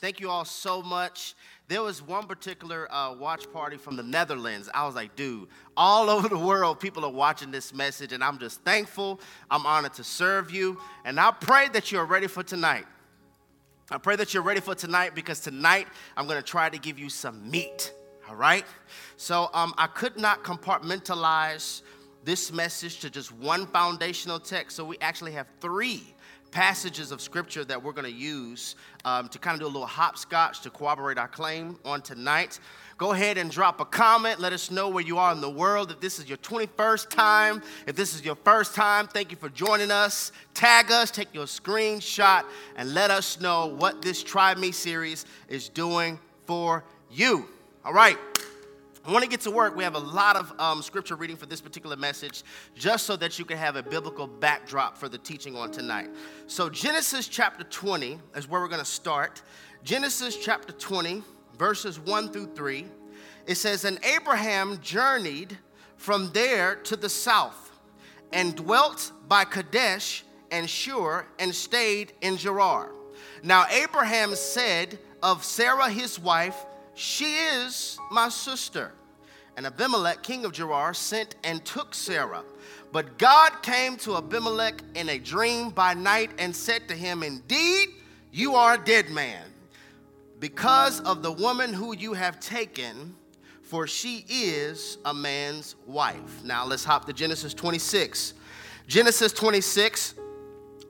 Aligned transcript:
Thank 0.00 0.18
you 0.18 0.30
all 0.30 0.46
so 0.46 0.80
much. 0.80 1.34
There 1.68 1.82
was 1.82 2.00
one 2.00 2.26
particular 2.26 2.90
uh, 2.90 3.14
watch 3.14 3.52
party 3.52 3.76
from 3.76 3.96
the 3.96 4.02
Netherlands. 4.02 4.70
I 4.72 4.86
was 4.86 4.94
like, 4.94 5.14
dude, 5.14 5.48
all 5.76 6.08
over 6.16 6.28
the 6.28 6.38
world, 6.38 6.80
people 6.80 7.04
are 7.04 7.12
watching 7.12 7.50
this 7.50 7.74
message, 7.74 8.12
and 8.12 8.24
I'm 8.24 8.38
just 8.38 8.62
thankful. 8.62 9.20
I'm 9.50 9.66
honored 9.66 9.94
to 9.94 10.04
serve 10.04 10.50
you. 10.50 10.80
And 11.04 11.20
I 11.20 11.30
pray 11.32 11.68
that 11.68 11.92
you're 11.92 12.06
ready 12.06 12.28
for 12.28 12.42
tonight. 12.42 12.86
I 13.90 13.98
pray 13.98 14.16
that 14.16 14.32
you're 14.32 14.42
ready 14.42 14.60
for 14.60 14.74
tonight 14.74 15.14
because 15.14 15.40
tonight 15.40 15.86
I'm 16.16 16.26
going 16.26 16.40
to 16.40 16.48
try 16.48 16.70
to 16.70 16.78
give 16.78 16.98
you 16.98 17.10
some 17.10 17.50
meat. 17.50 17.92
All 18.28 18.36
right? 18.36 18.64
So 19.16 19.50
um, 19.52 19.74
I 19.76 19.86
could 19.86 20.16
not 20.16 20.44
compartmentalize 20.44 21.82
this 22.24 22.52
message 22.52 23.00
to 23.00 23.10
just 23.10 23.32
one 23.32 23.66
foundational 23.66 24.38
text. 24.38 24.76
So 24.76 24.84
we 24.84 24.96
actually 25.00 25.32
have 25.32 25.48
three 25.60 26.14
passages 26.50 27.12
of 27.12 27.20
scripture 27.20 27.64
that 27.64 27.82
we're 27.82 27.92
going 27.92 28.10
to 28.10 28.18
use 28.18 28.76
um, 29.04 29.28
to 29.28 29.38
kind 29.38 29.54
of 29.54 29.60
do 29.60 29.66
a 29.66 29.72
little 29.72 29.86
hopscotch 29.86 30.60
to 30.62 30.70
corroborate 30.70 31.18
our 31.18 31.28
claim 31.28 31.78
on 31.84 32.02
tonight. 32.02 32.58
Go 32.98 33.12
ahead 33.12 33.38
and 33.38 33.50
drop 33.50 33.80
a 33.80 33.84
comment. 33.84 34.40
Let 34.40 34.52
us 34.52 34.70
know 34.70 34.88
where 34.88 35.02
you 35.02 35.16
are 35.16 35.32
in 35.32 35.40
the 35.40 35.50
world. 35.50 35.90
If 35.90 36.00
this 36.00 36.18
is 36.18 36.28
your 36.28 36.38
21st 36.38 37.08
time, 37.08 37.62
if 37.86 37.96
this 37.96 38.14
is 38.14 38.24
your 38.24 38.36
first 38.36 38.74
time, 38.74 39.06
thank 39.06 39.30
you 39.30 39.38
for 39.38 39.48
joining 39.48 39.90
us. 39.90 40.32
Tag 40.52 40.90
us, 40.90 41.10
take 41.10 41.32
your 41.32 41.46
screenshot, 41.46 42.44
and 42.76 42.92
let 42.92 43.10
us 43.10 43.40
know 43.40 43.66
what 43.66 44.02
this 44.02 44.22
Try 44.22 44.54
Me 44.54 44.70
series 44.70 45.24
is 45.48 45.70
doing 45.70 46.18
for 46.46 46.84
you. 47.10 47.46
All 47.84 47.94
right. 47.94 48.18
I 49.10 49.12
want 49.12 49.24
to 49.24 49.28
get 49.28 49.40
to 49.40 49.50
work. 49.50 49.74
We 49.74 49.82
have 49.82 49.96
a 49.96 49.98
lot 49.98 50.36
of 50.36 50.52
um, 50.60 50.82
scripture 50.82 51.16
reading 51.16 51.34
for 51.34 51.46
this 51.46 51.60
particular 51.60 51.96
message, 51.96 52.44
just 52.76 53.06
so 53.06 53.16
that 53.16 53.40
you 53.40 53.44
can 53.44 53.58
have 53.58 53.74
a 53.74 53.82
biblical 53.82 54.28
backdrop 54.28 54.96
for 54.96 55.08
the 55.08 55.18
teaching 55.18 55.56
on 55.56 55.72
tonight. 55.72 56.10
So, 56.46 56.70
Genesis 56.70 57.26
chapter 57.26 57.64
20 57.64 58.20
is 58.36 58.48
where 58.48 58.60
we're 58.60 58.68
going 58.68 58.78
to 58.78 58.84
start. 58.84 59.42
Genesis 59.82 60.36
chapter 60.36 60.72
20, 60.72 61.24
verses 61.58 61.98
1 61.98 62.28
through 62.28 62.54
3. 62.54 62.86
It 63.48 63.56
says, 63.56 63.84
And 63.84 63.98
Abraham 64.04 64.78
journeyed 64.80 65.58
from 65.96 66.30
there 66.30 66.76
to 66.76 66.94
the 66.94 67.08
south 67.08 67.80
and 68.32 68.54
dwelt 68.54 69.10
by 69.26 69.42
Kadesh 69.42 70.22
and 70.52 70.70
Shur 70.70 71.26
and 71.40 71.52
stayed 71.52 72.12
in 72.20 72.36
Gerar. 72.36 72.92
Now, 73.42 73.66
Abraham 73.72 74.36
said 74.36 75.00
of 75.20 75.42
Sarah 75.42 75.90
his 75.90 76.16
wife, 76.16 76.64
she 76.94 77.34
is 77.34 77.98
my 78.12 78.28
sister. 78.28 78.92
And 79.60 79.66
Abimelech, 79.66 80.22
king 80.22 80.46
of 80.46 80.52
Gerar, 80.52 80.94
sent 80.94 81.34
and 81.44 81.62
took 81.66 81.94
Sarah. 81.94 82.44
But 82.92 83.18
God 83.18 83.60
came 83.60 83.98
to 83.98 84.16
Abimelech 84.16 84.80
in 84.94 85.10
a 85.10 85.18
dream 85.18 85.68
by 85.68 85.92
night 85.92 86.30
and 86.38 86.56
said 86.56 86.88
to 86.88 86.94
him, 86.94 87.22
Indeed, 87.22 87.90
you 88.32 88.54
are 88.54 88.76
a 88.76 88.82
dead 88.82 89.10
man, 89.10 89.44
because 90.38 91.00
of 91.00 91.22
the 91.22 91.30
woman 91.30 91.74
who 91.74 91.94
you 91.94 92.14
have 92.14 92.40
taken, 92.40 93.14
for 93.60 93.86
she 93.86 94.24
is 94.30 94.96
a 95.04 95.12
man's 95.12 95.76
wife. 95.86 96.42
Now 96.42 96.64
let's 96.64 96.82
hop 96.82 97.04
to 97.04 97.12
Genesis 97.12 97.52
26. 97.52 98.32
Genesis 98.86 99.30
26, 99.30 100.14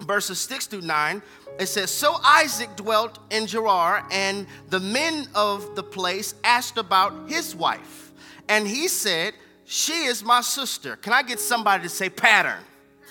verses 0.02 0.38
6 0.38 0.68
through 0.68 0.82
9 0.82 1.20
it 1.58 1.66
says, 1.66 1.90
So 1.90 2.16
Isaac 2.24 2.74
dwelt 2.76 3.18
in 3.30 3.46
Gerar, 3.46 4.06
and 4.10 4.46
the 4.68 4.80
men 4.80 5.26
of 5.34 5.74
the 5.74 5.82
place 5.82 6.34
asked 6.44 6.78
about 6.78 7.28
his 7.28 7.54
wife. 7.54 8.09
And 8.50 8.66
he 8.66 8.88
said, 8.88 9.32
She 9.64 10.04
is 10.04 10.22
my 10.22 10.42
sister. 10.42 10.96
Can 10.96 11.14
I 11.14 11.22
get 11.22 11.40
somebody 11.40 11.84
to 11.84 11.88
say 11.88 12.10
pattern? 12.10 12.62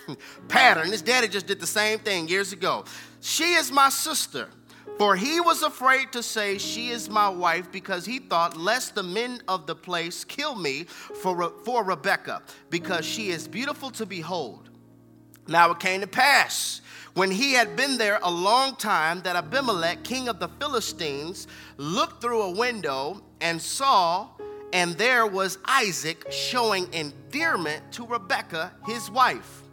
pattern. 0.48 0.92
His 0.92 1.02
daddy 1.02 1.28
just 1.28 1.48
did 1.48 1.59
the 1.59 1.68
same 1.68 1.98
thing 2.00 2.28
years 2.28 2.54
ago. 2.54 2.86
She 3.22 3.54
is 3.54 3.72
my 3.72 3.90
sister. 3.90 4.50
For 4.98 5.16
he 5.16 5.40
was 5.40 5.64
afraid 5.64 6.12
to 6.12 6.22
say, 6.22 6.58
She 6.58 6.90
is 6.90 7.10
my 7.10 7.30
wife, 7.30 7.72
because 7.72 8.06
he 8.06 8.20
thought, 8.20 8.58
Lest 8.58 8.95
the 8.95 9.04
men 9.04 9.42
of 9.48 9.66
the 9.66 9.76
place 9.76 10.26
kill 10.26 10.56
me 10.56 10.84
for, 10.84 11.54
for 11.64 11.84
Rebekah, 11.86 12.42
because 12.70 13.06
she 13.06 13.30
is 13.30 13.48
beautiful 13.48 13.89
to 13.92 14.06
behold. 14.06 14.70
Now 15.48 15.71
it 15.71 15.80
came 15.80 16.02
to 16.02 16.08
pass 16.08 16.82
when 17.14 17.32
he 17.32 17.54
had 17.54 17.76
been 17.76 17.98
there 17.98 18.20
a 18.23 18.32
long 18.32 18.76
time, 18.76 19.21
that 19.23 19.36
Abimelech, 19.36 20.04
king 20.04 20.30
of 20.30 20.39
the 20.39 20.48
Philistines, 20.48 21.48
looked 21.77 22.21
through 22.21 22.44
a 22.44 22.52
window 22.52 23.21
and 23.42 23.61
saw, 23.61 24.30
and 24.74 24.98
there 24.98 25.26
was 25.26 25.58
Isaac 25.66 26.32
showing 26.32 26.92
endearment 26.94 27.92
to 27.94 28.06
Rebekah, 28.06 28.72
his 28.86 29.10
wife. 29.10 29.64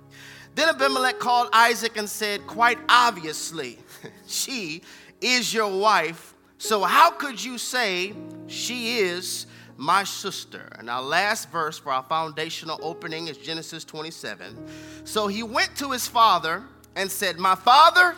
Then 0.55 0.71
Abimelech 0.71 1.19
called 1.19 1.49
Isaac 1.53 1.97
and 1.97 2.09
said, 2.09 2.47
Quite 2.47 2.79
obviously, 2.89 3.79
she 4.27 4.83
is 5.21 5.53
your 5.53 5.79
wife. 5.79 6.34
So 6.59 6.83
how 6.83 7.11
could 7.11 7.43
you 7.43 7.59
say 7.59 8.15
she 8.47 8.99
is 8.99 9.47
my 9.77 10.05
sister? 10.05 10.69
And 10.79 10.89
our 10.89 11.03
last 11.03 11.51
verse 11.51 11.78
for 11.78 11.93
our 11.93 12.03
foundational 12.03 12.78
opening 12.83 13.28
is 13.28 13.37
Genesis 13.37 13.84
27. 13.84 14.57
So 15.05 15.27
he 15.27 15.43
went 15.43 15.77
to 15.77 15.91
his 15.91 16.09
father 16.09 16.65
and 16.95 17.11
said, 17.11 17.39
My 17.39 17.55
father? 17.55 18.17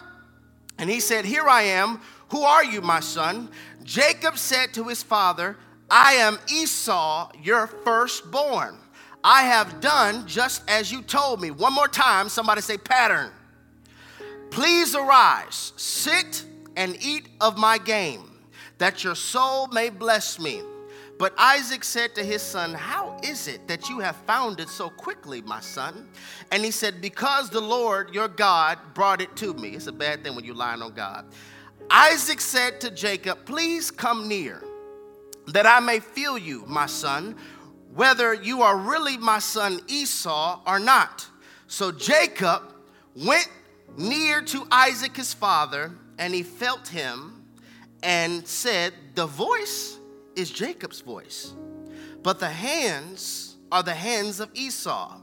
And 0.79 0.89
he 0.89 1.01
said, 1.01 1.25
Here 1.25 1.49
I 1.49 1.63
am. 1.63 2.01
Who 2.31 2.43
are 2.43 2.65
you, 2.65 2.81
my 2.81 3.01
son? 3.01 3.49
Jacob 3.83 4.39
said 4.39 4.73
to 4.75 4.85
his 4.85 5.03
father, 5.03 5.57
I 5.91 6.15
am 6.15 6.39
Esau, 6.53 7.31
your 7.43 7.67
firstborn. 7.67 8.77
I 9.25 9.43
have 9.43 9.81
done 9.81 10.27
just 10.27 10.63
as 10.69 10.93
you 10.93 11.03
told 11.03 11.41
me. 11.41 11.51
One 11.51 11.75
more 11.75 11.89
time, 11.89 12.29
somebody 12.29 12.61
say 12.61 12.79
pattern. 12.79 13.31
Please 14.51 14.95
arise, 14.95 15.73
sit 15.77 16.45
and 16.77 16.97
eat 17.01 17.29
of 17.41 17.59
my 17.59 17.79
game, 17.79 18.31
that 18.79 19.05
your 19.05 19.15
soul 19.15 19.67
may 19.69 19.91
bless 19.91 20.39
me. 20.39 20.63
But 21.19 21.35
Isaac 21.37 21.83
said 21.83 22.15
to 22.15 22.23
his 22.23 22.43
son, 22.43 22.75
How 22.75 23.19
is 23.25 23.49
it 23.49 23.67
that 23.67 23.89
you 23.89 23.99
have 23.99 24.15
found 24.19 24.61
it 24.61 24.69
so 24.69 24.89
quickly, 24.89 25.43
my 25.43 25.61
son? 25.61 26.09
And 26.53 26.65
he 26.65 26.71
said, 26.71 27.01
Because 27.01 27.51
the 27.51 27.61
Lord 27.61 28.15
your 28.15 28.29
God 28.29 28.79
brought 28.95 29.21
it 29.21 29.35
to 29.37 29.53
me. 29.55 29.71
It's 29.71 29.89
a 29.89 29.93
bad 29.93 30.23
thing 30.23 30.37
when 30.37 30.45
you're 30.45 30.55
lying 30.55 30.81
on 30.81 30.95
God. 30.95 31.27
Isaac 31.91 32.41
said 32.41 32.81
to 32.83 32.91
Jacob, 32.91 33.45
Please 33.47 33.91
come 33.91 34.29
near, 34.29 34.63
that 35.53 35.67
I 35.67 35.81
may 35.81 36.01
feel 36.01 36.37
you, 36.37 36.65
my 36.67 36.87
son, 36.87 37.37
whether 37.95 38.35
you 38.35 38.63
are 38.63 38.77
really 38.77 39.17
my 39.17 39.39
son 39.39 39.81
Esau 39.89 40.61
or 40.67 40.79
not. 40.79 41.27
So 41.67 41.91
Jacob 41.91 42.63
went 43.15 43.49
near 43.97 44.43
to 44.43 44.67
Isaac 44.71 45.17
his 45.17 45.35
father, 45.35 45.93
and 46.19 46.35
he 46.35 46.43
felt 46.43 46.89
him 46.89 47.45
and 48.03 48.47
said, 48.47 48.93
The 49.15 49.27
voice 49.27 49.99
is 50.37 50.51
Jacob's 50.51 51.01
voice, 51.01 51.55
but 52.23 52.39
the 52.39 52.49
hands 52.49 53.57
are 53.73 53.83
the 53.83 53.95
hands 53.95 54.41
of 54.41 54.51
Esau. 54.55 55.21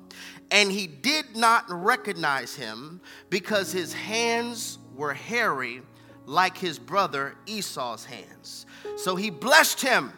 And 0.51 0.71
he 0.71 0.85
did 0.85 1.35
not 1.35 1.65
recognize 1.69 2.55
him 2.55 3.01
because 3.29 3.71
his 3.71 3.93
hands 3.93 4.77
were 4.95 5.13
hairy 5.13 5.81
like 6.25 6.57
his 6.57 6.77
brother 6.77 7.35
Esau's 7.47 8.05
hands. 8.05 8.65
So 8.97 9.15
he 9.15 9.29
blessed 9.29 9.81
him. 9.81 10.11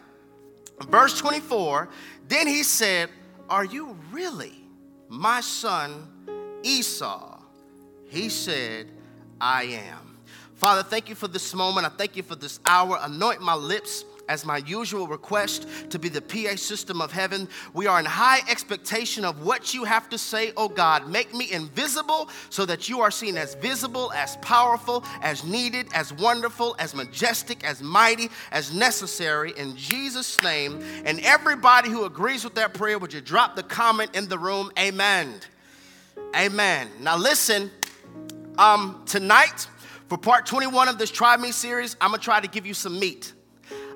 Verse 0.88 1.18
24 1.18 1.88
Then 2.28 2.46
he 2.46 2.62
said, 2.62 3.10
Are 3.48 3.64
you 3.64 3.96
really 4.12 4.54
my 5.08 5.40
son 5.40 6.08
Esau? 6.62 7.40
He 8.08 8.28
said, 8.28 8.88
I 9.40 9.64
am. 9.64 10.18
Father, 10.54 10.82
thank 10.82 11.08
you 11.08 11.14
for 11.14 11.28
this 11.28 11.54
moment. 11.54 11.86
I 11.86 11.90
thank 11.90 12.16
you 12.16 12.22
for 12.22 12.34
this 12.34 12.58
hour. 12.66 12.98
Anoint 13.02 13.40
my 13.40 13.54
lips 13.54 14.04
as 14.28 14.44
my 14.44 14.58
usual 14.58 15.08
request 15.08 15.66
to 15.90 15.98
be 15.98 16.08
the 16.08 16.22
PA 16.22 16.56
system 16.56 17.00
of 17.00 17.10
heaven. 17.10 17.48
We 17.74 17.86
are 17.86 17.98
in 17.98 18.06
high 18.06 18.40
expectation 18.48 19.24
of 19.24 19.44
what 19.44 19.74
you 19.74 19.84
have 19.84 20.08
to 20.10 20.18
say, 20.18 20.52
oh 20.56 20.68
God. 20.68 21.08
Make 21.08 21.34
me 21.34 21.50
invisible 21.50 22.28
so 22.50 22.64
that 22.66 22.88
you 22.88 23.00
are 23.00 23.10
seen 23.10 23.36
as 23.36 23.54
visible, 23.56 24.12
as 24.12 24.36
powerful, 24.38 25.04
as 25.22 25.44
needed, 25.44 25.88
as 25.94 26.12
wonderful, 26.12 26.76
as 26.78 26.94
majestic, 26.94 27.64
as 27.64 27.82
mighty, 27.82 28.28
as 28.52 28.72
necessary 28.72 29.52
in 29.56 29.76
Jesus' 29.76 30.42
name. 30.42 30.82
And 31.04 31.20
everybody 31.20 31.90
who 31.90 32.04
agrees 32.04 32.44
with 32.44 32.54
that 32.54 32.74
prayer, 32.74 32.98
would 32.98 33.12
you 33.12 33.20
drop 33.20 33.56
the 33.56 33.62
comment 33.62 34.14
in 34.14 34.28
the 34.28 34.38
room? 34.38 34.70
Amen. 34.78 35.34
Amen. 36.36 36.88
Now 37.00 37.16
listen, 37.16 37.70
um, 38.58 39.02
tonight, 39.06 39.68
for 40.08 40.18
part 40.18 40.46
21 40.46 40.88
of 40.88 40.98
this 40.98 41.10
Try 41.10 41.36
Me 41.36 41.52
series, 41.52 41.96
I'm 42.00 42.10
gonna 42.10 42.22
try 42.22 42.40
to 42.40 42.48
give 42.48 42.66
you 42.66 42.74
some 42.74 42.98
meat. 42.98 43.32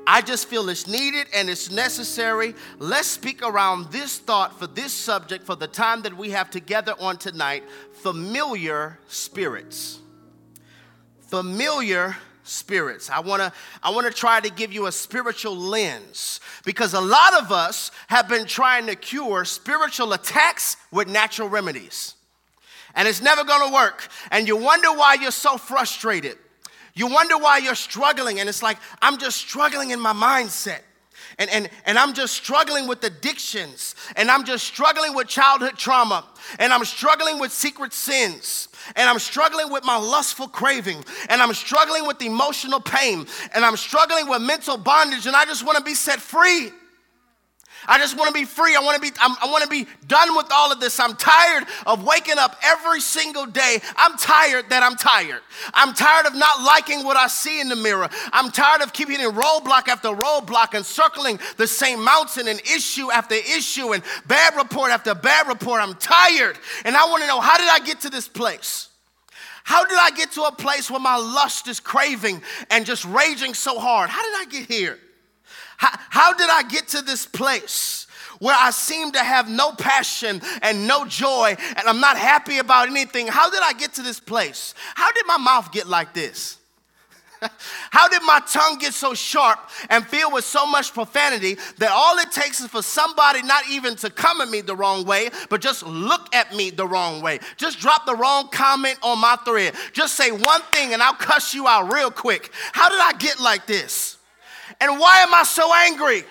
I 0.06 0.20
just 0.20 0.48
feel 0.48 0.68
it's 0.68 0.86
needed 0.86 1.26
and 1.34 1.48
it's 1.48 1.70
necessary. 1.70 2.54
Let's 2.78 3.08
speak 3.08 3.42
around 3.42 3.92
this 3.92 4.18
thought 4.18 4.58
for 4.58 4.66
this 4.66 4.92
subject 4.92 5.44
for 5.44 5.54
the 5.54 5.68
time 5.68 6.02
that 6.02 6.16
we 6.16 6.30
have 6.30 6.50
together 6.50 6.94
on 6.98 7.18
tonight 7.18 7.64
familiar 7.92 8.98
spirits. 9.08 10.00
Familiar 11.20 12.16
spirits. 12.42 13.10
I 13.10 13.20
want 13.20 13.42
to 13.42 13.52
I 13.82 13.90
want 13.90 14.06
to 14.06 14.12
try 14.12 14.40
to 14.40 14.50
give 14.50 14.72
you 14.72 14.86
a 14.86 14.92
spiritual 14.92 15.56
lens 15.56 16.40
because 16.64 16.94
a 16.94 17.00
lot 17.00 17.34
of 17.40 17.52
us 17.52 17.90
have 18.08 18.28
been 18.28 18.46
trying 18.46 18.86
to 18.86 18.96
cure 18.96 19.44
spiritual 19.44 20.12
attacks 20.12 20.76
with 20.90 21.08
natural 21.08 21.48
remedies. 21.48 22.14
And 22.94 23.08
it's 23.08 23.22
never 23.22 23.44
going 23.44 23.68
to 23.68 23.74
work. 23.74 24.08
And 24.30 24.46
you 24.46 24.56
wonder 24.56 24.92
why 24.92 25.14
you're 25.14 25.30
so 25.30 25.56
frustrated. 25.56 26.36
You 26.94 27.06
wonder 27.06 27.38
why 27.38 27.58
you're 27.58 27.74
struggling, 27.74 28.40
and 28.40 28.48
it's 28.48 28.62
like, 28.62 28.78
I'm 29.00 29.18
just 29.18 29.38
struggling 29.38 29.90
in 29.90 30.00
my 30.00 30.12
mindset. 30.12 30.80
And, 31.38 31.48
and, 31.50 31.70
and 31.86 31.98
I'm 31.98 32.12
just 32.12 32.34
struggling 32.34 32.86
with 32.86 33.02
addictions, 33.04 33.94
and 34.16 34.30
I'm 34.30 34.44
just 34.44 34.64
struggling 34.64 35.14
with 35.14 35.28
childhood 35.28 35.78
trauma, 35.78 36.26
and 36.58 36.72
I'm 36.72 36.84
struggling 36.84 37.38
with 37.38 37.52
secret 37.52 37.94
sins, 37.94 38.68
and 38.96 39.08
I'm 39.08 39.18
struggling 39.18 39.72
with 39.72 39.84
my 39.84 39.96
lustful 39.96 40.48
craving, 40.48 41.02
and 41.30 41.40
I'm 41.40 41.54
struggling 41.54 42.06
with 42.06 42.20
emotional 42.20 42.80
pain, 42.80 43.26
and 43.54 43.64
I'm 43.64 43.76
struggling 43.76 44.28
with 44.28 44.42
mental 44.42 44.76
bondage, 44.76 45.26
and 45.26 45.34
I 45.34 45.46
just 45.46 45.64
want 45.64 45.78
to 45.78 45.84
be 45.84 45.94
set 45.94 46.20
free. 46.20 46.70
I 47.86 47.98
just 47.98 48.16
want 48.16 48.28
to 48.28 48.34
be 48.34 48.44
free. 48.44 48.76
I 48.76 48.80
want 48.80 48.94
to 48.94 49.00
be 49.00 49.16
I'm, 49.20 49.36
i 49.42 49.46
want 49.46 49.64
to 49.64 49.68
be 49.68 49.86
done 50.06 50.36
with 50.36 50.46
all 50.52 50.70
of 50.70 50.80
this. 50.80 51.00
I'm 51.00 51.16
tired 51.16 51.64
of 51.86 52.04
waking 52.04 52.38
up 52.38 52.56
every 52.62 53.00
single 53.00 53.46
day. 53.46 53.78
I'm 53.96 54.16
tired 54.16 54.70
that 54.70 54.82
I'm 54.82 54.96
tired. 54.96 55.40
I'm 55.74 55.94
tired 55.94 56.26
of 56.26 56.34
not 56.34 56.62
liking 56.62 57.04
what 57.04 57.16
I 57.16 57.26
see 57.26 57.60
in 57.60 57.68
the 57.68 57.76
mirror. 57.76 58.08
I'm 58.32 58.50
tired 58.50 58.82
of 58.82 58.92
keeping 58.92 59.20
in 59.20 59.30
roadblock 59.30 59.88
after 59.88 60.08
roadblock 60.08 60.74
and 60.74 60.84
circling 60.86 61.40
the 61.56 61.66
same 61.66 62.04
mountain 62.04 62.48
and 62.48 62.60
issue 62.60 63.10
after 63.10 63.34
issue 63.34 63.92
and 63.92 64.02
bad 64.26 64.56
report 64.56 64.90
after 64.90 65.14
bad 65.14 65.48
report. 65.48 65.80
I'm 65.80 65.94
tired. 65.94 66.58
And 66.84 66.96
I 66.96 67.06
want 67.06 67.22
to 67.22 67.28
know 67.28 67.40
how 67.40 67.58
did 67.58 67.68
I 67.68 67.80
get 67.84 68.00
to 68.02 68.10
this 68.10 68.28
place? 68.28 68.88
How 69.64 69.84
did 69.84 69.96
I 69.98 70.10
get 70.10 70.32
to 70.32 70.42
a 70.42 70.52
place 70.52 70.90
where 70.90 71.00
my 71.00 71.16
lust 71.16 71.68
is 71.68 71.78
craving 71.80 72.42
and 72.70 72.84
just 72.84 73.04
raging 73.04 73.54
so 73.54 73.78
hard? 73.78 74.10
How 74.10 74.22
did 74.22 74.48
I 74.48 74.50
get 74.50 74.70
here? 74.70 74.98
How, 75.82 75.98
how 76.10 76.32
did 76.32 76.48
I 76.48 76.62
get 76.62 76.86
to 76.88 77.02
this 77.02 77.26
place? 77.26 78.06
where 78.38 78.56
I 78.58 78.70
seem 78.70 79.12
to 79.12 79.20
have 79.20 79.48
no 79.48 79.70
passion 79.70 80.42
and 80.62 80.88
no 80.88 81.04
joy 81.06 81.54
and 81.76 81.86
I'm 81.86 82.00
not 82.00 82.18
happy 82.18 82.58
about 82.58 82.88
anything. 82.88 83.28
How 83.28 83.48
did 83.48 83.60
I 83.62 83.72
get 83.72 83.94
to 83.94 84.02
this 84.02 84.18
place? 84.18 84.74
How 84.96 85.12
did 85.12 85.24
my 85.28 85.36
mouth 85.38 85.70
get 85.70 85.86
like 85.86 86.12
this? 86.12 86.58
How 87.92 88.08
did 88.08 88.20
my 88.22 88.40
tongue 88.48 88.78
get 88.78 88.94
so 88.94 89.14
sharp 89.14 89.60
and 89.90 90.04
filled 90.04 90.32
with 90.32 90.44
so 90.44 90.66
much 90.66 90.92
profanity 90.92 91.56
that 91.78 91.92
all 91.92 92.18
it 92.18 92.32
takes 92.32 92.60
is 92.60 92.66
for 92.66 92.82
somebody 92.82 93.42
not 93.42 93.62
even 93.70 93.94
to 93.96 94.10
come 94.10 94.40
at 94.40 94.48
me 94.48 94.60
the 94.60 94.74
wrong 94.74 95.04
way, 95.04 95.30
but 95.48 95.60
just 95.60 95.86
look 95.86 96.34
at 96.34 96.52
me 96.52 96.70
the 96.70 96.86
wrong 96.86 97.22
way? 97.22 97.38
Just 97.56 97.78
drop 97.78 98.06
the 98.06 98.16
wrong 98.16 98.48
comment 98.48 98.98
on 99.02 99.20
my 99.20 99.36
thread. 99.44 99.74
Just 99.92 100.16
say 100.16 100.32
one 100.32 100.62
thing 100.72 100.94
and 100.94 101.00
I'll 101.00 101.14
cuss 101.14 101.54
you 101.54 101.68
out 101.68 101.92
real 101.92 102.10
quick. 102.10 102.50
How 102.72 102.88
did 102.88 103.00
I 103.00 103.12
get 103.18 103.38
like 103.38 103.66
this? 103.66 104.18
And 104.82 104.98
why 104.98 105.20
am 105.20 105.32
I 105.32 105.44
so 105.44 105.72
angry? 105.72 106.24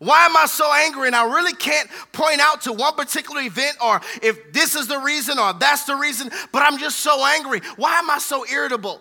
Why 0.00 0.26
am 0.26 0.36
I 0.36 0.46
so 0.46 0.68
angry? 0.74 1.06
And 1.06 1.14
I 1.14 1.32
really 1.32 1.52
can't 1.52 1.88
point 2.10 2.40
out 2.40 2.62
to 2.62 2.72
one 2.72 2.96
particular 2.96 3.40
event 3.40 3.76
or 3.80 4.00
if 4.20 4.52
this 4.52 4.74
is 4.74 4.88
the 4.88 4.98
reason 4.98 5.38
or 5.38 5.52
that's 5.52 5.84
the 5.84 5.94
reason, 5.94 6.28
but 6.50 6.60
I'm 6.64 6.78
just 6.78 6.98
so 6.98 7.24
angry. 7.24 7.60
Why 7.76 8.00
am 8.00 8.10
I 8.10 8.18
so 8.18 8.44
irritable? 8.44 9.00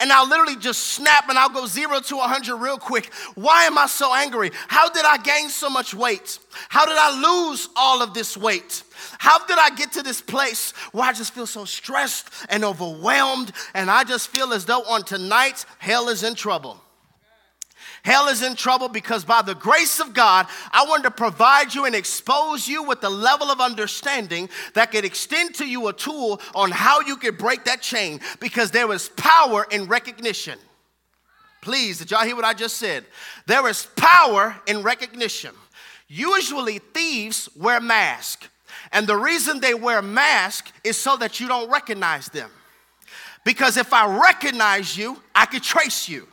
And 0.00 0.10
I'll 0.10 0.26
literally 0.26 0.56
just 0.56 0.80
snap 0.84 1.28
and 1.28 1.38
I'll 1.38 1.50
go 1.50 1.66
zero 1.66 2.00
to 2.00 2.16
100 2.16 2.56
real 2.56 2.78
quick. 2.78 3.12
Why 3.34 3.64
am 3.64 3.76
I 3.76 3.88
so 3.88 4.14
angry? 4.14 4.50
How 4.68 4.88
did 4.88 5.04
I 5.04 5.18
gain 5.18 5.50
so 5.50 5.68
much 5.68 5.92
weight? 5.92 6.38
How 6.70 6.86
did 6.86 6.96
I 6.96 7.20
lose 7.20 7.68
all 7.76 8.00
of 8.00 8.14
this 8.14 8.38
weight? 8.38 8.84
How 9.18 9.44
did 9.44 9.58
I 9.58 9.68
get 9.68 9.92
to 9.92 10.02
this 10.02 10.22
place 10.22 10.70
where 10.92 11.04
I 11.04 11.12
just 11.12 11.34
feel 11.34 11.46
so 11.46 11.66
stressed 11.66 12.30
and 12.48 12.64
overwhelmed 12.64 13.52
and 13.74 13.90
I 13.90 14.04
just 14.04 14.28
feel 14.28 14.54
as 14.54 14.64
though 14.64 14.82
on 14.84 15.04
tonight 15.04 15.66
hell 15.76 16.08
is 16.08 16.22
in 16.22 16.34
trouble? 16.34 16.81
Hell 18.04 18.26
is 18.26 18.42
in 18.42 18.56
trouble 18.56 18.88
because 18.88 19.24
by 19.24 19.42
the 19.42 19.54
grace 19.54 20.00
of 20.00 20.12
God, 20.12 20.48
I 20.72 20.84
wanted 20.86 21.04
to 21.04 21.12
provide 21.12 21.72
you 21.72 21.84
and 21.84 21.94
expose 21.94 22.66
you 22.66 22.82
with 22.82 23.00
the 23.00 23.10
level 23.10 23.48
of 23.48 23.60
understanding 23.60 24.48
that 24.74 24.90
could 24.90 25.04
extend 25.04 25.54
to 25.56 25.68
you 25.68 25.86
a 25.86 25.92
tool 25.92 26.40
on 26.54 26.72
how 26.72 27.00
you 27.00 27.16
could 27.16 27.38
break 27.38 27.64
that 27.64 27.80
chain 27.80 28.20
because 28.40 28.72
there 28.72 28.92
is 28.92 29.08
power 29.10 29.66
in 29.70 29.86
recognition. 29.86 30.58
Please, 31.60 31.98
did 31.98 32.10
y'all 32.10 32.24
hear 32.24 32.34
what 32.34 32.44
I 32.44 32.54
just 32.54 32.76
said? 32.76 33.04
There 33.46 33.68
is 33.68 33.86
power 33.94 34.56
in 34.66 34.82
recognition. 34.82 35.52
Usually, 36.08 36.80
thieves 36.80 37.48
wear 37.54 37.80
masks. 37.80 38.48
And 38.90 39.06
the 39.06 39.16
reason 39.16 39.60
they 39.60 39.74
wear 39.74 40.02
masks 40.02 40.72
is 40.82 40.96
so 40.96 41.16
that 41.18 41.38
you 41.38 41.46
don't 41.46 41.70
recognize 41.70 42.28
them. 42.28 42.50
Because 43.44 43.76
if 43.76 43.92
I 43.92 44.20
recognize 44.20 44.96
you, 44.96 45.22
I 45.36 45.46
could 45.46 45.62
trace 45.62 46.08
you. 46.08 46.26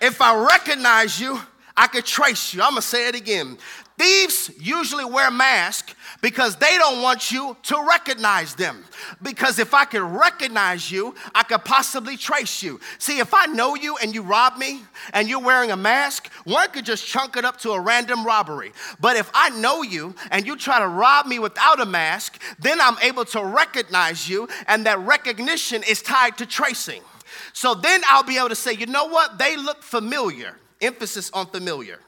If 0.00 0.20
I 0.20 0.34
recognize 0.34 1.20
you, 1.20 1.40
I 1.76 1.86
could 1.86 2.04
trace 2.04 2.54
you. 2.54 2.62
I'm 2.62 2.70
gonna 2.70 2.82
say 2.82 3.08
it 3.08 3.14
again. 3.14 3.58
Thieves 3.98 4.50
usually 4.58 5.04
wear 5.04 5.30
masks 5.30 5.94
because 6.22 6.56
they 6.56 6.78
don't 6.78 7.02
want 7.02 7.30
you 7.30 7.54
to 7.64 7.86
recognize 7.86 8.54
them. 8.54 8.82
Because 9.20 9.58
if 9.58 9.74
I 9.74 9.84
could 9.84 10.00
recognize 10.00 10.90
you, 10.90 11.14
I 11.34 11.42
could 11.42 11.66
possibly 11.66 12.16
trace 12.16 12.62
you. 12.62 12.80
See, 12.98 13.18
if 13.18 13.34
I 13.34 13.44
know 13.44 13.74
you 13.74 13.98
and 13.98 14.14
you 14.14 14.22
rob 14.22 14.56
me 14.56 14.82
and 15.12 15.28
you're 15.28 15.40
wearing 15.40 15.70
a 15.70 15.76
mask, 15.76 16.32
one 16.44 16.70
could 16.70 16.86
just 16.86 17.06
chunk 17.06 17.36
it 17.36 17.44
up 17.44 17.58
to 17.58 17.72
a 17.72 17.80
random 17.80 18.24
robbery. 18.24 18.72
But 19.00 19.16
if 19.16 19.30
I 19.34 19.50
know 19.50 19.82
you 19.82 20.14
and 20.30 20.46
you 20.46 20.56
try 20.56 20.78
to 20.78 20.88
rob 20.88 21.26
me 21.26 21.38
without 21.38 21.78
a 21.78 21.86
mask, 21.86 22.40
then 22.58 22.80
I'm 22.80 22.96
able 23.02 23.26
to 23.26 23.44
recognize 23.44 24.26
you, 24.28 24.48
and 24.66 24.86
that 24.86 24.98
recognition 25.00 25.82
is 25.82 26.00
tied 26.00 26.38
to 26.38 26.46
tracing. 26.46 27.02
So 27.52 27.74
then 27.74 28.02
I'll 28.08 28.22
be 28.22 28.38
able 28.38 28.48
to 28.50 28.54
say, 28.54 28.72
you 28.72 28.86
know 28.86 29.06
what? 29.06 29.38
They 29.38 29.56
look 29.56 29.82
familiar. 29.82 30.56
Emphasis 30.80 31.30
on 31.32 31.46
familiar. 31.46 31.98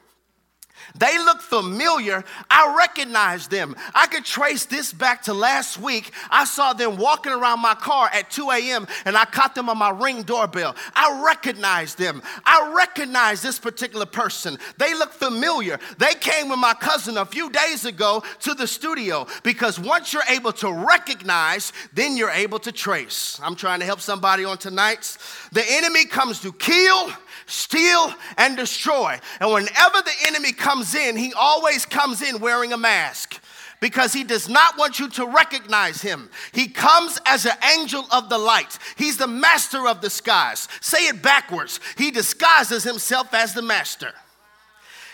They 0.98 1.18
look 1.18 1.40
familiar. 1.40 2.24
I 2.50 2.76
recognize 2.78 3.48
them. 3.48 3.74
I 3.94 4.06
could 4.06 4.24
trace 4.24 4.64
this 4.66 4.92
back 4.92 5.22
to 5.22 5.34
last 5.34 5.78
week. 5.78 6.12
I 6.30 6.44
saw 6.44 6.72
them 6.72 6.96
walking 6.96 7.32
around 7.32 7.60
my 7.60 7.74
car 7.74 8.10
at 8.12 8.30
2 8.30 8.50
a.m. 8.50 8.86
and 9.04 9.16
I 9.16 9.24
caught 9.24 9.54
them 9.54 9.68
on 9.68 9.78
my 9.78 9.90
ring 9.90 10.22
doorbell. 10.22 10.76
I 10.94 11.22
recognize 11.24 11.94
them. 11.94 12.22
I 12.44 12.72
recognize 12.76 13.42
this 13.42 13.58
particular 13.58 14.06
person. 14.06 14.58
They 14.78 14.94
look 14.94 15.12
familiar. 15.12 15.78
They 15.98 16.14
came 16.14 16.48
with 16.48 16.58
my 16.58 16.74
cousin 16.74 17.16
a 17.16 17.26
few 17.26 17.50
days 17.50 17.84
ago 17.84 18.22
to 18.40 18.54
the 18.54 18.66
studio 18.66 19.26
because 19.42 19.78
once 19.78 20.12
you're 20.12 20.22
able 20.28 20.52
to 20.52 20.72
recognize, 20.72 21.72
then 21.92 22.16
you're 22.16 22.30
able 22.30 22.58
to 22.60 22.72
trace. 22.72 23.40
I'm 23.42 23.56
trying 23.56 23.80
to 23.80 23.86
help 23.86 24.00
somebody 24.00 24.44
on 24.44 24.58
tonight's. 24.58 25.18
The 25.52 25.64
enemy 25.66 26.04
comes 26.04 26.40
to 26.40 26.52
kill 26.52 27.12
steal, 27.46 28.14
and 28.36 28.56
destroy. 28.56 29.18
And 29.40 29.52
whenever 29.52 29.98
the 30.02 30.26
enemy 30.26 30.52
comes 30.52 30.94
in, 30.94 31.16
he 31.16 31.32
always 31.34 31.84
comes 31.86 32.22
in 32.22 32.40
wearing 32.40 32.72
a 32.72 32.78
mask 32.78 33.40
because 33.80 34.12
he 34.12 34.22
does 34.22 34.48
not 34.48 34.78
want 34.78 35.00
you 35.00 35.08
to 35.10 35.26
recognize 35.26 36.00
him. 36.00 36.30
He 36.52 36.68
comes 36.68 37.18
as 37.26 37.44
an 37.44 37.56
angel 37.76 38.06
of 38.12 38.28
the 38.28 38.38
light. 38.38 38.78
He's 38.96 39.16
the 39.16 39.26
master 39.26 39.88
of 39.88 40.00
the 40.00 40.08
skies. 40.08 40.68
Say 40.80 41.08
it 41.08 41.20
backwards. 41.20 41.80
He 41.98 42.12
disguises 42.12 42.84
himself 42.84 43.34
as 43.34 43.54
the 43.54 43.62
master. 43.62 44.12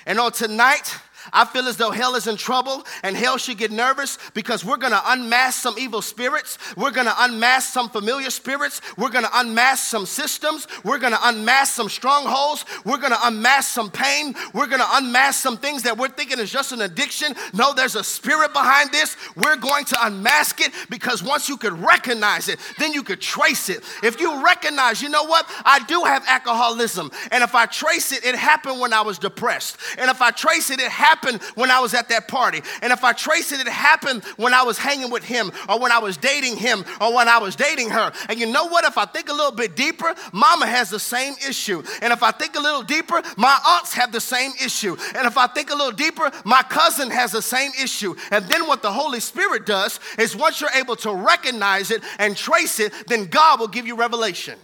And 0.05 0.21
on 0.21 0.33
tonight, 0.33 0.95
I 1.33 1.45
feel 1.45 1.69
as 1.69 1.77
though 1.77 1.91
hell 1.91 2.15
is 2.15 2.27
in 2.27 2.37
trouble 2.37 2.85
and 3.03 3.17
hell 3.17 3.37
should 3.39 3.59
get 3.59 3.71
nervous 3.71 4.19
because 4.35 4.65
we're 4.65 4.77
gonna 4.77 5.03
unmask 5.07 5.61
some 5.61 5.79
evil 5.79 6.03
spirits. 6.03 6.59
We're 6.77 6.91
gonna 6.91 7.15
unmask 7.19 7.73
some 7.73 7.89
familiar 7.89 8.31
spirits. 8.31 8.81
We're 8.97 9.11
gonna 9.11 9.31
unmask 9.35 9.87
some 9.87 10.07
systems. 10.07 10.67
We're 10.85 10.99
gonna 10.99 11.19
unmask 11.23 11.75
some 11.75 11.89
strongholds. 11.89 12.65
We're 12.85 12.99
gonna 12.99 13.19
unmask 13.25 13.71
some 13.71 13.91
pain. 13.91 14.35
We're 14.55 14.67
gonna 14.67 14.89
unmask 14.93 15.43
some 15.43 15.57
things 15.57 15.83
that 15.83 15.99
we're 15.99 16.09
thinking 16.09 16.39
is 16.39 16.51
just 16.51 16.73
an 16.73 16.81
addiction. 16.81 17.35
No, 17.53 17.75
there's 17.75 17.95
a 17.95 18.05
spirit 18.05 18.53
behind 18.53 18.91
this. 18.93 19.17
We're 19.37 19.57
going 19.57 19.85
to 19.87 20.07
unmask 20.07 20.61
it 20.61 20.73
because 20.89 21.23
once 21.23 21.49
you 21.49 21.57
could 21.57 21.73
recognize 21.73 22.49
it, 22.49 22.59
then 22.79 22.93
you 22.93 23.03
could 23.03 23.21
trace 23.21 23.69
it. 23.69 23.83
If 24.03 24.21
you 24.21 24.43
recognize, 24.45 25.03
you 25.03 25.09
know 25.09 25.25
what? 25.25 25.47
I 25.65 25.81
do 25.81 26.03
have 26.05 26.25
alcoholism. 26.27 27.11
And 27.31 27.43
if 27.43 27.55
I 27.55 27.67
trace 27.67 28.13
it, 28.13 28.25
it 28.25 28.35
happened 28.35 28.81
when 28.81 28.93
I 28.93 29.03
was 29.03 29.19
depressed. 29.19 29.77
And 29.99 30.11
if 30.11 30.23
I 30.23 30.31
trace 30.31 30.71
it, 30.71 30.81
it 30.81 30.91
happened 30.91 31.18
happened 31.19 31.43
when 31.55 31.71
I 31.71 31.81
was 31.81 31.95
at 31.95 32.09
that 32.09 32.29
party. 32.29 32.63
And 32.83 32.93
if 32.93 33.05
I 33.05 33.13
trace 33.13 33.53
it, 33.53 33.61
it 33.61 33.69
happened 33.69 34.25
when 34.37 34.55
I 34.55 34.63
was 34.63 34.79
hanging 34.79 35.11
with 35.11 35.25
him 35.25 35.51
or 35.69 35.79
when 35.79 35.93
I 35.93 35.99
was 35.99 36.17
dating 36.17 36.57
him 36.57 36.85
or 37.01 37.15
when 37.15 37.29
I 37.29 37.39
was 37.39 37.57
dating 37.57 37.91
her. 37.91 38.13
And 38.29 38.39
you 38.39 38.47
know 38.47 38.67
what? 38.67 38.85
If 38.85 38.99
I 38.99 39.05
think 39.05 39.29
a 39.29 39.33
little 39.33 39.53
bit 39.53 39.77
deeper, 39.77 40.15
mama 40.33 40.67
has 40.67 40.91
the 40.91 41.01
same 41.01 41.35
issue. 41.49 41.83
And 42.03 42.13
if 42.13 42.23
I 42.23 42.31
think 42.31 42.57
a 42.57 42.61
little 42.61 42.83
deeper, 42.83 43.23
my 43.37 43.59
aunts 43.67 43.95
have 43.95 44.13
the 44.13 44.21
same 44.21 44.53
issue. 44.65 44.97
And 45.15 45.27
if 45.27 45.37
I 45.37 45.47
think 45.47 45.71
a 45.71 45.75
little 45.75 45.93
deeper, 45.93 46.31
my 46.45 46.63
cousin 46.63 47.11
has 47.11 47.33
the 47.33 47.43
same 47.43 47.73
issue. 47.83 48.15
And 48.31 48.45
then 48.47 48.67
what 48.67 48.83
the 48.83 48.93
Holy 48.93 49.21
Spirit 49.21 49.67
does 49.67 50.01
is 50.19 50.37
once 50.37 50.61
you're 50.61 50.71
able 50.71 50.97
to 50.97 51.13
recognize 51.15 51.91
it 51.91 52.03
and 52.19 52.37
trace 52.37 52.81
it, 52.81 52.93
then 53.09 53.27
God 53.27 53.61
will 53.61 53.69
give 53.69 53.87
you 53.87 53.97
revelation. 53.97 54.59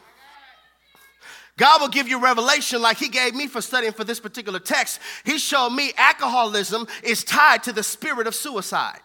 God 1.56 1.80
will 1.80 1.88
give 1.88 2.08
you 2.08 2.20
revelation 2.20 2.82
like 2.82 2.96
He 2.96 3.08
gave 3.08 3.34
me 3.34 3.46
for 3.46 3.60
studying 3.60 3.92
for 3.92 4.04
this 4.04 4.20
particular 4.20 4.58
text. 4.58 5.00
He 5.24 5.38
showed 5.38 5.70
me 5.70 5.92
alcoholism 5.96 6.86
is 7.02 7.22
tied 7.22 7.62
to 7.64 7.72
the 7.72 7.82
spirit 7.82 8.26
of 8.26 8.34
suicide. 8.34 9.00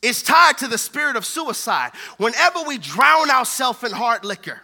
It's 0.00 0.22
tied 0.22 0.58
to 0.58 0.68
the 0.68 0.78
spirit 0.78 1.16
of 1.16 1.26
suicide. 1.26 1.90
Whenever 2.18 2.62
we 2.62 2.78
drown 2.78 3.30
ourselves 3.30 3.82
in 3.84 3.90
hard 3.90 4.24
liquor, 4.24 4.62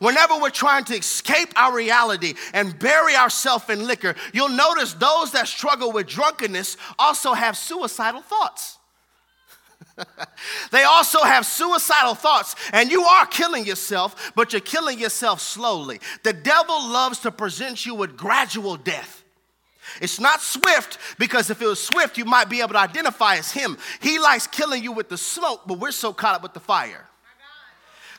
Whenever 0.00 0.38
we're 0.38 0.50
trying 0.50 0.84
to 0.84 0.94
escape 0.94 1.48
our 1.56 1.74
reality 1.74 2.34
and 2.52 2.78
bury 2.78 3.16
ourselves 3.16 3.68
in 3.70 3.86
liquor, 3.86 4.14
you'll 4.32 4.50
notice 4.50 4.92
those 4.94 5.32
that 5.32 5.48
struggle 5.48 5.92
with 5.92 6.06
drunkenness 6.06 6.76
also 6.98 7.32
have 7.32 7.56
suicidal 7.56 8.20
thoughts. 8.20 8.78
they 10.70 10.84
also 10.84 11.20
have 11.20 11.46
suicidal 11.46 12.14
thoughts, 12.14 12.54
and 12.72 12.90
you 12.90 13.02
are 13.02 13.26
killing 13.26 13.66
yourself, 13.66 14.32
but 14.34 14.52
you're 14.52 14.60
killing 14.60 14.98
yourself 14.98 15.40
slowly. 15.40 16.00
The 16.22 16.32
devil 16.32 16.88
loves 16.88 17.18
to 17.20 17.30
present 17.30 17.84
you 17.84 17.94
with 17.94 18.16
gradual 18.16 18.76
death. 18.76 19.22
It's 20.00 20.20
not 20.20 20.40
swift 20.40 20.98
because 21.18 21.50
if 21.50 21.60
it 21.60 21.66
was 21.66 21.82
swift, 21.82 22.16
you 22.16 22.24
might 22.24 22.48
be 22.48 22.60
able 22.60 22.70
to 22.70 22.78
identify 22.78 23.36
as 23.36 23.50
him. 23.50 23.76
He 24.00 24.18
likes 24.18 24.46
killing 24.46 24.82
you 24.82 24.92
with 24.92 25.08
the 25.08 25.18
smoke, 25.18 25.62
but 25.66 25.78
we're 25.78 25.90
so 25.92 26.12
caught 26.12 26.36
up 26.36 26.42
with 26.42 26.54
the 26.54 26.60
fire. 26.60 27.06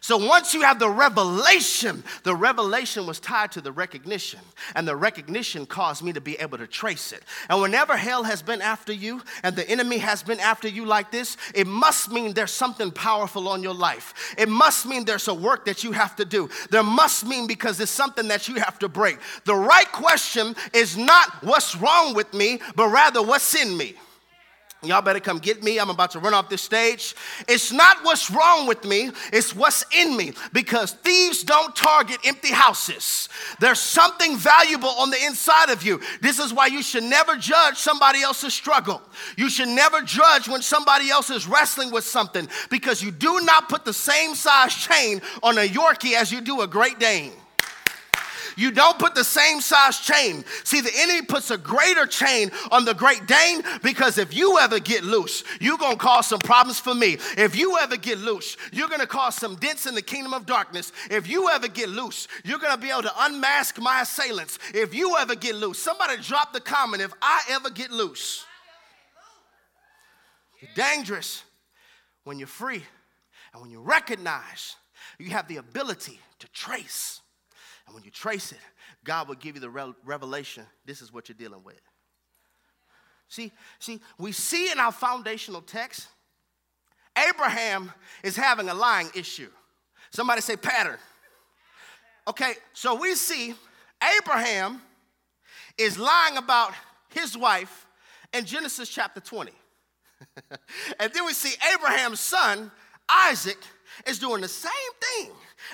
So 0.03 0.17
once 0.17 0.53
you 0.53 0.63
have 0.63 0.79
the 0.79 0.89
revelation, 0.89 2.03
the 2.23 2.35
revelation 2.35 3.05
was 3.05 3.21
tied 3.21 3.53
to 3.53 3.61
the 3.61 3.71
recognition, 3.71 4.41
and 4.75 4.85
the 4.85 4.97
recognition 4.97 5.65
caused 5.65 6.03
me 6.03 6.11
to 6.11 6.19
be 6.19 6.35
able 6.41 6.57
to 6.57 6.67
trace 6.67 7.13
it. 7.13 7.23
And 7.49 7.61
whenever 7.61 7.95
hell 7.95 8.23
has 8.23 8.41
been 8.41 8.61
after 8.61 8.91
you 8.91 9.21
and 9.43 9.55
the 9.55 9.67
enemy 9.69 9.99
has 9.99 10.21
been 10.21 10.41
after 10.41 10.67
you 10.67 10.83
like 10.83 11.09
this, 11.09 11.37
it 11.55 11.67
must 11.67 12.11
mean 12.11 12.33
there's 12.33 12.51
something 12.51 12.91
powerful 12.91 13.47
on 13.47 13.63
your 13.63 13.73
life. 13.73 14.35
It 14.37 14.49
must 14.49 14.85
mean 14.85 15.05
there's 15.05 15.29
a 15.29 15.33
work 15.33 15.63
that 15.67 15.85
you 15.85 15.93
have 15.93 16.17
to 16.17 16.25
do. 16.25 16.49
There 16.69 16.83
must 16.83 17.25
mean 17.25 17.47
because 17.47 17.79
it's 17.79 17.89
something 17.89 18.27
that 18.27 18.49
you 18.49 18.55
have 18.55 18.77
to 18.79 18.89
break. 18.89 19.19
The 19.45 19.55
right 19.55 19.89
question 19.93 20.53
is 20.73 20.97
not 20.97 21.41
what's 21.45 21.77
wrong 21.77 22.13
with 22.13 22.33
me, 22.33 22.59
but 22.75 22.89
rather 22.89 23.23
what's 23.23 23.55
in 23.55 23.77
me. 23.77 23.95
Y'all 24.83 25.01
better 25.01 25.19
come 25.19 25.39
get 25.39 25.63
me. 25.63 25.79
I'm 25.79 25.89
about 25.89 26.11
to 26.11 26.19
run 26.19 26.33
off 26.33 26.49
this 26.49 26.61
stage. 26.61 27.15
It's 27.47 27.71
not 27.71 27.97
what's 28.03 28.29
wrong 28.29 28.67
with 28.67 28.83
me, 28.83 29.11
it's 29.31 29.55
what's 29.55 29.85
in 29.95 30.17
me 30.17 30.33
because 30.51 30.91
thieves 30.91 31.43
don't 31.43 31.75
target 31.75 32.19
empty 32.25 32.51
houses. 32.51 33.29
There's 33.59 33.79
something 33.79 34.37
valuable 34.37 34.89
on 34.89 35.09
the 35.09 35.23
inside 35.25 35.69
of 35.69 35.83
you. 35.83 36.01
This 36.21 36.39
is 36.39 36.53
why 36.53 36.67
you 36.67 36.83
should 36.83 37.03
never 37.03 37.35
judge 37.35 37.77
somebody 37.77 38.21
else's 38.21 38.53
struggle. 38.53 39.01
You 39.37 39.49
should 39.49 39.69
never 39.69 40.01
judge 40.01 40.47
when 40.47 40.61
somebody 40.61 41.09
else 41.09 41.29
is 41.29 41.47
wrestling 41.47 41.91
with 41.91 42.03
something 42.03 42.47
because 42.69 43.01
you 43.01 43.11
do 43.11 43.41
not 43.41 43.69
put 43.69 43.85
the 43.85 43.93
same 43.93 44.35
size 44.35 44.73
chain 44.73 45.21
on 45.41 45.57
a 45.57 45.67
Yorkie 45.67 46.15
as 46.15 46.31
you 46.31 46.41
do 46.41 46.61
a 46.61 46.67
Great 46.67 46.99
Dane. 46.99 47.31
You 48.55 48.71
don't 48.71 48.99
put 48.99 49.15
the 49.15 49.23
same 49.23 49.61
size 49.61 49.99
chain. 49.99 50.43
See, 50.63 50.81
the 50.81 50.91
enemy 50.95 51.23
puts 51.23 51.51
a 51.51 51.57
greater 51.57 52.05
chain 52.05 52.51
on 52.71 52.85
the 52.85 52.93
Great 52.93 53.25
Dane 53.27 53.63
because 53.81 54.17
if 54.17 54.33
you 54.33 54.59
ever 54.59 54.79
get 54.79 55.03
loose, 55.03 55.43
you're 55.59 55.77
going 55.77 55.97
to 55.97 56.03
cause 56.03 56.27
some 56.27 56.39
problems 56.39 56.79
for 56.79 56.93
me. 56.93 57.17
If 57.37 57.55
you 57.55 57.77
ever 57.79 57.97
get 57.97 58.19
loose, 58.19 58.57
you're 58.71 58.89
going 58.89 59.01
to 59.01 59.07
cause 59.07 59.35
some 59.35 59.55
dents 59.55 59.85
in 59.85 59.95
the 59.95 60.01
kingdom 60.01 60.33
of 60.33 60.45
darkness. 60.45 60.91
If 61.09 61.27
you 61.27 61.49
ever 61.49 61.67
get 61.67 61.89
loose, 61.89 62.27
you're 62.43 62.59
going 62.59 62.73
to 62.73 62.81
be 62.81 62.89
able 62.89 63.03
to 63.03 63.13
unmask 63.19 63.79
my 63.79 64.01
assailants. 64.01 64.59
If 64.73 64.93
you 64.93 65.17
ever 65.17 65.35
get 65.35 65.55
loose, 65.55 65.79
somebody 65.79 66.21
drop 66.21 66.53
the 66.53 66.61
comment 66.61 67.01
if 67.01 67.13
I 67.21 67.41
ever 67.49 67.69
get 67.69 67.91
loose. 67.91 68.45
You're 70.61 70.71
dangerous 70.75 71.43
when 72.23 72.39
you're 72.39 72.47
free 72.47 72.83
and 73.53 73.61
when 73.61 73.71
you 73.71 73.81
recognize 73.81 74.75
you 75.19 75.31
have 75.31 75.47
the 75.47 75.57
ability 75.57 76.19
to 76.39 76.47
trace 76.51 77.21
and 77.85 77.95
when 77.95 78.03
you 78.03 78.11
trace 78.11 78.51
it, 78.51 78.59
God 79.03 79.27
will 79.27 79.35
give 79.35 79.55
you 79.55 79.61
the 79.61 79.69
re- 79.69 79.93
revelation. 80.05 80.65
This 80.85 81.01
is 81.01 81.11
what 81.11 81.27
you're 81.27 81.35
dealing 81.35 81.63
with. 81.63 81.81
See, 83.27 83.51
see, 83.79 83.99
we 84.17 84.31
see 84.31 84.71
in 84.71 84.79
our 84.79 84.91
foundational 84.91 85.61
text, 85.61 86.07
Abraham 87.29 87.91
is 88.23 88.35
having 88.35 88.69
a 88.69 88.73
lying 88.73 89.09
issue. 89.15 89.49
Somebody 90.11 90.41
say 90.41 90.55
pattern. 90.55 90.97
Okay, 92.27 92.53
so 92.73 92.95
we 92.95 93.15
see 93.15 93.53
Abraham 94.17 94.81
is 95.77 95.97
lying 95.97 96.37
about 96.37 96.73
his 97.09 97.37
wife 97.37 97.87
in 98.33 98.45
Genesis 98.45 98.89
chapter 98.89 99.19
20. 99.19 99.51
and 100.99 101.13
then 101.13 101.25
we 101.25 101.33
see 101.33 101.53
Abraham's 101.73 102.19
son, 102.19 102.71
Isaac, 103.09 103.57
is 104.07 104.19
doing 104.19 104.41
the 104.41 104.47
same 104.47 104.71
thing 105.01 105.31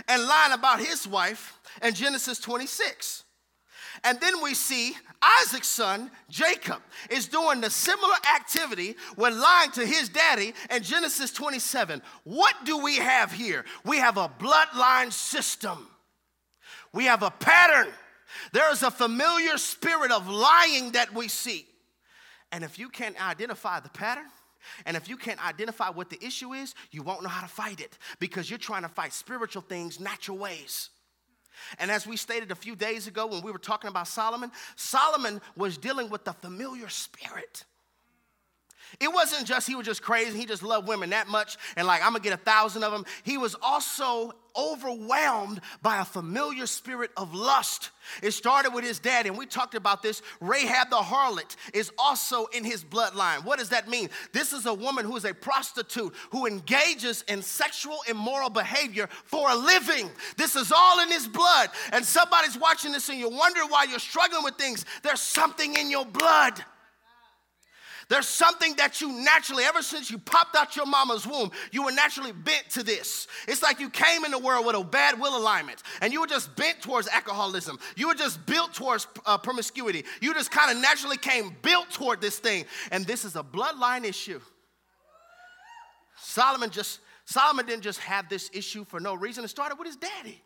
and 0.07 0.23
lying 0.23 0.53
about 0.53 0.79
his 0.79 1.07
wife 1.07 1.58
in 1.81 1.93
Genesis 1.93 2.39
26. 2.39 3.23
And 4.03 4.19
then 4.21 4.41
we 4.41 4.53
see 4.53 4.93
Isaac's 5.21 5.67
son, 5.67 6.11
Jacob, 6.29 6.81
is 7.09 7.27
doing 7.27 7.61
the 7.61 7.69
similar 7.69 8.15
activity 8.35 8.95
when 9.15 9.39
lying 9.39 9.71
to 9.71 9.85
his 9.85 10.09
daddy 10.09 10.53
in 10.69 10.83
Genesis 10.83 11.31
27. 11.31 12.01
What 12.23 12.55
do 12.65 12.77
we 12.77 12.97
have 12.97 13.31
here? 13.31 13.65
We 13.85 13.97
have 13.97 14.17
a 14.17 14.29
bloodline 14.39 15.11
system, 15.11 15.87
we 16.93 17.05
have 17.05 17.23
a 17.23 17.31
pattern. 17.31 17.91
There 18.53 18.71
is 18.71 18.83
a 18.83 18.91
familiar 18.91 19.57
spirit 19.57 20.11
of 20.11 20.29
lying 20.29 20.91
that 20.91 21.13
we 21.13 21.27
see. 21.27 21.65
And 22.51 22.63
if 22.63 22.77
you 22.77 22.89
can't 22.89 23.19
identify 23.19 23.79
the 23.79 23.89
pattern, 23.89 24.27
and 24.85 24.95
if 24.95 25.09
you 25.09 25.17
can't 25.17 25.43
identify 25.45 25.89
what 25.89 26.09
the 26.09 26.23
issue 26.23 26.53
is, 26.53 26.75
you 26.91 27.01
won't 27.01 27.23
know 27.23 27.29
how 27.29 27.41
to 27.41 27.47
fight 27.47 27.79
it 27.79 27.97
because 28.19 28.49
you're 28.49 28.59
trying 28.59 28.83
to 28.83 28.89
fight 28.89 29.13
spiritual 29.13 29.63
things, 29.63 29.99
natural 29.99 30.37
ways. 30.37 30.89
And 31.77 31.91
as 31.91 32.05
we 32.05 32.17
stated 32.17 32.51
a 32.51 32.55
few 32.55 32.75
days 32.75 33.07
ago 33.07 33.27
when 33.27 33.43
we 33.43 33.51
were 33.51 33.57
talking 33.57 33.89
about 33.89 34.07
Solomon, 34.07 34.51
Solomon 34.75 35.41
was 35.55 35.77
dealing 35.77 36.09
with 36.09 36.25
the 36.25 36.33
familiar 36.33 36.89
spirit. 36.89 37.65
It 38.99 39.11
wasn't 39.13 39.47
just 39.47 39.67
he 39.67 39.75
was 39.75 39.85
just 39.85 40.01
crazy, 40.01 40.37
he 40.37 40.45
just 40.45 40.63
loved 40.63 40.87
women 40.87 41.11
that 41.11 41.27
much, 41.27 41.57
and 41.75 41.87
like, 41.87 42.01
I'm 42.01 42.11
gonna 42.11 42.19
get 42.19 42.33
a 42.33 42.37
thousand 42.37 42.83
of 42.83 42.91
them. 42.91 43.05
He 43.23 43.37
was 43.37 43.55
also 43.61 44.33
overwhelmed 44.57 45.61
by 45.81 45.99
a 45.99 46.05
familiar 46.05 46.65
spirit 46.65 47.11
of 47.15 47.33
lust. 47.33 47.91
It 48.23 48.31
started 48.31 48.73
with 48.73 48.83
his 48.83 48.99
dad, 48.99 49.25
and 49.25 49.37
we 49.37 49.45
talked 49.45 49.75
about 49.75 50.01
this. 50.01 50.21
Rahab 50.41 50.89
the 50.89 50.97
harlot 50.97 51.55
is 51.73 51.91
also 51.97 52.45
in 52.47 52.63
his 52.63 52.83
bloodline. 52.83 53.45
What 53.45 53.59
does 53.59 53.69
that 53.69 53.87
mean? 53.87 54.09
This 54.33 54.51
is 54.51 54.65
a 54.65 54.73
woman 54.73 55.05
who 55.05 55.15
is 55.15 55.25
a 55.25 55.33
prostitute 55.33 56.13
who 56.31 56.45
engages 56.45 57.23
in 57.27 57.41
sexual 57.41 57.99
immoral 58.09 58.49
behavior 58.49 59.07
for 59.25 59.49
a 59.49 59.55
living. 59.55 60.09
This 60.37 60.55
is 60.55 60.71
all 60.71 60.99
in 61.01 61.09
his 61.09 61.27
blood. 61.27 61.69
And 61.91 62.03
somebody's 62.03 62.57
watching 62.57 62.91
this 62.91 63.09
and 63.09 63.19
you 63.19 63.29
wonder 63.29 63.61
why 63.67 63.85
you're 63.89 63.99
struggling 63.99 64.43
with 64.43 64.55
things. 64.55 64.85
There's 65.03 65.21
something 65.21 65.75
in 65.75 65.91
your 65.91 66.05
blood. 66.05 66.63
There's 68.09 68.27
something 68.27 68.75
that 68.77 69.01
you 69.01 69.11
naturally, 69.11 69.63
ever 69.63 69.83
since 69.83 70.09
you 70.09 70.17
popped 70.17 70.55
out 70.55 70.75
your 70.75 70.87
mama's 70.87 71.27
womb, 71.27 71.51
you 71.71 71.83
were 71.83 71.91
naturally 71.91 72.31
bent 72.31 72.67
to 72.71 72.81
this. 72.81 73.27
It's 73.47 73.61
like 73.61 73.79
you 73.79 73.89
came 73.89 74.25
in 74.25 74.31
the 74.31 74.39
world 74.39 74.65
with 74.65 74.75
a 74.75 74.83
bad 74.83 75.19
will 75.19 75.37
alignment 75.37 75.83
and 76.01 76.11
you 76.11 76.19
were 76.19 76.27
just 76.27 76.55
bent 76.55 76.81
towards 76.81 77.07
alcoholism. 77.07 77.77
You 77.95 78.07
were 78.07 78.15
just 78.15 78.43
built 78.47 78.73
towards 78.73 79.05
uh, 79.27 79.37
promiscuity. 79.37 80.05
You 80.21 80.33
just 80.33 80.49
kind 80.49 80.75
of 80.75 80.81
naturally 80.81 81.17
came 81.17 81.55
built 81.61 81.91
toward 81.91 82.19
this 82.19 82.39
thing. 82.39 82.65
And 82.91 83.05
this 83.05 83.23
is 83.23 83.35
a 83.35 83.43
bloodline 83.43 84.03
issue. 84.05 84.41
Solomon 86.17 86.71
just, 86.71 87.01
Solomon 87.25 87.67
didn't 87.67 87.83
just 87.83 87.99
have 87.99 88.27
this 88.27 88.49
issue 88.53 88.85
for 88.85 88.99
no 88.99 89.13
reason. 89.13 89.43
It 89.43 89.49
started 89.49 89.77
with 89.77 89.85
his 89.85 89.97
daddy. 89.97 90.41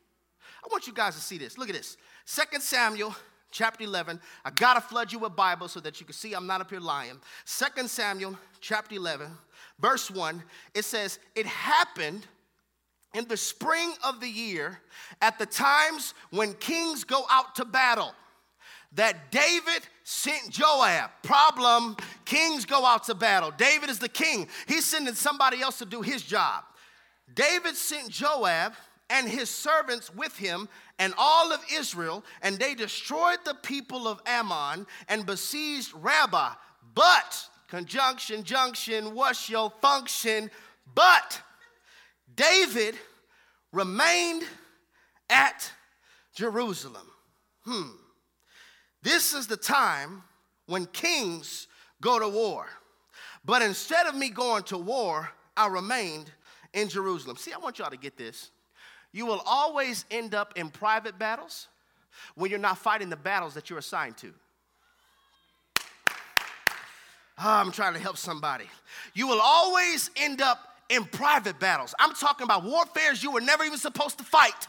I 0.64 0.68
want 0.70 0.86
you 0.86 0.94
guys 0.94 1.16
to 1.16 1.22
see 1.22 1.38
this. 1.38 1.58
Look 1.58 1.70
at 1.70 1.76
this. 1.76 1.96
Second 2.26 2.62
Samuel 2.62 3.16
chapter 3.54 3.86
11. 3.86 4.20
I 4.44 4.52
gotta 4.52 4.82
flood 4.82 5.14
you 5.14 5.20
with 5.20 5.36
Bible 5.36 5.70
so 5.70 5.80
that 5.80 6.02
you 6.02 6.06
can 6.06 6.14
see 6.14 6.34
I'm 6.34 6.48
not 6.48 6.60
up 6.60 6.70
here 6.70 6.82
lying. 6.82 7.22
Second 7.46 7.90
Samuel 7.90 8.38
chapter 8.60 8.96
11, 8.96 9.30
verse 9.80 10.12
1, 10.12 10.44
it 10.74 10.84
says, 10.84 11.20
It 11.36 11.46
happened 11.46 12.28
in 13.14 13.28
the 13.28 13.38
spring 13.38 13.94
of 14.04 14.20
the 14.20 14.28
year 14.28 14.82
at 15.22 15.40
the 15.40 15.46
times 15.46 16.14
when 16.32 16.54
kings 16.56 17.04
go 17.06 17.24
out 17.30 17.56
to 17.56 17.66
battle 17.66 18.14
that 18.96 19.32
David 19.32 19.88
sent 20.04 20.50
Joab. 20.50 21.10
Problem, 21.24 21.96
kings 22.26 22.66
go 22.66 22.86
out 22.86 23.06
to 23.06 23.16
battle. 23.16 23.52
David 23.58 23.90
is 23.90 24.00
the 24.00 24.10
king. 24.10 24.48
He's 24.68 24.86
sending 24.86 25.16
somebody 25.16 25.62
else 25.62 25.80
to 25.80 25.86
do 25.86 26.02
his 26.02 26.22
job. 26.22 26.64
David 27.34 27.76
sent 27.76 28.10
Joab 28.10 28.74
and 29.10 29.28
his 29.28 29.50
servants 29.50 30.14
with 30.14 30.36
him 30.38 30.70
and 31.04 31.14
all 31.18 31.52
of 31.52 31.60
Israel, 31.70 32.24
and 32.42 32.58
they 32.58 32.74
destroyed 32.74 33.40
the 33.44 33.56
people 33.56 34.08
of 34.08 34.22
Ammon 34.26 34.88
and 35.10 35.26
besieged 35.26 35.92
Rabbah. 35.96 36.54
But, 36.96 37.46
conjunction, 37.68 38.46
junction, 38.46 39.14
what's 39.14 39.50
your 39.50 39.70
function? 39.82 40.50
But 40.96 41.42
David 42.34 42.96
remained 43.74 44.44
at 45.30 45.70
Jerusalem. 46.34 47.12
Hmm. 47.66 47.90
This 49.02 49.34
is 49.34 49.48
the 49.48 49.58
time 49.58 50.24
when 50.68 50.86
kings 50.86 51.68
go 52.00 52.18
to 52.18 52.30
war. 52.30 52.68
But 53.44 53.62
instead 53.62 54.08
of 54.08 54.16
me 54.16 54.30
going 54.30 54.64
to 54.64 54.78
war, 54.78 55.30
I 55.58 55.68
remained 55.68 56.32
in 56.74 56.88
Jerusalem. 56.88 57.36
See, 57.36 57.52
I 57.52 57.58
want 57.58 57.80
y'all 57.80 57.90
to 57.90 57.98
get 57.98 58.16
this. 58.16 58.52
You 59.14 59.28
will 59.28 59.42
always 59.46 60.06
end 60.12 60.36
up 60.36 60.54
in 60.58 60.70
private 60.70 61.18
battles 61.18 61.68
when 62.36 62.50
you're 62.50 62.60
not 62.60 62.78
fighting 62.80 63.10
the 63.10 63.16
battles 63.16 63.54
that 63.54 63.70
you're 63.70 63.80
assigned 63.80 64.18
to. 64.18 64.34
Oh, 67.40 67.50
I'm 67.50 67.72
trying 67.72 67.94
to 67.94 68.00
help 68.00 68.18
somebody. 68.18 68.66
You 69.14 69.28
will 69.28 69.42
always 69.42 70.10
end 70.18 70.42
up 70.42 70.60
in 70.90 71.06
private 71.06 71.60
battles. 71.60 71.96
I'm 72.00 72.14
talking 72.14 72.44
about 72.44 72.64
warfares 72.64 73.24
you 73.24 73.32
were 73.32 73.42
never 73.42 73.64
even 73.64 73.78
supposed 73.80 74.18
to 74.18 74.24
fight. 74.24 74.68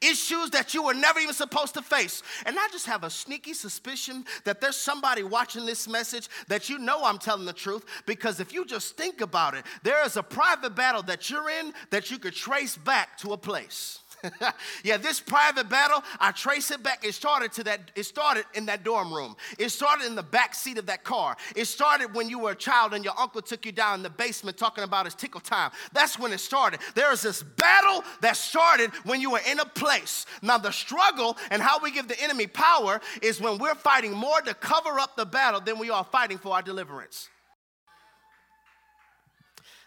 Issues 0.00 0.50
that 0.50 0.74
you 0.74 0.82
were 0.82 0.94
never 0.94 1.20
even 1.20 1.34
supposed 1.34 1.74
to 1.74 1.82
face. 1.82 2.22
And 2.46 2.58
I 2.58 2.68
just 2.72 2.86
have 2.86 3.04
a 3.04 3.10
sneaky 3.10 3.54
suspicion 3.54 4.24
that 4.44 4.60
there's 4.60 4.76
somebody 4.76 5.22
watching 5.22 5.66
this 5.66 5.88
message 5.88 6.28
that 6.48 6.68
you 6.68 6.78
know 6.78 7.04
I'm 7.04 7.18
telling 7.18 7.46
the 7.46 7.52
truth 7.52 7.84
because 8.06 8.40
if 8.40 8.52
you 8.52 8.64
just 8.64 8.96
think 8.96 9.20
about 9.20 9.54
it, 9.54 9.64
there 9.82 10.04
is 10.04 10.16
a 10.16 10.22
private 10.22 10.74
battle 10.74 11.02
that 11.04 11.30
you're 11.30 11.50
in 11.50 11.72
that 11.90 12.10
you 12.10 12.18
could 12.18 12.34
trace 12.34 12.76
back 12.76 13.18
to 13.18 13.32
a 13.32 13.36
place. 13.36 14.00
yeah, 14.84 14.96
this 14.96 15.20
private 15.20 15.68
battle, 15.68 16.02
I 16.18 16.32
trace 16.32 16.70
it 16.70 16.82
back. 16.82 17.04
It 17.04 17.14
started 17.14 17.52
to 17.52 17.64
that, 17.64 17.90
it 17.94 18.04
started 18.04 18.44
in 18.54 18.66
that 18.66 18.84
dorm 18.84 19.12
room. 19.12 19.36
It 19.58 19.70
started 19.70 20.06
in 20.06 20.14
the 20.14 20.22
back 20.22 20.54
seat 20.54 20.78
of 20.78 20.86
that 20.86 21.04
car. 21.04 21.36
It 21.54 21.66
started 21.66 22.14
when 22.14 22.28
you 22.28 22.38
were 22.38 22.52
a 22.52 22.56
child 22.56 22.94
and 22.94 23.04
your 23.04 23.14
uncle 23.18 23.42
took 23.42 23.64
you 23.64 23.72
down 23.72 23.94
in 23.94 24.02
the 24.02 24.10
basement 24.10 24.56
talking 24.56 24.84
about 24.84 25.04
his 25.04 25.14
tickle 25.14 25.40
time. 25.40 25.70
That's 25.92 26.18
when 26.18 26.32
it 26.32 26.40
started. 26.40 26.80
There 26.94 27.12
is 27.12 27.22
this 27.22 27.42
battle 27.42 28.04
that 28.20 28.36
started 28.36 28.90
when 29.04 29.20
you 29.20 29.30
were 29.30 29.40
in 29.48 29.60
a 29.60 29.66
place. 29.66 30.26
Now, 30.42 30.58
the 30.58 30.72
struggle 30.72 31.36
and 31.50 31.62
how 31.62 31.78
we 31.80 31.90
give 31.90 32.08
the 32.08 32.20
enemy 32.22 32.46
power 32.46 33.00
is 33.22 33.40
when 33.40 33.58
we're 33.58 33.74
fighting 33.74 34.12
more 34.12 34.40
to 34.40 34.54
cover 34.54 34.98
up 34.98 35.16
the 35.16 35.26
battle 35.26 35.60
than 35.60 35.78
we 35.78 35.90
are 35.90 36.04
fighting 36.04 36.38
for 36.38 36.54
our 36.54 36.62
deliverance. 36.62 37.28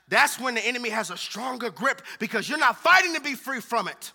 That's 0.07 0.37
when 0.37 0.55
the 0.55 0.65
enemy 0.65 0.89
has 0.89 1.09
a 1.09 1.15
stronger 1.15 1.69
grip 1.69 2.01
because 2.19 2.49
you're 2.49 2.59
not 2.59 2.77
fighting 2.77 3.15
to 3.15 3.21
be 3.21 3.33
free 3.33 3.61
from 3.61 3.87
it. 3.87 4.11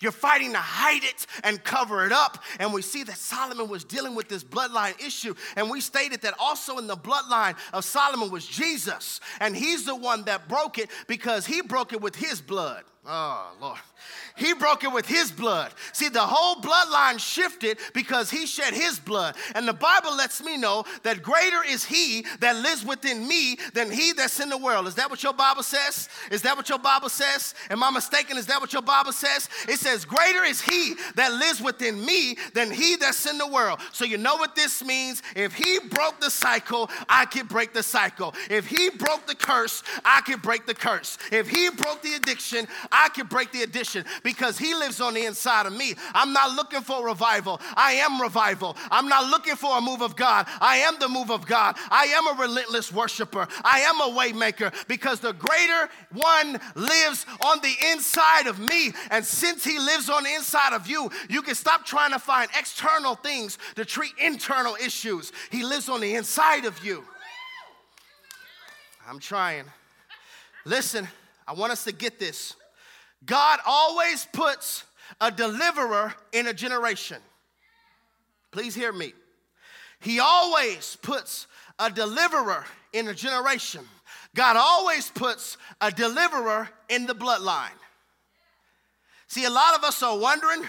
You're 0.00 0.12
fighting 0.12 0.52
to 0.52 0.58
hide 0.58 1.04
it 1.04 1.26
and 1.44 1.62
cover 1.62 2.04
it 2.04 2.12
up. 2.12 2.42
And 2.58 2.72
we 2.72 2.82
see 2.82 3.02
that 3.04 3.16
Solomon 3.16 3.68
was 3.68 3.84
dealing 3.84 4.14
with 4.14 4.28
this 4.28 4.44
bloodline 4.44 5.00
issue. 5.04 5.34
And 5.56 5.70
we 5.70 5.80
stated 5.80 6.20
that 6.22 6.34
also 6.38 6.78
in 6.78 6.86
the 6.86 6.96
bloodline 6.96 7.56
of 7.72 7.84
Solomon 7.84 8.30
was 8.30 8.46
Jesus. 8.46 9.20
And 9.40 9.56
he's 9.56 9.84
the 9.84 9.96
one 9.96 10.24
that 10.24 10.48
broke 10.48 10.78
it 10.78 10.90
because 11.06 11.46
he 11.46 11.62
broke 11.62 11.92
it 11.92 12.00
with 12.00 12.16
his 12.16 12.40
blood. 12.40 12.84
Oh, 13.10 13.52
Lord. 13.58 13.78
He 14.36 14.54
broke 14.54 14.84
it 14.84 14.92
with 14.92 15.06
his 15.06 15.32
blood. 15.32 15.72
See, 15.92 16.08
the 16.08 16.20
whole 16.20 16.56
bloodline 16.62 17.18
shifted 17.18 17.78
because 17.92 18.30
he 18.30 18.46
shed 18.46 18.72
his 18.72 19.00
blood. 19.00 19.34
And 19.54 19.66
the 19.66 19.72
Bible 19.72 20.16
lets 20.16 20.42
me 20.42 20.56
know 20.56 20.84
that 21.02 21.22
greater 21.22 21.64
is 21.66 21.84
he 21.84 22.24
that 22.40 22.56
lives 22.56 22.84
within 22.84 23.26
me 23.26 23.58
than 23.74 23.90
he 23.90 24.12
that's 24.12 24.38
in 24.38 24.48
the 24.48 24.56
world. 24.56 24.86
Is 24.86 24.94
that 24.94 25.10
what 25.10 25.22
your 25.24 25.32
Bible 25.32 25.64
says? 25.64 26.08
Is 26.30 26.42
that 26.42 26.56
what 26.56 26.68
your 26.68 26.78
Bible 26.78 27.08
says? 27.08 27.54
Am 27.68 27.82
I 27.82 27.90
mistaken? 27.90 28.36
Is 28.36 28.46
that 28.46 28.60
what 28.60 28.72
your 28.72 28.82
Bible 28.82 29.12
says? 29.12 29.48
It 29.68 29.80
says, 29.80 30.04
Greater 30.04 30.44
is 30.44 30.60
he 30.60 30.94
that 31.16 31.32
lives 31.32 31.60
within 31.60 32.04
me 32.04 32.36
than 32.54 32.70
he 32.70 32.94
that's 32.94 33.26
in 33.26 33.38
the 33.38 33.48
world. 33.48 33.80
So 33.92 34.04
you 34.04 34.18
know 34.18 34.36
what 34.36 34.54
this 34.54 34.84
means? 34.84 35.20
If 35.34 35.54
he 35.54 35.80
broke 35.80 36.20
the 36.20 36.30
cycle, 36.30 36.90
I 37.08 37.24
can 37.24 37.46
break 37.46 37.72
the 37.72 37.82
cycle. 37.82 38.34
If 38.48 38.66
he 38.66 38.90
broke 38.90 39.26
the 39.26 39.34
curse, 39.34 39.82
I 40.04 40.20
can 40.20 40.38
break 40.38 40.66
the 40.66 40.74
curse. 40.74 41.18
If 41.32 41.48
he 41.48 41.70
broke 41.70 42.02
the 42.02 42.14
addiction, 42.14 42.68
can 43.14 43.28
break 43.28 43.52
the 43.52 43.62
addiction 43.62 44.04
because 44.24 44.58
He 44.58 44.74
lives 44.74 45.00
on 45.00 45.14
the 45.14 45.24
inside 45.24 45.66
of 45.66 45.72
me. 45.72 45.94
I'm 46.14 46.32
not 46.32 46.56
looking 46.56 46.80
for 46.80 47.04
revival. 47.06 47.60
I 47.76 47.92
am 47.92 48.20
revival. 48.20 48.76
I'm 48.90 49.08
not 49.08 49.30
looking 49.30 49.54
for 49.54 49.78
a 49.78 49.80
move 49.80 50.02
of 50.02 50.16
God. 50.16 50.46
I 50.60 50.78
am 50.78 50.96
the 50.98 51.08
move 51.08 51.30
of 51.30 51.46
God. 51.46 51.76
I 51.90 52.06
am 52.06 52.26
a 52.26 52.42
relentless 52.42 52.92
worshiper. 52.92 53.46
I 53.62 53.80
am 53.80 54.00
a 54.00 54.18
waymaker 54.18 54.74
because 54.88 55.20
the 55.20 55.32
greater 55.32 55.88
one 56.12 56.58
lives 56.74 57.24
on 57.40 57.60
the 57.60 57.74
inside 57.92 58.48
of 58.48 58.58
me. 58.58 58.92
And 59.10 59.24
since 59.24 59.62
He 59.62 59.78
lives 59.78 60.10
on 60.10 60.24
the 60.24 60.34
inside 60.34 60.72
of 60.72 60.88
you, 60.88 61.10
you 61.28 61.42
can 61.42 61.54
stop 61.54 61.86
trying 61.86 62.10
to 62.10 62.18
find 62.18 62.50
external 62.58 63.14
things 63.14 63.58
to 63.76 63.84
treat 63.84 64.12
internal 64.18 64.74
issues. 64.76 65.30
He 65.50 65.64
lives 65.64 65.88
on 65.88 66.00
the 66.00 66.16
inside 66.16 66.64
of 66.64 66.84
you. 66.84 67.04
I'm 69.08 69.18
trying. 69.18 69.64
Listen, 70.64 71.08
I 71.46 71.54
want 71.54 71.72
us 71.72 71.84
to 71.84 71.92
get 71.92 72.18
this. 72.18 72.54
God 73.24 73.58
always 73.66 74.26
puts 74.32 74.84
a 75.20 75.30
deliverer 75.30 76.14
in 76.32 76.46
a 76.46 76.54
generation. 76.54 77.18
Please 78.50 78.74
hear 78.74 78.92
me. 78.92 79.12
He 80.00 80.20
always 80.20 80.96
puts 81.02 81.46
a 81.78 81.90
deliverer 81.90 82.64
in 82.92 83.08
a 83.08 83.14
generation. 83.14 83.84
God 84.34 84.56
always 84.56 85.10
puts 85.10 85.56
a 85.80 85.90
deliverer 85.90 86.68
in 86.88 87.06
the 87.06 87.14
bloodline. 87.14 87.70
See, 89.26 89.44
a 89.44 89.50
lot 89.50 89.76
of 89.76 89.84
us 89.84 90.02
are 90.02 90.16
wondering 90.16 90.62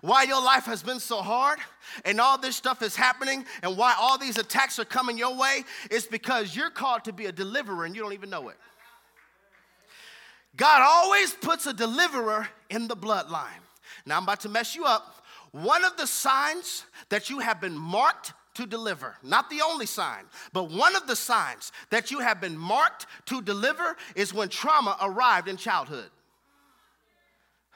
why 0.00 0.24
your 0.24 0.42
life 0.42 0.64
has 0.64 0.82
been 0.82 1.00
so 1.00 1.22
hard 1.22 1.58
and 2.04 2.20
all 2.20 2.38
this 2.38 2.56
stuff 2.56 2.82
is 2.82 2.94
happening 2.94 3.44
and 3.62 3.76
why 3.76 3.94
all 3.98 4.18
these 4.18 4.38
attacks 4.38 4.78
are 4.78 4.84
coming 4.84 5.18
your 5.18 5.36
way. 5.36 5.64
It's 5.90 6.06
because 6.06 6.54
you're 6.54 6.70
called 6.70 7.04
to 7.04 7.12
be 7.12 7.26
a 7.26 7.32
deliverer 7.32 7.84
and 7.84 7.94
you 7.94 8.02
don't 8.02 8.12
even 8.12 8.30
know 8.30 8.48
it. 8.48 8.56
God 10.56 10.82
always 10.82 11.34
puts 11.34 11.66
a 11.66 11.72
deliverer 11.72 12.48
in 12.70 12.88
the 12.88 12.96
bloodline. 12.96 13.62
Now 14.06 14.16
I'm 14.16 14.22
about 14.22 14.40
to 14.40 14.48
mess 14.48 14.74
you 14.74 14.84
up. 14.84 15.24
One 15.52 15.84
of 15.84 15.96
the 15.96 16.06
signs 16.06 16.84
that 17.08 17.30
you 17.30 17.38
have 17.40 17.60
been 17.60 17.76
marked 17.76 18.32
to 18.54 18.66
deliver, 18.66 19.16
not 19.22 19.50
the 19.50 19.62
only 19.62 19.86
sign, 19.86 20.24
but 20.52 20.70
one 20.70 20.94
of 20.94 21.06
the 21.06 21.16
signs 21.16 21.72
that 21.90 22.10
you 22.10 22.20
have 22.20 22.40
been 22.40 22.56
marked 22.56 23.06
to 23.26 23.42
deliver 23.42 23.96
is 24.14 24.32
when 24.32 24.48
trauma 24.48 24.96
arrived 25.00 25.48
in 25.48 25.56
childhood. 25.56 26.10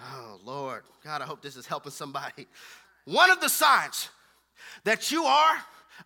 Oh, 0.01 0.39
Lord. 0.45 0.85
God, 1.05 1.23
I 1.23 1.25
hope 1.25 1.43
this 1.43 1.57
is 1.57 1.67
helping 1.67 1.91
somebody. 1.91 2.47
One 3.05 3.31
of 3.31 3.41
the 3.41 3.49
signs 3.49 4.11
that 4.85 5.11
you 5.11 5.25
are 5.25 5.57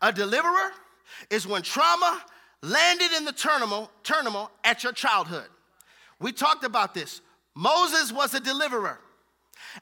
a 0.01 0.13
deliverer 0.13 0.73
is 1.31 1.47
when 1.47 1.63
trauma 1.63 2.23
landed 2.63 3.13
in 3.17 3.25
the 3.25 3.33
terminal, 3.33 4.51
at 4.65 4.83
your 4.83 4.93
childhood. 4.93 5.49
We 6.23 6.33
talked 6.33 6.65
about 6.65 6.95
this. 6.95 7.21
Moses 7.55 8.13
was 8.13 8.33
a 8.33 8.41
deliverer, 8.41 8.99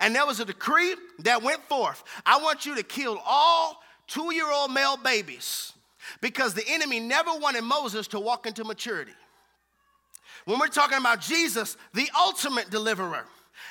and 0.00 0.14
there 0.14 0.26
was 0.26 0.40
a 0.40 0.44
decree 0.44 0.96
that 1.20 1.42
went 1.42 1.62
forth. 1.68 2.02
I 2.26 2.38
want 2.38 2.66
you 2.66 2.74
to 2.74 2.82
kill 2.82 3.20
all 3.24 3.80
two 4.08 4.34
year 4.34 4.50
old 4.50 4.72
male 4.72 4.96
babies 4.96 5.72
because 6.20 6.54
the 6.54 6.64
enemy 6.66 6.98
never 6.98 7.30
wanted 7.34 7.62
Moses 7.62 8.08
to 8.08 8.18
walk 8.18 8.46
into 8.46 8.64
maturity. 8.64 9.12
When 10.46 10.58
we're 10.58 10.68
talking 10.68 10.98
about 10.98 11.20
Jesus, 11.20 11.76
the 11.92 12.08
ultimate 12.18 12.70
deliverer, 12.70 13.26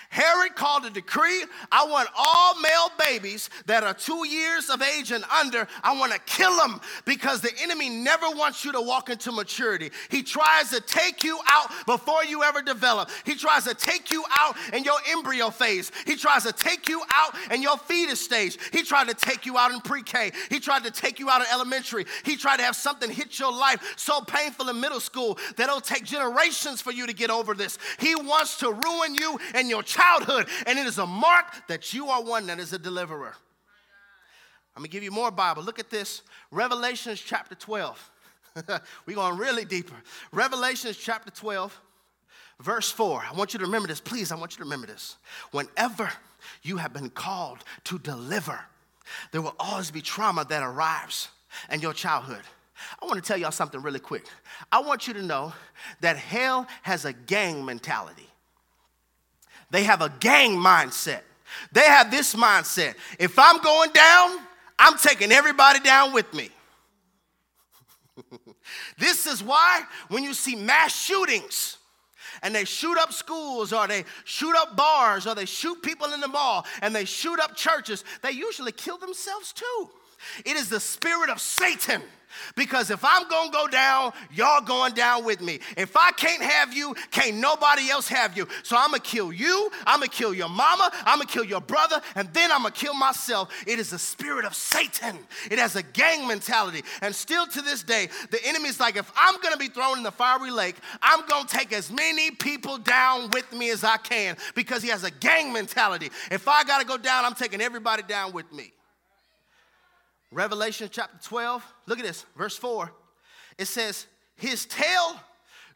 Herod 0.09 0.55
called 0.55 0.85
a 0.85 0.89
decree 0.89 1.43
I 1.71 1.85
want 1.85 2.09
all 2.17 2.59
male 2.59 2.91
babies 2.97 3.49
that 3.67 3.83
are 3.83 3.93
two 3.93 4.27
years 4.27 4.69
of 4.69 4.81
age 4.81 5.11
and 5.11 5.23
under, 5.25 5.67
I 5.83 5.97
want 5.97 6.11
to 6.13 6.19
kill 6.19 6.57
them 6.57 6.81
because 7.05 7.41
the 7.41 7.51
enemy 7.61 7.89
never 7.89 8.29
wants 8.31 8.65
you 8.65 8.71
to 8.71 8.81
walk 8.81 9.09
into 9.09 9.31
maturity. 9.31 9.91
He 10.09 10.23
tries 10.23 10.71
to 10.71 10.81
take 10.81 11.23
you 11.23 11.39
out 11.47 11.69
before 11.85 12.23
you 12.25 12.43
ever 12.43 12.61
develop. 12.61 13.09
He 13.23 13.35
tries 13.35 13.65
to 13.65 13.75
take 13.75 14.11
you 14.11 14.23
out 14.37 14.55
in 14.73 14.83
your 14.83 14.97
embryo 15.11 15.49
phase. 15.49 15.91
He 16.05 16.15
tries 16.15 16.43
to 16.43 16.53
take 16.53 16.89
you 16.89 17.01
out 17.13 17.35
in 17.51 17.61
your 17.61 17.77
fetus 17.77 18.19
stage. 18.19 18.57
He 18.71 18.83
tried 18.83 19.09
to 19.09 19.13
take 19.13 19.45
you 19.45 19.57
out 19.57 19.71
in 19.71 19.79
pre 19.81 20.01
K. 20.01 20.31
He 20.49 20.59
tried 20.59 20.83
to 20.85 20.91
take 20.91 21.19
you 21.19 21.29
out 21.29 21.41
in 21.41 21.47
elementary. 21.53 22.05
He 22.23 22.35
tried 22.35 22.57
to 22.57 22.63
have 22.63 22.75
something 22.75 23.09
hit 23.11 23.37
your 23.37 23.51
life 23.51 23.93
so 23.95 24.21
painful 24.21 24.69
in 24.69 24.79
middle 24.79 24.99
school 24.99 25.37
that 25.57 25.67
it'll 25.67 25.81
take 25.81 26.03
generations 26.03 26.81
for 26.81 26.91
you 26.91 27.05
to 27.05 27.13
get 27.13 27.29
over 27.29 27.53
this. 27.53 27.77
He 27.99 28.15
wants 28.15 28.57
to 28.59 28.71
ruin 28.71 29.13
you 29.13 29.39
and 29.53 29.69
your 29.69 29.83
childhood, 29.99 30.47
and 30.65 30.79
it 30.79 30.85
is 30.85 30.97
a 30.97 31.05
mark 31.05 31.67
that 31.67 31.93
you 31.93 32.07
are 32.09 32.23
one 32.23 32.47
that 32.47 32.59
is 32.59 32.73
a 32.73 32.79
deliverer. 32.79 33.33
I'm 34.75 34.81
gonna 34.81 34.89
give 34.89 35.03
you 35.03 35.11
more 35.11 35.31
Bible. 35.31 35.63
Look 35.63 35.79
at 35.79 35.89
this 35.89 36.21
Revelations 36.51 37.19
chapter 37.19 37.55
12. 37.55 38.11
We're 39.05 39.15
going 39.15 39.37
really 39.37 39.65
deeper. 39.65 39.95
Revelations 40.31 40.97
chapter 40.97 41.31
12, 41.31 41.79
verse 42.61 42.89
4. 42.89 43.23
I 43.29 43.35
want 43.35 43.53
you 43.53 43.59
to 43.59 43.65
remember 43.65 43.87
this. 43.87 43.99
Please, 43.99 44.31
I 44.31 44.35
want 44.35 44.53
you 44.53 44.57
to 44.57 44.63
remember 44.63 44.87
this. 44.87 45.17
Whenever 45.51 46.11
you 46.63 46.77
have 46.77 46.93
been 46.93 47.09
called 47.09 47.59
to 47.85 47.99
deliver, 47.99 48.59
there 49.31 49.41
will 49.41 49.55
always 49.59 49.91
be 49.91 50.01
trauma 50.01 50.45
that 50.45 50.63
arrives 50.63 51.29
in 51.71 51.81
your 51.81 51.93
childhood. 51.93 52.43
I 53.01 53.05
want 53.05 53.21
to 53.21 53.27
tell 53.27 53.37
y'all 53.37 53.51
something 53.51 53.81
really 53.81 53.99
quick. 53.99 54.25
I 54.71 54.79
want 54.79 55.07
you 55.07 55.13
to 55.15 55.21
know 55.21 55.53
that 55.99 56.15
hell 56.15 56.67
has 56.83 57.03
a 57.03 57.11
gang 57.11 57.65
mentality. 57.65 58.28
They 59.71 59.83
have 59.83 60.01
a 60.01 60.11
gang 60.19 60.51
mindset. 60.51 61.21
They 61.71 61.85
have 61.85 62.11
this 62.11 62.35
mindset 62.35 62.95
if 63.17 63.37
I'm 63.37 63.59
going 63.61 63.91
down, 63.91 64.39
I'm 64.77 64.97
taking 64.97 65.31
everybody 65.31 65.79
down 65.79 66.13
with 66.13 66.31
me. 66.33 66.49
this 68.97 69.25
is 69.25 69.43
why 69.43 69.83
when 70.09 70.23
you 70.23 70.33
see 70.33 70.55
mass 70.55 70.95
shootings, 70.95 71.79
and 72.41 72.53
they 72.53 72.65
shoot 72.65 72.97
up 72.97 73.11
schools 73.11 73.73
or 73.73 73.87
they 73.87 74.05
shoot 74.23 74.55
up 74.55 74.75
bars 74.75 75.27
or 75.27 75.35
they 75.35 75.45
shoot 75.45 75.81
people 75.81 76.13
in 76.13 76.21
the 76.21 76.27
mall 76.27 76.65
and 76.81 76.95
they 76.95 77.05
shoot 77.05 77.39
up 77.39 77.55
churches, 77.55 78.03
they 78.21 78.31
usually 78.31 78.71
kill 78.71 78.97
themselves 78.97 79.53
too. 79.53 79.89
It 80.45 80.55
is 80.55 80.69
the 80.69 80.79
spirit 80.79 81.29
of 81.29 81.39
Satan 81.39 82.01
because 82.55 82.91
if 82.91 83.03
I'm 83.03 83.27
gonna 83.27 83.51
go 83.51 83.67
down, 83.67 84.13
y'all 84.33 84.61
going 84.61 84.93
down 84.93 85.25
with 85.25 85.41
me. 85.41 85.59
If 85.77 85.95
I 85.95 86.11
can't 86.11 86.41
have 86.41 86.73
you, 86.73 86.95
can't 87.11 87.37
nobody 87.37 87.89
else 87.89 88.07
have 88.07 88.37
you. 88.37 88.47
So 88.63 88.75
I'm 88.77 88.91
gonna 88.91 88.99
kill 88.99 89.31
you, 89.31 89.71
I'm 89.85 89.99
gonna 89.99 90.07
kill 90.07 90.33
your 90.33 90.49
mama, 90.49 90.91
I'm 91.05 91.19
gonna 91.19 91.25
kill 91.25 91.43
your 91.43 91.61
brother, 91.61 92.01
and 92.15 92.31
then 92.33 92.51
I'm 92.51 92.63
gonna 92.63 92.71
kill 92.71 92.93
myself. 92.93 93.49
It 93.67 93.79
is 93.79 93.91
the 93.91 93.99
spirit 93.99 94.45
of 94.45 94.55
Satan. 94.55 95.17
It 95.49 95.59
has 95.59 95.75
a 95.75 95.83
gang 95.83 96.27
mentality. 96.27 96.83
And 97.01 97.13
still 97.13 97.47
to 97.47 97.61
this 97.61 97.83
day, 97.83 98.09
the 98.31 98.39
enemy's 98.45 98.79
like, 98.79 98.95
if 98.95 99.11
I'm 99.15 99.39
gonna 99.41 99.57
be 99.57 99.67
thrown 99.67 99.97
in 99.97 100.03
the 100.03 100.11
fiery 100.11 100.51
lake, 100.51 100.75
I'm 101.01 101.25
gonna 101.27 101.47
take 101.47 101.73
as 101.73 101.91
many 101.91 102.31
people 102.31 102.77
down 102.77 103.29
with 103.31 103.51
me 103.53 103.69
as 103.71 103.83
I 103.83 103.97
can 103.97 104.37
because 104.55 104.83
he 104.83 104.89
has 104.89 105.03
a 105.03 105.11
gang 105.11 105.53
mentality. 105.53 106.09
If 106.31 106.47
I 106.47 106.63
gotta 106.63 106.85
go 106.85 106.97
down, 106.97 107.25
I'm 107.25 107.35
taking 107.35 107.61
everybody 107.61 108.03
down 108.03 108.33
with 108.33 108.51
me. 108.51 108.73
Revelation 110.31 110.89
chapter 110.91 111.17
12, 111.27 111.65
look 111.87 111.99
at 111.99 112.05
this, 112.05 112.25
verse 112.37 112.55
4. 112.55 112.91
It 113.57 113.65
says, 113.65 114.05
His 114.35 114.65
tail 114.65 115.19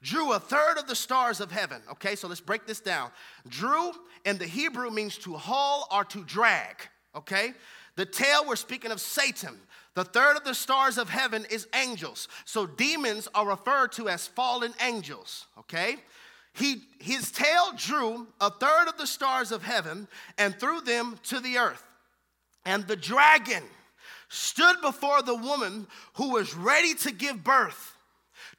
drew 0.01 0.33
a 0.33 0.39
third 0.39 0.77
of 0.77 0.87
the 0.87 0.95
stars 0.95 1.39
of 1.39 1.51
heaven. 1.51 1.81
Okay, 1.91 2.15
so 2.15 2.27
let's 2.27 2.41
break 2.41 2.67
this 2.67 2.79
down. 2.79 3.09
Drew 3.47 3.91
in 4.25 4.37
the 4.37 4.45
Hebrew 4.45 4.91
means 4.91 5.17
to 5.19 5.33
haul 5.33 5.87
or 5.91 6.03
to 6.05 6.23
drag. 6.23 6.75
Okay, 7.15 7.53
the 7.95 8.05
tail, 8.05 8.45
we're 8.47 8.55
speaking 8.55 8.91
of 8.91 9.01
Satan. 9.01 9.57
The 9.95 10.03
third 10.03 10.37
of 10.37 10.43
the 10.43 10.55
stars 10.55 10.97
of 10.97 11.09
heaven 11.09 11.45
is 11.51 11.67
angels. 11.75 12.27
So 12.45 12.65
demons 12.65 13.27
are 13.35 13.47
referred 13.47 13.91
to 13.93 14.09
as 14.09 14.27
fallen 14.27 14.73
angels. 14.81 15.45
Okay, 15.59 15.97
he, 16.53 16.83
his 16.99 17.31
tail 17.31 17.71
drew 17.75 18.27
a 18.39 18.49
third 18.51 18.87
of 18.87 18.97
the 18.97 19.07
stars 19.07 19.51
of 19.51 19.63
heaven 19.63 20.07
and 20.37 20.55
threw 20.59 20.81
them 20.81 21.19
to 21.23 21.39
the 21.39 21.57
earth. 21.57 21.83
And 22.65 22.87
the 22.87 22.95
dragon, 22.95 23.63
stood 24.33 24.81
before 24.81 25.21
the 25.21 25.35
woman 25.35 25.87
who 26.13 26.31
was 26.33 26.55
ready 26.55 26.95
to 26.95 27.11
give 27.11 27.43
birth 27.43 27.95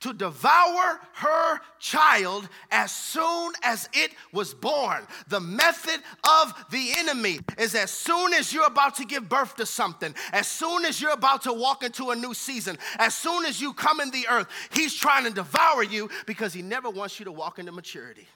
to 0.00 0.12
devour 0.12 1.00
her 1.14 1.60
child 1.78 2.48
as 2.70 2.92
soon 2.92 3.52
as 3.62 3.88
it 3.92 4.12
was 4.32 4.54
born. 4.54 5.06
The 5.28 5.40
method 5.40 6.00
of 6.42 6.52
the 6.70 6.92
enemy 6.98 7.40
is 7.58 7.74
as 7.74 7.90
soon 7.90 8.34
as 8.34 8.52
you're 8.52 8.66
about 8.66 8.96
to 8.96 9.04
give 9.04 9.28
birth 9.28 9.56
to 9.56 9.66
something, 9.66 10.14
as 10.32 10.46
soon 10.46 10.84
as 10.84 11.00
you're 11.00 11.12
about 11.12 11.42
to 11.42 11.52
walk 11.52 11.82
into 11.82 12.10
a 12.10 12.16
new 12.16 12.34
season, 12.34 12.78
as 12.98 13.14
soon 13.14 13.44
as 13.44 13.60
you 13.60 13.72
come 13.72 14.00
in 14.00 14.10
the 14.10 14.26
earth, 14.28 14.48
he's 14.72 14.94
trying 14.94 15.24
to 15.24 15.30
devour 15.30 15.82
you 15.82 16.08
because 16.26 16.52
he 16.52 16.62
never 16.62 16.90
wants 16.90 17.18
you 17.18 17.24
to 17.24 17.32
walk 17.32 17.58
into 17.58 17.72
maturity. 17.72 18.28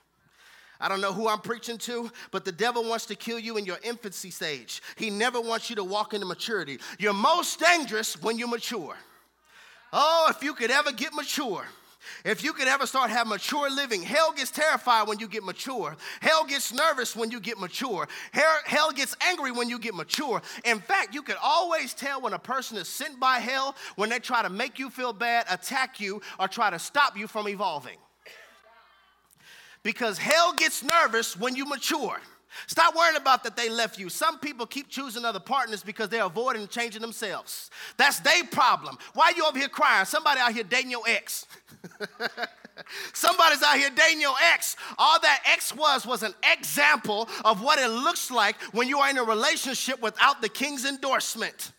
I 0.80 0.88
don't 0.88 1.00
know 1.00 1.12
who 1.12 1.28
I'm 1.28 1.40
preaching 1.40 1.78
to, 1.78 2.10
but 2.30 2.44
the 2.44 2.52
devil 2.52 2.84
wants 2.84 3.06
to 3.06 3.16
kill 3.16 3.38
you 3.38 3.56
in 3.56 3.64
your 3.64 3.78
infancy 3.82 4.30
stage. 4.30 4.80
He 4.96 5.10
never 5.10 5.40
wants 5.40 5.68
you 5.70 5.76
to 5.76 5.84
walk 5.84 6.14
into 6.14 6.26
maturity. 6.26 6.78
You're 6.98 7.14
most 7.14 7.58
dangerous 7.58 8.20
when 8.22 8.38
you're 8.38 8.48
mature. 8.48 8.94
Oh, 9.92 10.26
if 10.30 10.42
you 10.42 10.54
could 10.54 10.70
ever 10.70 10.92
get 10.92 11.14
mature. 11.14 11.64
If 12.24 12.42
you 12.42 12.52
could 12.52 12.68
ever 12.68 12.86
start 12.86 13.10
having 13.10 13.30
mature 13.30 13.68
living, 13.70 14.02
hell 14.02 14.32
gets 14.32 14.50
terrified 14.50 15.08
when 15.08 15.18
you 15.18 15.28
get 15.28 15.44
mature. 15.44 15.96
Hell 16.20 16.44
gets 16.44 16.72
nervous 16.72 17.14
when 17.14 17.30
you 17.30 17.40
get 17.40 17.58
mature. 17.58 18.08
Hell, 18.32 18.58
hell 18.64 18.92
gets 18.92 19.16
angry 19.20 19.50
when 19.50 19.68
you 19.68 19.78
get 19.78 19.94
mature. 19.94 20.40
In 20.64 20.78
fact, 20.78 21.12
you 21.12 21.22
can 21.22 21.36
always 21.42 21.94
tell 21.94 22.20
when 22.20 22.32
a 22.32 22.38
person 22.38 22.78
is 22.78 22.88
sent 22.88 23.18
by 23.18 23.38
hell 23.38 23.74
when 23.96 24.10
they 24.10 24.20
try 24.20 24.42
to 24.42 24.48
make 24.48 24.78
you 24.78 24.90
feel 24.90 25.12
bad, 25.12 25.46
attack 25.50 26.00
you, 26.00 26.22
or 26.38 26.48
try 26.48 26.70
to 26.70 26.78
stop 26.78 27.16
you 27.16 27.26
from 27.26 27.48
evolving 27.48 27.98
because 29.82 30.18
hell 30.18 30.52
gets 30.52 30.82
nervous 30.82 31.36
when 31.36 31.54
you 31.56 31.64
mature. 31.64 32.20
Stop 32.66 32.96
worrying 32.96 33.16
about 33.16 33.44
that 33.44 33.56
they 33.56 33.68
left 33.68 33.98
you. 33.98 34.08
Some 34.08 34.38
people 34.38 34.66
keep 34.66 34.88
choosing 34.88 35.24
other 35.24 35.40
partners 35.40 35.82
because 35.82 36.08
they're 36.08 36.24
avoiding 36.24 36.66
changing 36.68 37.02
themselves. 37.02 37.70
That's 37.96 38.20
their 38.20 38.44
problem. 38.44 38.98
Why 39.14 39.32
you 39.36 39.44
over 39.46 39.58
here 39.58 39.68
crying? 39.68 40.06
Somebody 40.06 40.40
out 40.40 40.52
here 40.52 40.64
dating 40.64 40.90
your 40.90 41.02
ex. 41.06 41.46
Somebody's 43.12 43.62
out 43.62 43.76
here 43.76 43.90
dating 43.94 44.20
your 44.20 44.34
ex. 44.52 44.76
All 44.98 45.20
that 45.20 45.42
ex 45.44 45.74
was 45.74 46.06
was 46.06 46.22
an 46.22 46.34
example 46.52 47.28
of 47.44 47.62
what 47.62 47.78
it 47.78 47.88
looks 47.88 48.30
like 48.30 48.60
when 48.72 48.88
you 48.88 48.98
are 48.98 49.10
in 49.10 49.18
a 49.18 49.24
relationship 49.24 50.00
without 50.00 50.40
the 50.40 50.48
king's 50.48 50.84
endorsement. 50.84 51.72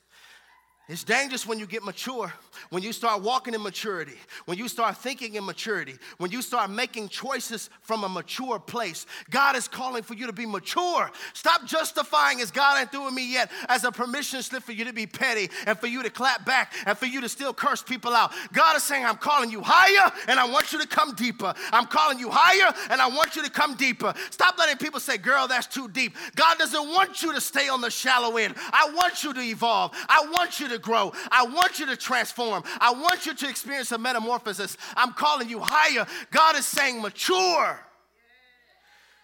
It's 0.88 1.04
dangerous 1.04 1.46
when 1.46 1.60
you 1.60 1.68
get 1.68 1.84
mature, 1.84 2.34
when 2.70 2.84
you 2.84 2.94
start 2.94 3.22
walking 3.22 3.54
in 3.54 3.62
maturity, 3.62 4.16
when 4.46 4.58
you 4.58 4.68
start 4.68 4.98
thinking 4.98 5.36
in 5.36 5.46
maturity, 5.46 5.96
when 6.18 6.32
you 6.32 6.42
start 6.42 6.70
making 6.70 7.10
choices 7.10 7.70
from 7.82 8.04
a 8.04 8.10
mature 8.10 8.60
place. 8.60 9.06
God 9.30 9.56
is 9.56 9.68
calling 9.68 10.04
for 10.04 10.14
you 10.14 10.26
to 10.28 10.34
be 10.34 10.46
mature. 10.46 11.10
Stop 11.34 11.66
justifying 11.66 12.42
as 12.42 12.52
God 12.52 12.80
ain't 12.80 12.92
through 12.92 13.12
me 13.12 13.34
yet 13.34 13.52
as 13.68 13.84
a 13.84 13.92
permission 13.92 14.42
slip 14.42 14.64
for 14.64 14.72
you 14.72 14.86
to 14.86 14.94
be 14.94 15.06
petty 15.08 15.50
and 15.66 15.78
for 15.78 15.88
you 15.88 16.04
to 16.04 16.10
clap 16.10 16.46
back 16.46 16.74
and 16.86 16.98
for 16.98 17.06
you 17.06 17.22
to 17.22 17.30
still 17.30 17.54
curse 17.54 17.82
people 17.82 18.14
out. 18.14 18.32
God 18.54 18.76
is 18.76 18.84
saying, 18.84 19.06
I'm 19.06 19.18
calling 19.18 19.50
you 19.50 19.62
higher 19.64 20.12
and 20.28 20.40
I 20.40 20.46
want 20.46 20.74
you 20.74 20.80
to 20.80 20.88
come 20.88 21.14
deeper. 21.14 21.54
I'm 21.72 21.86
calling 21.86 22.20
you 22.20 22.30
higher 22.32 22.74
and 22.90 23.02
I 23.02 23.08
want 23.08 23.36
you 23.36 23.44
to 23.44 23.50
come 23.50 23.76
deeper. 23.76 24.14
Stop 24.32 24.58
letting 24.58 24.78
people 24.78 25.00
say, 25.00 25.18
girl, 25.18 25.48
that's 25.48 25.68
too 25.68 25.88
deep. 25.88 26.16
God 26.36 26.58
doesn't 26.58 26.90
want 26.90 27.22
you 27.22 27.34
to 27.34 27.42
stay 27.42 27.70
on 27.70 27.82
the 27.82 27.90
shallow 27.90 28.38
end. 28.38 28.56
I 28.72 28.92
want 28.94 29.24
you 29.24 29.34
to 29.34 29.42
evolve. 29.42 29.92
I 30.08 30.28
want 30.32 30.60
you 30.60 30.68
to 30.70 30.78
grow. 30.78 31.14
I 31.32 31.44
want 31.44 31.80
you 31.80 31.86
to 31.88 31.96
transform. 31.96 32.49
I 32.54 32.92
want 32.92 33.26
you 33.26 33.34
to 33.34 33.50
experience 33.50 33.92
a 33.92 33.98
metamorphosis. 33.98 34.78
I'm 34.96 35.14
calling 35.14 35.50
you 35.50 35.60
higher. 35.62 36.06
God 36.32 36.56
is 36.56 36.66
saying, 36.66 37.02
mature. 37.02 37.80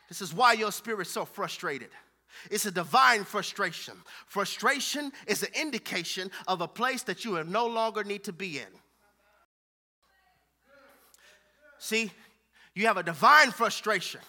This 0.07 0.21
is 0.21 0.33
why 0.33 0.53
your 0.53 0.71
spirit's 0.71 1.09
so 1.09 1.25
frustrated. 1.25 1.89
It's 2.51 2.65
a 2.65 2.71
divine 2.71 3.23
frustration. 3.23 3.95
Frustration 4.27 5.11
is 5.27 5.43
an 5.43 5.49
indication 5.59 6.29
of 6.47 6.61
a 6.61 6.67
place 6.67 7.03
that 7.03 7.25
you 7.25 7.43
no 7.43 7.65
longer 7.67 8.03
need 8.03 8.23
to 8.25 8.33
be 8.33 8.59
in. 8.59 8.67
See, 11.79 12.11
you 12.73 12.87
have 12.87 12.97
a 12.97 13.03
divine 13.03 13.51
frustration. 13.51 14.21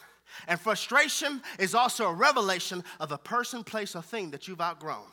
And 0.46 0.60
frustration 0.60 1.42
is 1.58 1.74
also 1.74 2.08
a 2.08 2.12
revelation 2.12 2.84
of 3.00 3.12
a 3.12 3.18
person, 3.18 3.64
place, 3.64 3.96
or 3.96 4.02
thing 4.02 4.30
that 4.32 4.46
you've 4.46 4.60
outgrown. 4.60 5.06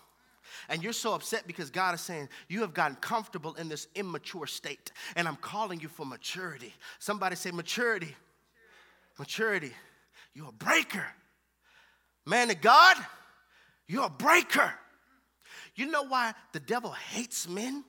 And 0.70 0.84
you're 0.84 0.94
so 0.94 1.14
upset 1.14 1.46
because 1.48 1.70
God 1.70 1.96
is 1.96 2.02
saying, 2.02 2.30
You 2.48 2.62
have 2.62 2.74
gotten 2.74 2.96
comfortable 2.98 3.54
in 3.56 3.70
this 3.70 3.88
immature 3.96 4.48
state. 4.48 4.92
And 5.16 5.28
I'm 5.28 5.36
calling 5.36 5.80
you 5.80 5.88
for 5.88 6.06
maturity. 6.06 6.74
Somebody 7.00 7.36
say, 7.36 7.52
Maturity. 7.52 8.16
Maturity. 9.20 9.72
You're 10.34 10.50
a 10.50 10.52
breaker. 10.52 11.06
Man 12.26 12.50
of 12.50 12.62
God, 12.62 12.98
you're 13.88 14.06
a 14.06 14.10
breaker. 14.10 14.74
You 15.76 15.88
know 15.88 16.04
why 16.04 16.34
the 16.52 16.60
devil 16.60 16.92
hates 16.92 17.48
men? 17.48 17.84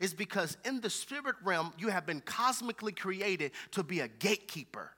Is 0.00 0.12
because 0.12 0.56
in 0.64 0.80
the 0.80 0.90
spirit 0.90 1.36
realm, 1.44 1.72
you 1.78 1.88
have 1.88 2.04
been 2.04 2.20
cosmically 2.20 2.92
created 2.92 3.52
to 3.72 3.84
be 3.84 4.00
a 4.00 4.08
gatekeeper. 4.08 4.90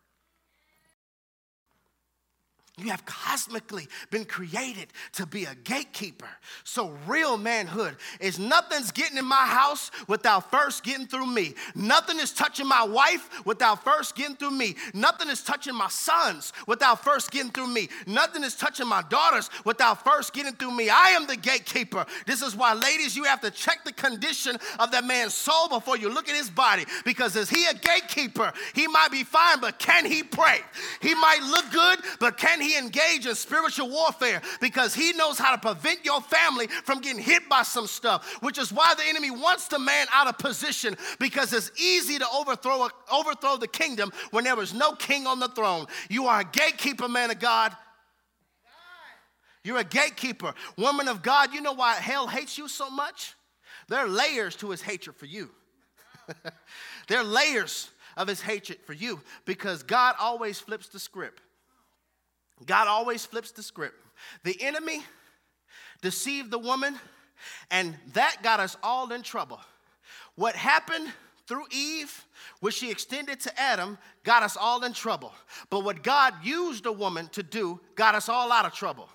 You 2.80 2.90
have 2.90 3.04
cosmically 3.04 3.88
been 4.10 4.24
created 4.24 4.88
to 5.12 5.26
be 5.26 5.44
a 5.44 5.54
gatekeeper. 5.64 6.28
So, 6.64 6.96
real 7.06 7.36
manhood 7.36 7.96
is 8.20 8.38
nothing's 8.38 8.90
getting 8.90 9.18
in 9.18 9.26
my 9.26 9.36
house 9.36 9.90
without 10.08 10.50
first 10.50 10.82
getting 10.82 11.06
through 11.06 11.26
me. 11.26 11.54
Nothing 11.74 12.18
is 12.18 12.32
touching 12.32 12.66
my 12.66 12.82
wife 12.82 13.44
without 13.44 13.84
first 13.84 14.16
getting 14.16 14.36
through 14.36 14.52
me. 14.52 14.76
Nothing 14.94 15.28
is 15.28 15.42
touching 15.42 15.74
my 15.74 15.88
sons 15.88 16.54
without 16.66 17.04
first 17.04 17.30
getting 17.30 17.50
through 17.50 17.66
me. 17.66 17.88
Nothing 18.06 18.44
is 18.44 18.56
touching 18.56 18.88
my 18.88 19.02
daughters 19.10 19.50
without 19.64 20.02
first 20.02 20.32
getting 20.32 20.54
through 20.54 20.74
me. 20.74 20.88
I 20.88 21.10
am 21.10 21.26
the 21.26 21.36
gatekeeper. 21.36 22.06
This 22.26 22.40
is 22.40 22.56
why, 22.56 22.72
ladies, 22.72 23.14
you 23.14 23.24
have 23.24 23.40
to 23.42 23.50
check 23.50 23.84
the 23.84 23.92
condition 23.92 24.56
of 24.78 24.90
that 24.92 25.04
man's 25.04 25.34
soul 25.34 25.68
before 25.68 25.98
you 25.98 26.08
look 26.08 26.28
at 26.30 26.36
his 26.36 26.48
body. 26.48 26.86
Because 27.04 27.36
is 27.36 27.50
he 27.50 27.66
a 27.66 27.74
gatekeeper? 27.74 28.52
He 28.74 28.86
might 28.86 29.10
be 29.10 29.24
fine, 29.24 29.60
but 29.60 29.78
can 29.78 30.06
he 30.06 30.22
pray? 30.22 30.60
He 31.02 31.14
might 31.14 31.42
look 31.42 31.70
good, 31.70 31.98
but 32.18 32.38
can 32.38 32.60
he 32.60 32.69
engage 32.76 33.26
in 33.26 33.34
spiritual 33.34 33.88
warfare 33.88 34.42
because 34.60 34.94
he 34.94 35.12
knows 35.12 35.38
how 35.38 35.54
to 35.54 35.60
prevent 35.60 36.04
your 36.04 36.20
family 36.20 36.66
from 36.66 37.00
getting 37.00 37.22
hit 37.22 37.48
by 37.48 37.62
some 37.62 37.86
stuff, 37.86 38.42
which 38.42 38.58
is 38.58 38.72
why 38.72 38.94
the 38.96 39.04
enemy 39.04 39.30
wants 39.30 39.68
the 39.68 39.78
man 39.78 40.06
out 40.12 40.26
of 40.26 40.38
position 40.38 40.96
because 41.18 41.52
it's 41.52 41.70
easy 41.80 42.18
to 42.18 42.26
overthrow, 42.34 42.88
overthrow 43.12 43.56
the 43.56 43.68
kingdom 43.68 44.12
when 44.30 44.44
there 44.44 44.60
is 44.60 44.74
no 44.74 44.92
king 44.92 45.26
on 45.26 45.40
the 45.40 45.48
throne. 45.48 45.86
You 46.08 46.26
are 46.26 46.40
a 46.40 46.44
gatekeeper, 46.44 47.08
man 47.08 47.30
of 47.30 47.38
God. 47.38 47.76
You're 49.62 49.78
a 49.78 49.84
gatekeeper. 49.84 50.54
Woman 50.76 51.08
of 51.08 51.22
God, 51.22 51.52
you 51.52 51.60
know 51.60 51.74
why 51.74 51.94
hell 51.94 52.26
hates 52.26 52.56
you 52.56 52.66
so 52.68 52.88
much? 52.88 53.34
There 53.88 53.98
are 53.98 54.08
layers 54.08 54.56
to 54.56 54.70
his 54.70 54.80
hatred 54.80 55.16
for 55.16 55.26
you. 55.26 55.50
there 57.08 57.18
are 57.18 57.24
layers 57.24 57.90
of 58.16 58.28
his 58.28 58.40
hatred 58.40 58.78
for 58.84 58.92
you 58.92 59.20
because 59.44 59.82
God 59.82 60.14
always 60.18 60.58
flips 60.58 60.88
the 60.88 60.98
script. 60.98 61.42
God 62.66 62.88
always 62.88 63.24
flips 63.24 63.52
the 63.52 63.62
script. 63.62 63.96
The 64.44 64.60
enemy 64.62 65.02
deceived 66.02 66.50
the 66.50 66.58
woman, 66.58 66.98
and 67.70 67.96
that 68.12 68.36
got 68.42 68.60
us 68.60 68.76
all 68.82 69.12
in 69.12 69.22
trouble. 69.22 69.60
What 70.34 70.56
happened 70.56 71.12
through 71.46 71.64
Eve, 71.72 72.26
which 72.60 72.76
she 72.76 72.90
extended 72.90 73.40
to 73.40 73.60
Adam, 73.60 73.98
got 74.24 74.42
us 74.42 74.56
all 74.56 74.84
in 74.84 74.92
trouble. 74.92 75.32
But 75.68 75.84
what 75.84 76.02
God 76.02 76.34
used 76.44 76.86
a 76.86 76.92
woman 76.92 77.28
to 77.32 77.42
do 77.42 77.80
got 77.94 78.14
us 78.14 78.28
all 78.28 78.52
out 78.52 78.64
of 78.64 78.72
trouble. 78.72 79.08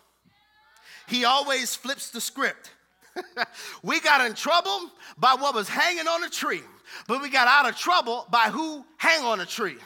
He 1.07 1.23
always 1.23 1.75
flips 1.75 2.09
the 2.09 2.19
script. 2.19 2.71
we 3.83 3.99
got 3.99 4.25
in 4.25 4.33
trouble 4.33 4.91
by 5.17 5.35
what 5.35 5.55
was 5.55 5.69
hanging 5.69 6.07
on 6.07 6.23
a 6.23 6.29
tree, 6.29 6.61
but 7.07 7.21
we 7.21 7.29
got 7.29 7.47
out 7.47 7.69
of 7.69 7.77
trouble 7.77 8.27
by 8.29 8.49
who 8.49 8.85
hang 8.97 9.23
on 9.23 9.39
a 9.39 9.45
tree. 9.45 9.77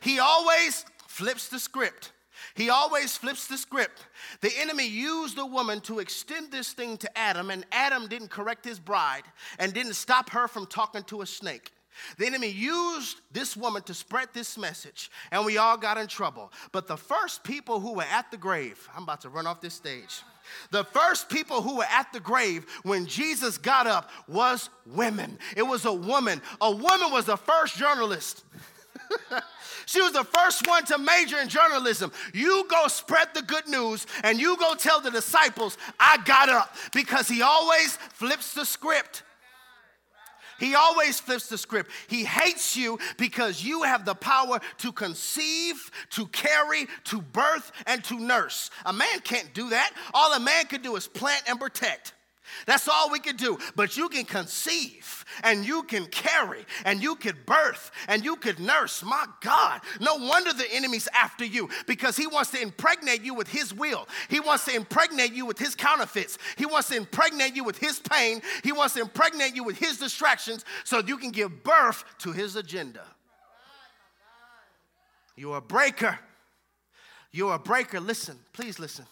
He 0.00 0.18
always 0.18 0.84
flips 1.08 1.48
the 1.48 1.58
script. 1.58 2.11
He 2.54 2.70
always 2.70 3.16
flips 3.16 3.46
the 3.46 3.56
script. 3.56 4.06
The 4.40 4.52
enemy 4.58 4.86
used 4.86 5.36
the 5.36 5.46
woman 5.46 5.80
to 5.82 5.98
extend 5.98 6.50
this 6.50 6.72
thing 6.72 6.96
to 6.98 7.18
Adam, 7.18 7.50
and 7.50 7.64
Adam 7.72 8.08
didn't 8.08 8.30
correct 8.30 8.64
his 8.64 8.78
bride 8.78 9.24
and 9.58 9.72
didn't 9.72 9.94
stop 9.94 10.30
her 10.30 10.48
from 10.48 10.66
talking 10.66 11.02
to 11.04 11.22
a 11.22 11.26
snake. 11.26 11.72
The 12.18 12.26
enemy 12.26 12.48
used 12.48 13.20
this 13.32 13.56
woman 13.56 13.82
to 13.82 13.94
spread 13.94 14.28
this 14.32 14.56
message, 14.56 15.10
and 15.30 15.44
we 15.44 15.58
all 15.58 15.76
got 15.76 15.98
in 15.98 16.06
trouble. 16.06 16.52
But 16.72 16.86
the 16.86 16.96
first 16.96 17.44
people 17.44 17.80
who 17.80 17.94
were 17.94 18.02
at 18.04 18.30
the 18.30 18.36
grave, 18.36 18.88
I'm 18.94 19.02
about 19.02 19.20
to 19.22 19.28
run 19.28 19.46
off 19.46 19.60
this 19.60 19.74
stage. 19.74 20.22
The 20.70 20.84
first 20.84 21.28
people 21.28 21.62
who 21.62 21.76
were 21.76 21.86
at 21.90 22.12
the 22.12 22.20
grave 22.20 22.66
when 22.82 23.06
Jesus 23.06 23.58
got 23.58 23.86
up 23.86 24.10
was 24.26 24.70
women. 24.86 25.38
It 25.56 25.62
was 25.62 25.84
a 25.84 25.92
woman. 25.92 26.42
A 26.60 26.70
woman 26.70 27.12
was 27.12 27.26
the 27.26 27.36
first 27.36 27.76
journalist. 27.76 28.44
She 29.86 30.00
was 30.00 30.12
the 30.12 30.24
first 30.24 30.66
one 30.66 30.84
to 30.86 30.98
major 30.98 31.38
in 31.38 31.48
journalism. 31.48 32.12
You 32.32 32.66
go 32.68 32.88
spread 32.88 33.28
the 33.34 33.42
good 33.42 33.68
news 33.68 34.06
and 34.22 34.40
you 34.40 34.56
go 34.56 34.74
tell 34.74 35.00
the 35.00 35.10
disciples, 35.10 35.78
I 35.98 36.18
got 36.24 36.48
up 36.48 36.74
because 36.92 37.28
he 37.28 37.42
always 37.42 37.96
flips 37.96 38.54
the 38.54 38.64
script. 38.64 39.22
He 40.58 40.76
always 40.76 41.18
flips 41.18 41.48
the 41.48 41.58
script. 41.58 41.90
He 42.06 42.24
hates 42.24 42.76
you 42.76 43.00
because 43.16 43.64
you 43.64 43.82
have 43.82 44.04
the 44.04 44.14
power 44.14 44.60
to 44.78 44.92
conceive, 44.92 45.90
to 46.10 46.26
carry, 46.26 46.86
to 47.04 47.20
birth, 47.20 47.72
and 47.84 48.04
to 48.04 48.20
nurse. 48.20 48.70
A 48.86 48.92
man 48.92 49.20
can't 49.24 49.52
do 49.54 49.70
that. 49.70 49.92
All 50.14 50.32
a 50.34 50.38
man 50.38 50.66
can 50.66 50.80
do 50.80 50.94
is 50.94 51.08
plant 51.08 51.42
and 51.48 51.58
protect. 51.58 52.12
That's 52.66 52.88
all 52.88 53.10
we 53.10 53.18
can 53.18 53.36
do. 53.36 53.58
But 53.76 53.96
you 53.96 54.08
can 54.08 54.24
conceive 54.24 55.24
and 55.42 55.64
you 55.64 55.82
can 55.84 56.06
carry 56.06 56.64
and 56.84 57.02
you 57.02 57.16
could 57.16 57.46
birth 57.46 57.90
and 58.08 58.24
you 58.24 58.36
could 58.36 58.58
nurse. 58.58 59.02
My 59.02 59.26
God, 59.40 59.80
no 60.00 60.16
wonder 60.16 60.52
the 60.52 60.72
enemy's 60.72 61.08
after 61.14 61.44
you 61.44 61.68
because 61.86 62.16
he 62.16 62.26
wants 62.26 62.50
to 62.50 62.60
impregnate 62.60 63.22
you 63.22 63.34
with 63.34 63.48
his 63.48 63.72
will. 63.72 64.08
He 64.28 64.40
wants 64.40 64.64
to 64.66 64.74
impregnate 64.74 65.32
you 65.32 65.46
with 65.46 65.58
his 65.58 65.74
counterfeits. 65.74 66.38
He 66.56 66.66
wants 66.66 66.88
to 66.88 66.96
impregnate 66.96 67.54
you 67.54 67.64
with 67.64 67.78
his 67.78 67.98
pain. 68.00 68.42
He 68.62 68.72
wants 68.72 68.94
to 68.94 69.00
impregnate 69.00 69.54
you 69.54 69.64
with 69.64 69.78
his 69.78 69.98
distractions 69.98 70.64
so 70.84 71.00
you 71.00 71.16
can 71.16 71.30
give 71.30 71.62
birth 71.62 72.04
to 72.18 72.32
his 72.32 72.56
agenda. 72.56 73.02
You're 75.36 75.56
a 75.56 75.62
breaker. 75.62 76.18
You're 77.30 77.54
a 77.54 77.58
breaker. 77.58 78.00
Listen, 78.00 78.38
please 78.52 78.78
listen. 78.78 79.06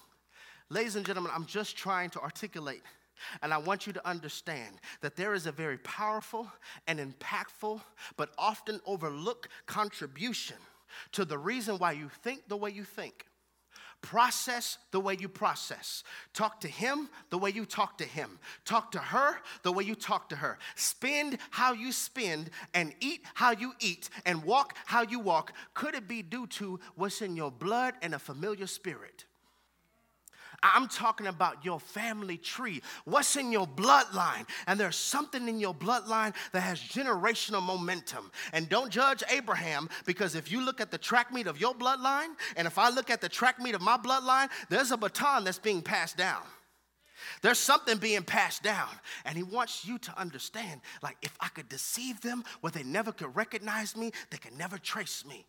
Ladies 0.69 0.95
and 0.95 1.05
gentlemen, 1.05 1.33
I'm 1.35 1.47
just 1.47 1.77
trying 1.77 2.11
to 2.11 2.21
articulate 2.21 2.83
and 3.42 3.52
I 3.52 3.59
want 3.59 3.87
you 3.87 3.92
to 3.92 4.09
understand 4.09 4.76
that 5.00 5.16
there 5.16 5.35
is 5.35 5.46
a 5.46 5.52
very 5.52 5.78
powerful 5.78 6.50
and 6.87 6.98
impactful, 6.98 7.80
but 8.16 8.30
often 8.38 8.80
overlooked 8.87 9.48
contribution 9.66 10.56
to 11.12 11.24
the 11.24 11.38
reason 11.38 11.78
why 11.78 11.92
you 11.92 12.11
think 12.22 12.48
the 12.48 12.56
way 12.56 12.70
you 12.70 12.85
think. 12.85 13.26
Process 14.02 14.78
the 14.92 15.00
way 15.00 15.16
you 15.20 15.28
process. 15.28 16.04
Talk 16.33 16.61
to 16.61 16.68
him 16.68 17.11
the 17.28 17.37
way 17.37 17.50
you 17.50 17.66
talk 17.66 17.98
to 17.98 18.04
him. 18.04 18.38
Talk 18.64 18.92
to 18.92 18.98
her 18.98 19.37
the 19.62 19.72
way 19.72 19.85
you 19.85 19.94
talk 19.94 20.30
to 20.30 20.37
her. 20.37 20.59
Spend 20.74 21.37
how 21.50 21.74
you 21.74 21.92
spend 21.92 22.50
and 22.72 22.94
eat 23.00 23.20
how 23.35 23.50
you 23.50 23.74
eat 23.78 24.09
and 24.24 24.42
walk 24.42 24.74
how 24.87 25.02
you 25.02 25.20
walk. 25.20 25.52
Could 25.74 25.94
it 25.94 26.09
be 26.09 26.22
due 26.22 26.46
to 26.46 26.80
what's 26.94 27.20
in 27.20 27.37
your 27.37 27.50
blood 27.50 27.94
and 28.00 28.14
a 28.14 28.18
familiar 28.18 28.66
spirit? 28.66 29.26
I'm 30.62 30.88
talking 30.88 31.27
about 31.27 31.64
your 31.64 31.81
family 31.81 32.37
tree. 32.37 32.83
What's 33.05 33.37
in 33.37 33.51
your 33.51 33.66
bloodline? 33.66 34.46
And 34.66 34.79
there's 34.79 34.96
something 34.96 35.49
in 35.49 35.59
your 35.59 35.75
bloodline 35.75 36.35
that 36.53 36.61
has 36.61 36.79
generational 36.79 37.62
momentum. 37.62 38.31
And 38.53 38.68
don't 38.68 38.90
judge 38.90 39.23
Abraham 39.31 39.88
because 40.05 40.35
if 40.35 40.53
you 40.53 40.61
look 40.61 40.81
at 40.81 40.90
the 40.90 40.99
track 40.99 41.33
meet 41.33 41.46
of 41.46 41.61
your 41.61 41.75
bloodline, 41.75 42.35
and 42.57 42.66
if 42.66 42.79
I 42.79 42.90
look 42.90 43.09
at 43.09 43.20
the 43.20 43.29
track 43.29 43.59
meet 43.59 43.75
of 43.75 43.81
my 43.81 43.96
bloodline, 43.96 44.49
there's 44.68 44.90
a 44.90 44.96
baton 44.96 45.44
that's 45.44 45.59
being 45.59 45.81
passed 45.81 46.18
down. 46.18 46.42
There's 47.42 47.59
something 47.59 47.96
being 47.96 48.23
passed 48.23 48.62
down. 48.62 48.88
And 49.25 49.37
he 49.37 49.42
wants 49.42 49.87
you 49.87 49.99
to 49.99 50.20
understand 50.20 50.83
like, 51.03 51.16
if 51.23 51.35
I 51.40 51.49
could 51.49 51.70
deceive 51.70 52.20
them 52.20 52.44
where 52.61 52.70
they 52.70 52.83
never 52.83 53.12
could 53.12 53.35
recognize 53.35 53.96
me, 53.96 54.12
they 54.31 54.37
could 54.37 54.57
never 54.59 54.77
trace 54.77 55.25
me. 55.27 55.46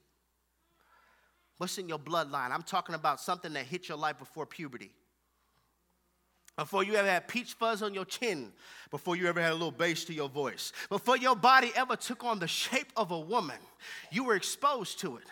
What's 1.58 1.78
in 1.78 1.90
your 1.90 2.00
bloodline? 2.00 2.52
I'm 2.52 2.64
talking 2.64 2.96
about 2.96 3.20
something 3.20 3.54
that 3.54 3.66
hit 3.66 3.90
your 3.90 3.98
life 3.98 4.18
before 4.18 4.46
puberty 4.46 4.92
before 6.62 6.84
you 6.84 6.94
ever 6.94 7.10
had 7.10 7.28
peach 7.28 7.54
fuzz 7.54 7.82
on 7.82 7.92
your 7.92 8.06
chin, 8.06 8.52
before 8.92 9.16
you 9.16 9.28
ever 9.28 9.42
had 9.42 9.50
a 9.50 9.56
little 9.56 9.72
bass 9.72 10.06
to 10.06 10.14
your 10.14 10.30
voice, 10.30 10.74
before 10.90 11.18
your 11.18 11.36
body 11.36 11.72
ever 11.76 11.96
took 11.96 12.24
on 12.24 12.38
the 12.38 12.48
shape 12.48 12.92
of 12.96 13.10
a 13.10 13.20
woman, 13.20 13.58
you 14.12 14.24
were 14.24 14.36
exposed 14.36 15.00
to 15.00 15.18
it 15.18 15.24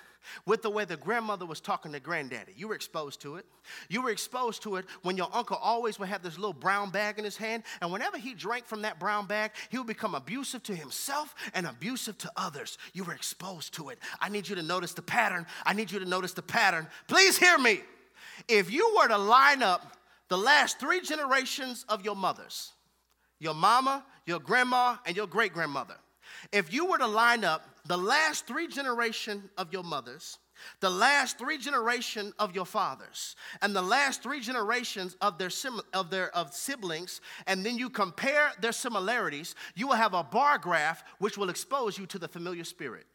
with 0.47 0.63
the 0.63 0.69
way 0.71 0.85
the 0.85 0.97
grandmother 0.97 1.45
was 1.45 1.59
talking 1.59 1.91
to 1.91 1.99
granddaddy. 1.99 2.53
You 2.57 2.67
were 2.67 2.73
exposed 2.73 3.21
to 3.21 3.35
it. 3.35 3.45
You 3.89 4.01
were 4.01 4.09
exposed 4.09 4.63
to 4.63 4.77
it 4.77 4.85
when 5.03 5.17
your 5.17 5.29
uncle 5.31 5.57
always 5.57 5.99
would 5.99 6.09
have 6.09 6.23
this 6.23 6.39
little 6.39 6.51
brown 6.51 6.89
bag 6.89 7.19
in 7.19 7.25
his 7.25 7.37
hand, 7.37 7.61
and 7.79 7.91
whenever 7.91 8.17
he 8.17 8.33
drank 8.33 8.65
from 8.65 8.81
that 8.81 8.99
brown 8.99 9.27
bag, 9.27 9.51
he 9.69 9.77
would 9.77 9.85
become 9.85 10.15
abusive 10.15 10.63
to 10.63 10.75
himself 10.75 11.35
and 11.53 11.67
abusive 11.67 12.17
to 12.17 12.31
others. 12.37 12.79
You 12.93 13.03
were 13.03 13.13
exposed 13.13 13.75
to 13.75 13.89
it. 13.89 13.99
I 14.19 14.29
need 14.29 14.49
you 14.49 14.55
to 14.55 14.63
notice 14.63 14.93
the 14.93 15.03
pattern. 15.03 15.45
I 15.63 15.73
need 15.73 15.91
you 15.91 15.99
to 15.99 16.05
notice 16.05 16.33
the 16.33 16.41
pattern. 16.41 16.87
Please 17.07 17.37
hear 17.37 17.59
me. 17.59 17.81
If 18.47 18.71
you 18.71 18.95
were 18.97 19.09
to 19.09 19.17
line 19.17 19.61
up 19.61 19.95
the 20.29 20.37
last 20.37 20.79
three 20.79 21.01
generations 21.01 21.85
of 21.89 22.05
your 22.05 22.15
mothers 22.15 22.71
your 23.41 23.53
mama, 23.53 24.03
your 24.25 24.39
grandma, 24.39 24.97
and 25.05 25.15
your 25.15 25.25
great 25.25 25.53
grandmother. 25.53 25.95
If 26.51 26.73
you 26.73 26.85
were 26.85 26.97
to 26.97 27.07
line 27.07 27.45
up 27.45 27.65
the 27.85 27.97
last 27.97 28.45
three 28.47 28.67
generation 28.67 29.49
of 29.57 29.71
your 29.71 29.83
mothers, 29.83 30.37
the 30.81 30.89
last 30.89 31.37
three 31.39 31.57
generation 31.57 32.33
of 32.37 32.53
your 32.53 32.65
fathers, 32.65 33.37
and 33.61 33.73
the 33.73 33.81
last 33.81 34.21
three 34.21 34.41
generations 34.41 35.15
of 35.21 35.37
their, 35.37 35.49
sim- 35.49 35.79
of 35.93 36.09
their 36.09 36.35
of 36.35 36.53
siblings, 36.53 37.21
and 37.47 37.65
then 37.65 37.77
you 37.77 37.89
compare 37.89 38.51
their 38.59 38.73
similarities, 38.73 39.55
you 39.73 39.87
will 39.87 39.95
have 39.95 40.13
a 40.13 40.23
bar 40.23 40.57
graph 40.57 41.03
which 41.19 41.37
will 41.37 41.49
expose 41.49 41.97
you 41.97 42.05
to 42.07 42.19
the 42.19 42.27
familiar 42.27 42.65
spirit. 42.65 43.05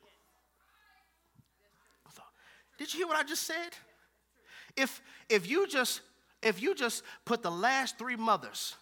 Did 2.78 2.92
you 2.92 3.00
hear 3.00 3.06
what 3.06 3.16
I 3.16 3.22
just 3.22 3.42
said? 3.42 3.70
If 4.76 5.00
if 5.28 5.48
you 5.48 5.68
just 5.68 6.00
if 6.44 6.62
you 6.62 6.74
just 6.74 7.02
put 7.24 7.42
the 7.42 7.50
last 7.50 7.98
three 7.98 8.16
mothers, 8.16 8.76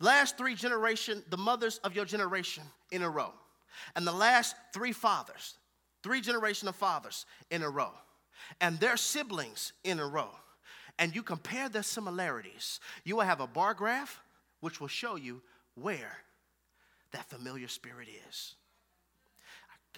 last 0.00 0.38
three 0.38 0.54
generation, 0.54 1.22
the 1.28 1.36
mothers 1.36 1.78
of 1.84 1.94
your 1.94 2.04
generation 2.04 2.62
in 2.90 3.02
a 3.02 3.10
row, 3.10 3.32
and 3.96 4.06
the 4.06 4.12
last 4.12 4.54
three 4.72 4.92
fathers, 4.92 5.54
three 6.02 6.20
generation 6.20 6.68
of 6.68 6.76
fathers 6.76 7.26
in 7.50 7.62
a 7.62 7.68
row, 7.68 7.90
and 8.60 8.78
their 8.78 8.96
siblings 8.96 9.72
in 9.84 9.98
a 9.98 10.06
row, 10.06 10.30
and 10.98 11.14
you 11.14 11.22
compare 11.22 11.68
their 11.68 11.82
similarities, 11.82 12.80
you 13.04 13.16
will 13.16 13.24
have 13.24 13.40
a 13.40 13.46
bar 13.46 13.74
graph 13.74 14.20
which 14.60 14.80
will 14.80 14.88
show 14.88 15.16
you 15.16 15.42
where 15.74 16.18
that 17.12 17.28
familiar 17.28 17.68
spirit 17.68 18.08
is. 18.28 18.54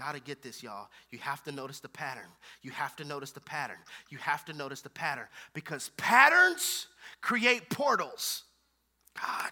Got 0.01 0.15
to 0.15 0.21
get 0.21 0.41
this, 0.41 0.63
y'all. 0.63 0.89
You 1.11 1.19
have 1.19 1.45
to 1.45 1.53
notice 1.53 1.81
the 1.81 1.89
pattern. 1.91 2.25
You 2.63 2.71
have 2.71 2.97
to 2.97 3.05
notice 3.05 3.33
the 3.33 3.41
pattern. 3.41 3.77
You 4.09 4.17
have 4.17 4.47
to 4.47 4.55
notice 4.55 4.81
the 4.81 4.89
pattern 4.89 5.27
because 5.53 5.91
patterns 5.99 6.87
create 7.21 7.69
portals. 7.69 8.45
God. 9.21 9.51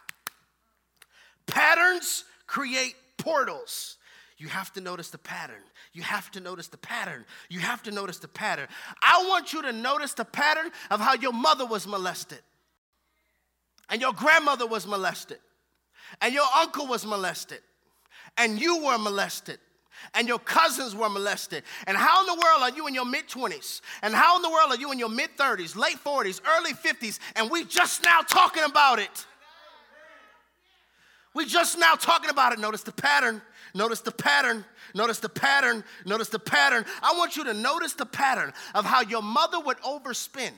Patterns 1.47 2.25
create 2.47 2.95
portals. 3.19 3.99
You 4.39 4.49
have 4.49 4.73
to 4.73 4.81
notice 4.81 5.11
the 5.11 5.19
pattern. 5.19 5.61
You 5.93 6.01
have 6.01 6.31
to 6.31 6.41
notice 6.41 6.69
the 6.69 6.79
pattern. 6.79 7.27
You 7.51 7.59
have 7.59 7.83
to 7.83 7.91
notice 7.91 8.17
the 8.17 8.29
pattern. 8.29 8.69
I 9.03 9.27
want 9.29 9.53
you 9.53 9.61
to 9.61 9.73
notice 9.73 10.15
the 10.15 10.25
pattern 10.25 10.71
of 10.91 10.99
how 10.99 11.13
your 11.13 11.35
mother 11.35 11.67
was 11.67 11.87
molested, 11.87 12.41
and 13.91 14.01
your 14.01 14.15
grandmother 14.15 14.67
was 14.67 14.87
molested, 14.87 15.41
and 16.23 16.33
your 16.33 16.47
uncle 16.57 16.87
was 16.87 17.05
molested, 17.05 17.61
and 18.39 18.59
you 18.59 18.83
were 18.83 18.97
molested 18.97 19.59
and 20.15 20.29
your 20.29 20.39
cousins 20.39 20.95
were 20.95 21.09
molested. 21.09 21.63
And 21.87 21.97
how 21.97 22.21
in 22.21 22.27
the 22.27 22.35
world 22.35 22.63
are 22.63 22.71
you 22.71 22.87
in 22.87 22.95
your 22.95 23.05
mid 23.05 23.29
20s? 23.29 23.81
And 24.03 24.15
how 24.15 24.37
in 24.37 24.43
the 24.43 24.51
world 24.51 24.71
are 24.71 24.77
you 24.77 24.93
in 24.93 24.99
your 24.99 25.09
mid 25.09 25.37
30s, 25.37 25.77
late 25.77 25.99
40s, 26.05 26.41
early 26.57 26.73
50s, 26.73 27.19
and 27.37 27.51
we 27.51 27.65
just 27.65 28.03
now 28.03 28.21
talking 28.21 28.65
about 28.65 28.99
it? 28.99 29.27
We 31.35 31.47
just 31.47 31.79
now 31.79 31.95
talking 31.95 32.31
about 32.31 32.53
it. 32.53 32.59
Notice 32.59 32.83
the 32.83 32.93
pattern. 32.93 33.43
Notice 33.75 34.01
the 34.01 34.11
pattern. 34.11 34.65
Notice 34.95 35.19
the 35.19 35.29
pattern. 35.29 35.85
Notice 36.05 36.29
the 36.31 36.39
pattern. 36.39 36.85
I 37.03 37.15
want 37.17 37.37
you 37.37 37.45
to 37.45 37.55
notice 37.55 37.93
the 37.93 38.07
pattern 38.07 38.53
of 38.75 38.85
how 38.85 39.03
your 39.03 39.23
mother 39.23 39.61
would 39.61 39.79
overspend 39.79 40.53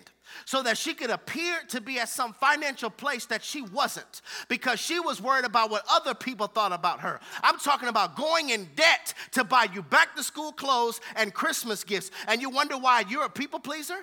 so 0.45 0.63
that 0.63 0.79
she 0.79 0.95
could 0.95 1.11
appear 1.11 1.61
to 1.69 1.81
be 1.81 1.99
at 1.99 2.09
some 2.09 2.33
financial 2.33 2.91
place 2.91 3.27
that 3.27 3.43
she 3.43 3.63
wasn't 3.63 4.23
because 4.49 4.81
she 4.81 5.01
was 5.01 5.21
worried 5.21 5.45
about 5.45 5.71
what 5.71 5.85
other 5.91 6.15
people 6.15 6.47
thought 6.47 6.73
about 6.73 7.01
her. 7.01 7.21
I'm 7.43 7.59
talking 7.59 7.89
about 7.89 8.17
going 8.17 8.51
in 8.51 8.69
debt 8.77 9.15
to 9.33 9.45
buy 9.45 9.67
you 9.73 9.83
back 9.83 10.17
to 10.17 10.23
school 10.23 10.53
clothes 10.53 11.01
and 11.17 11.33
Christmas 11.35 11.85
gifts, 11.85 12.11
and 12.27 12.41
you 12.41 12.51
wonder 12.51 12.77
why 12.77 13.05
you're 13.09 13.25
a 13.25 13.31
people 13.31 13.61
pleaser? 13.61 13.99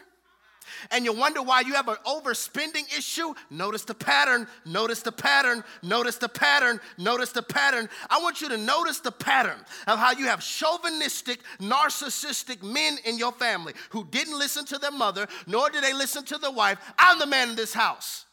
And 0.92 1.06
you 1.06 1.14
wonder 1.14 1.42
why 1.42 1.62
you 1.62 1.74
have 1.74 1.88
an 1.88 1.98
overspending 2.06 2.86
issue, 2.98 3.34
notice 3.50 3.84
the 3.84 3.94
pattern, 3.94 4.48
notice 4.66 5.02
the 5.02 5.12
pattern, 5.12 5.64
notice 5.84 6.18
the 6.18 6.30
pattern, 6.30 6.80
notice 6.98 7.32
the 7.32 7.42
pattern. 7.42 7.90
I 8.10 8.20
want 8.20 8.42
you 8.42 8.50
to 8.50 8.58
notice 8.58 9.00
the 9.00 9.12
pattern 9.12 9.60
of 9.88 10.00
how 10.00 10.12
you 10.12 10.26
have 10.26 10.42
chauvinistic, 10.42 11.40
narcissistic 11.60 12.64
men 12.64 12.98
in 13.06 13.18
your 13.18 13.32
family 13.32 13.74
who 13.90 14.06
didn't 14.06 14.38
listen 14.38 14.66
to 14.66 14.78
their 14.78 14.92
mother, 14.92 15.28
nor 15.46 15.70
did 15.70 15.84
they 15.84 15.94
listen 15.94 16.24
to 16.26 16.38
their 16.38 16.52
wife. 16.52 16.78
I'm 16.98 17.20
the 17.20 17.28
man 17.28 17.50
in 17.50 17.56
this 17.56 17.74
house. 17.74 18.26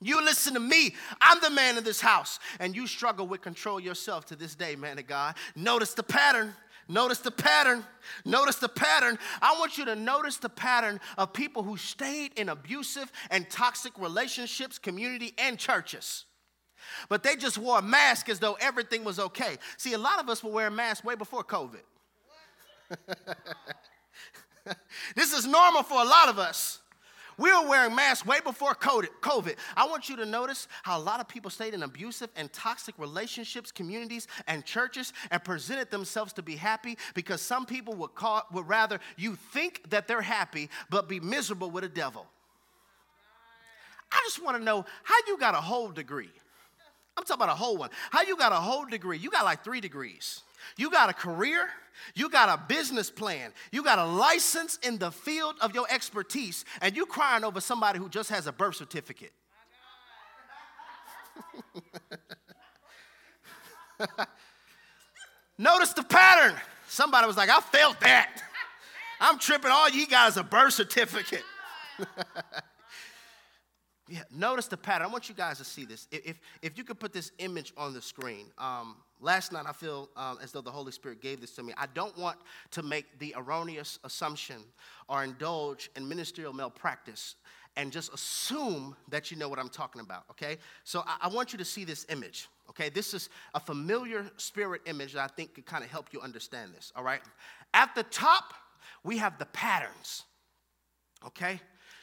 You 0.00 0.24
listen 0.24 0.54
to 0.54 0.60
me. 0.60 0.94
I'm 1.20 1.40
the 1.40 1.50
man 1.50 1.76
in 1.76 1.84
this 1.84 2.00
house. 2.00 2.38
And 2.60 2.74
you 2.76 2.86
struggle 2.86 3.26
with 3.26 3.40
control 3.40 3.80
yourself 3.80 4.26
to 4.26 4.36
this 4.36 4.54
day, 4.54 4.76
man 4.76 4.98
of 4.98 5.06
God. 5.06 5.34
Notice 5.56 5.94
the 5.94 6.04
pattern. 6.04 6.54
Notice 6.88 7.18
the 7.18 7.30
pattern. 7.30 7.84
Notice 8.24 8.56
the 8.56 8.68
pattern. 8.68 9.18
I 9.42 9.56
want 9.58 9.76
you 9.76 9.84
to 9.84 9.94
notice 9.94 10.38
the 10.38 10.48
pattern 10.48 11.00
of 11.18 11.34
people 11.34 11.62
who 11.62 11.76
stayed 11.76 12.32
in 12.36 12.48
abusive 12.48 13.12
and 13.30 13.48
toxic 13.50 13.92
relationships, 13.98 14.78
community, 14.78 15.34
and 15.36 15.58
churches. 15.58 16.24
But 17.10 17.22
they 17.22 17.36
just 17.36 17.58
wore 17.58 17.78
a 17.78 17.82
mask 17.82 18.30
as 18.30 18.38
though 18.38 18.56
everything 18.60 19.04
was 19.04 19.18
okay. 19.18 19.58
See, 19.76 19.92
a 19.92 19.98
lot 19.98 20.18
of 20.18 20.30
us 20.30 20.42
were 20.42 20.50
wearing 20.50 20.74
masks 20.74 21.04
way 21.04 21.14
before 21.14 21.44
COVID. 21.44 21.82
this 25.14 25.34
is 25.34 25.46
normal 25.46 25.82
for 25.82 26.00
a 26.00 26.06
lot 26.06 26.30
of 26.30 26.38
us. 26.38 26.77
We 27.38 27.52
were 27.52 27.68
wearing 27.68 27.94
masks 27.94 28.26
way 28.26 28.40
before 28.40 28.74
COVID. 28.74 29.54
I 29.76 29.86
want 29.86 30.08
you 30.08 30.16
to 30.16 30.26
notice 30.26 30.66
how 30.82 30.98
a 30.98 31.00
lot 31.00 31.20
of 31.20 31.28
people 31.28 31.50
stayed 31.50 31.72
in 31.72 31.84
abusive 31.84 32.30
and 32.34 32.52
toxic 32.52 32.96
relationships, 32.98 33.70
communities, 33.70 34.26
and 34.48 34.64
churches 34.64 35.12
and 35.30 35.42
presented 35.42 35.90
themselves 35.90 36.32
to 36.34 36.42
be 36.42 36.56
happy 36.56 36.98
because 37.14 37.40
some 37.40 37.64
people 37.64 37.94
would, 37.94 38.16
call, 38.16 38.42
would 38.52 38.68
rather 38.68 38.98
you 39.16 39.36
think 39.36 39.88
that 39.90 40.08
they're 40.08 40.20
happy 40.20 40.68
but 40.90 41.08
be 41.08 41.20
miserable 41.20 41.70
with 41.70 41.84
a 41.84 41.88
devil. 41.88 42.26
I 44.10 44.20
just 44.24 44.42
want 44.42 44.56
to 44.56 44.64
know 44.64 44.84
how 45.04 45.16
you 45.28 45.38
got 45.38 45.54
a 45.54 45.60
whole 45.60 45.90
degree. 45.90 46.30
I'm 47.16 47.24
talking 47.24 47.42
about 47.42 47.52
a 47.52 47.56
whole 47.56 47.76
one. 47.76 47.90
How 48.10 48.22
you 48.22 48.36
got 48.36 48.52
a 48.52 48.56
whole 48.56 48.84
degree? 48.84 49.18
You 49.18 49.30
got 49.30 49.44
like 49.44 49.62
three 49.62 49.80
degrees. 49.80 50.42
You 50.76 50.90
got 50.90 51.10
a 51.10 51.12
career, 51.12 51.68
you 52.14 52.28
got 52.30 52.48
a 52.48 52.62
business 52.68 53.10
plan, 53.10 53.52
you 53.72 53.82
got 53.82 53.98
a 53.98 54.04
license 54.04 54.78
in 54.82 54.98
the 54.98 55.10
field 55.10 55.56
of 55.60 55.74
your 55.74 55.86
expertise, 55.90 56.64
and 56.80 56.96
you 56.96 57.06
crying 57.06 57.44
over 57.44 57.60
somebody 57.60 57.98
who 57.98 58.08
just 58.08 58.30
has 58.30 58.46
a 58.46 58.52
birth 58.52 58.76
certificate. 58.76 59.32
Notice 65.58 65.92
the 65.92 66.04
pattern. 66.04 66.54
Somebody 66.88 67.26
was 67.26 67.36
like, 67.36 67.50
I 67.50 67.60
felt 67.60 68.00
that. 68.00 68.42
I'm 69.20 69.38
tripping. 69.38 69.70
All 69.70 69.90
you 69.90 70.06
got 70.06 70.28
is 70.30 70.36
a 70.36 70.44
birth 70.44 70.74
certificate. 70.74 71.44
yeah, 74.08 74.22
notice 74.30 74.66
the 74.66 74.76
pattern. 74.76 75.06
I 75.06 75.10
want 75.10 75.28
you 75.28 75.34
guys 75.34 75.58
to 75.58 75.64
see 75.64 75.84
this. 75.84 76.08
If, 76.10 76.38
if 76.62 76.78
you 76.78 76.84
could 76.84 76.98
put 76.98 77.12
this 77.12 77.32
image 77.38 77.72
on 77.76 77.92
the 77.92 78.00
screen. 78.00 78.46
Um, 78.56 78.96
last 79.20 79.52
night 79.52 79.66
I 79.68 79.72
feel 79.72 80.08
um, 80.16 80.38
as 80.42 80.52
though 80.52 80.60
the 80.60 80.70
Holy 80.70 80.92
Spirit 80.92 81.20
gave 81.20 81.40
this 81.40 81.52
to 81.56 81.62
me. 81.62 81.74
I 81.76 81.86
don't 81.92 82.16
want 82.16 82.38
to 82.72 82.82
make 82.82 83.18
the 83.18 83.34
erroneous 83.36 83.98
assumption 84.04 84.56
or 85.08 85.24
indulge 85.24 85.90
in 85.96 86.08
ministerial 86.08 86.52
malpractice 86.52 87.34
and 87.76 87.92
just 87.92 88.12
assume 88.12 88.96
that 89.08 89.30
you 89.30 89.36
know 89.36 89.48
what 89.48 89.58
I'm 89.58 89.68
talking 89.68 90.00
about, 90.00 90.24
okay? 90.32 90.56
So 90.84 91.04
I, 91.06 91.16
I 91.22 91.28
want 91.28 91.52
you 91.52 91.58
to 91.58 91.64
see 91.64 91.84
this 91.84 92.06
image, 92.08 92.48
okay? 92.70 92.88
This 92.88 93.14
is 93.14 93.28
a 93.54 93.60
familiar 93.60 94.26
spirit 94.36 94.82
image 94.86 95.12
that 95.12 95.22
I 95.22 95.28
think 95.28 95.54
could 95.54 95.66
kind 95.66 95.84
of 95.84 95.90
help 95.90 96.08
you 96.12 96.20
understand 96.20 96.72
this, 96.74 96.92
all 96.96 97.04
right? 97.04 97.20
At 97.74 97.94
the 97.94 98.02
top, 98.04 98.54
we 99.04 99.18
have 99.18 99.38
the 99.38 99.46
patterns, 99.46 100.24
okay? 101.24 101.60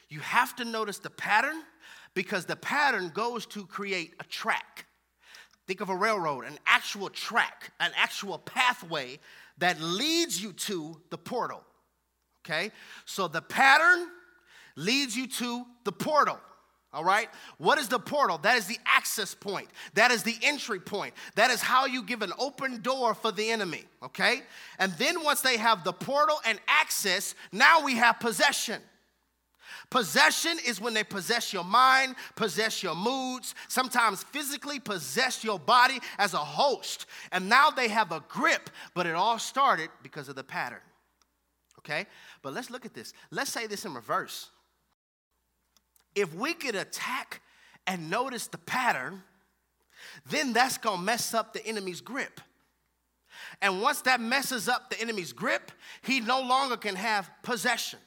You 0.09 0.19
have 0.19 0.55
to 0.57 0.65
notice 0.65 0.99
the 0.99 1.09
pattern 1.09 1.61
because 2.15 2.45
the 2.45 2.55
pattern 2.55 3.11
goes 3.13 3.45
to 3.45 3.67
create 3.67 4.15
a 4.19 4.23
track. 4.23 4.87
Think 5.67 5.81
of 5.81 5.89
a 5.89 5.95
railroad, 5.95 6.45
an 6.45 6.57
actual 6.65 7.09
track, 7.09 7.71
an 7.79 7.91
actual 7.95 8.39
pathway 8.39 9.19
that 9.59 9.79
leads 9.79 10.41
you 10.41 10.53
to 10.53 10.99
the 11.11 11.17
portal. 11.17 11.61
Okay? 12.43 12.71
So 13.05 13.27
the 13.27 13.41
pattern 13.41 14.07
leads 14.75 15.15
you 15.15 15.27
to 15.27 15.65
the 15.83 15.91
portal. 15.91 16.39
All 16.93 17.03
right? 17.03 17.27
What 17.57 17.77
is 17.77 17.89
the 17.89 17.99
portal? 17.99 18.37
That 18.37 18.57
is 18.57 18.67
the 18.67 18.77
access 18.85 19.35
point. 19.35 19.67
That 19.95 20.11
is 20.11 20.23
the 20.23 20.37
entry 20.43 20.79
point. 20.79 21.13
That 21.35 21.51
is 21.51 21.61
how 21.61 21.87
you 21.87 22.03
give 22.03 22.21
an 22.21 22.31
open 22.39 22.81
door 22.81 23.13
for 23.13 23.31
the 23.31 23.49
enemy. 23.49 23.83
Okay? 24.01 24.43
And 24.79 24.93
then 24.93 25.23
once 25.23 25.41
they 25.41 25.57
have 25.57 25.83
the 25.83 25.91
portal 25.91 26.39
and 26.45 26.59
access, 26.67 27.35
now 27.51 27.83
we 27.83 27.95
have 27.95 28.19
possession. 28.19 28.81
Possession 29.89 30.57
is 30.65 30.81
when 30.81 30.93
they 30.93 31.03
possess 31.03 31.53
your 31.53 31.63
mind, 31.63 32.15
possess 32.35 32.81
your 32.81 32.95
moods, 32.95 33.55
sometimes 33.67 34.23
physically 34.23 34.79
possess 34.79 35.43
your 35.43 35.59
body 35.59 35.99
as 36.17 36.33
a 36.33 36.37
host. 36.37 37.05
And 37.31 37.49
now 37.49 37.69
they 37.69 37.87
have 37.87 38.11
a 38.11 38.23
grip, 38.27 38.69
but 38.93 39.05
it 39.05 39.15
all 39.15 39.39
started 39.39 39.89
because 40.01 40.29
of 40.29 40.35
the 40.35 40.43
pattern. 40.43 40.81
Okay? 41.79 42.07
But 42.41 42.53
let's 42.53 42.69
look 42.69 42.85
at 42.85 42.93
this. 42.93 43.13
Let's 43.31 43.51
say 43.51 43.67
this 43.67 43.85
in 43.85 43.93
reverse. 43.93 44.49
If 46.15 46.33
we 46.33 46.53
could 46.53 46.75
attack 46.75 47.41
and 47.85 48.09
notice 48.09 48.47
the 48.47 48.57
pattern, 48.57 49.21
then 50.29 50.53
that's 50.53 50.77
gonna 50.77 51.01
mess 51.01 51.33
up 51.33 51.53
the 51.53 51.65
enemy's 51.65 52.01
grip. 52.01 52.41
And 53.61 53.81
once 53.81 54.01
that 54.01 54.19
messes 54.21 54.67
up 54.67 54.89
the 54.89 54.99
enemy's 54.99 55.33
grip, 55.33 55.71
he 56.01 56.21
no 56.21 56.41
longer 56.41 56.77
can 56.77 56.95
have 56.95 57.29
possession. 57.43 57.99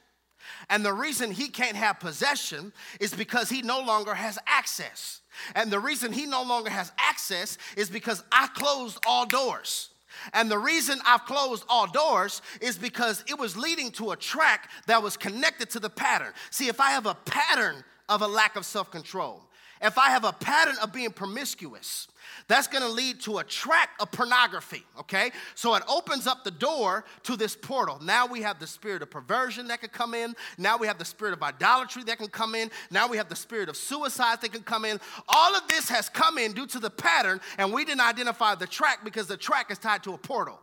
And 0.69 0.85
the 0.85 0.93
reason 0.93 1.31
he 1.31 1.49
can't 1.49 1.75
have 1.75 1.99
possession 1.99 2.73
is 2.99 3.13
because 3.13 3.49
he 3.49 3.61
no 3.61 3.81
longer 3.81 4.13
has 4.13 4.37
access. 4.47 5.21
And 5.55 5.71
the 5.71 5.79
reason 5.79 6.11
he 6.11 6.25
no 6.25 6.43
longer 6.43 6.69
has 6.69 6.91
access 6.97 7.57
is 7.77 7.89
because 7.89 8.23
I 8.31 8.47
closed 8.47 8.99
all 9.07 9.25
doors. 9.25 9.89
And 10.33 10.49
the 10.49 10.57
reason 10.57 10.99
I've 11.05 11.25
closed 11.25 11.63
all 11.69 11.87
doors 11.87 12.41
is 12.61 12.77
because 12.77 13.23
it 13.27 13.37
was 13.37 13.55
leading 13.55 13.91
to 13.91 14.11
a 14.11 14.17
track 14.17 14.69
that 14.87 15.01
was 15.01 15.15
connected 15.15 15.69
to 15.71 15.79
the 15.79 15.89
pattern. 15.89 16.33
See, 16.51 16.67
if 16.67 16.81
I 16.81 16.91
have 16.91 17.05
a 17.05 17.15
pattern 17.15 17.83
of 18.09 18.21
a 18.21 18.27
lack 18.27 18.55
of 18.55 18.65
self 18.65 18.91
control, 18.91 19.43
if 19.81 19.97
I 19.97 20.09
have 20.09 20.25
a 20.25 20.33
pattern 20.33 20.75
of 20.81 20.91
being 20.91 21.11
promiscuous, 21.11 22.07
that's 22.47 22.67
going 22.67 22.83
to 22.83 22.89
lead 22.89 23.19
to 23.21 23.39
a 23.39 23.43
track 23.43 23.89
of 23.99 24.11
pornography, 24.11 24.83
okay? 24.99 25.31
So 25.55 25.75
it 25.75 25.83
opens 25.87 26.27
up 26.27 26.43
the 26.43 26.51
door 26.51 27.05
to 27.23 27.35
this 27.35 27.55
portal. 27.55 27.99
Now 28.01 28.25
we 28.25 28.41
have 28.41 28.59
the 28.59 28.67
spirit 28.67 29.01
of 29.01 29.09
perversion 29.09 29.67
that 29.67 29.81
can 29.81 29.89
come 29.89 30.13
in. 30.13 30.35
Now 30.57 30.77
we 30.77 30.87
have 30.87 30.97
the 30.97 31.05
spirit 31.05 31.33
of 31.33 31.43
idolatry 31.43 32.03
that 32.03 32.17
can 32.17 32.27
come 32.27 32.55
in. 32.55 32.71
Now 32.91 33.07
we 33.07 33.17
have 33.17 33.29
the 33.29 33.35
spirit 33.35 33.69
of 33.69 33.77
suicide 33.77 34.41
that 34.41 34.51
can 34.51 34.63
come 34.63 34.85
in. 34.85 34.99
All 35.27 35.55
of 35.55 35.67
this 35.67 35.89
has 35.89 36.09
come 36.09 36.37
in 36.37 36.53
due 36.53 36.67
to 36.67 36.79
the 36.79 36.89
pattern, 36.89 37.39
and 37.57 37.73
we 37.73 37.85
didn't 37.85 38.01
identify 38.01 38.55
the 38.55 38.67
track 38.67 39.03
because 39.03 39.27
the 39.27 39.37
track 39.37 39.71
is 39.71 39.77
tied 39.77 40.03
to 40.03 40.13
a 40.13 40.17
portal. 40.17 40.59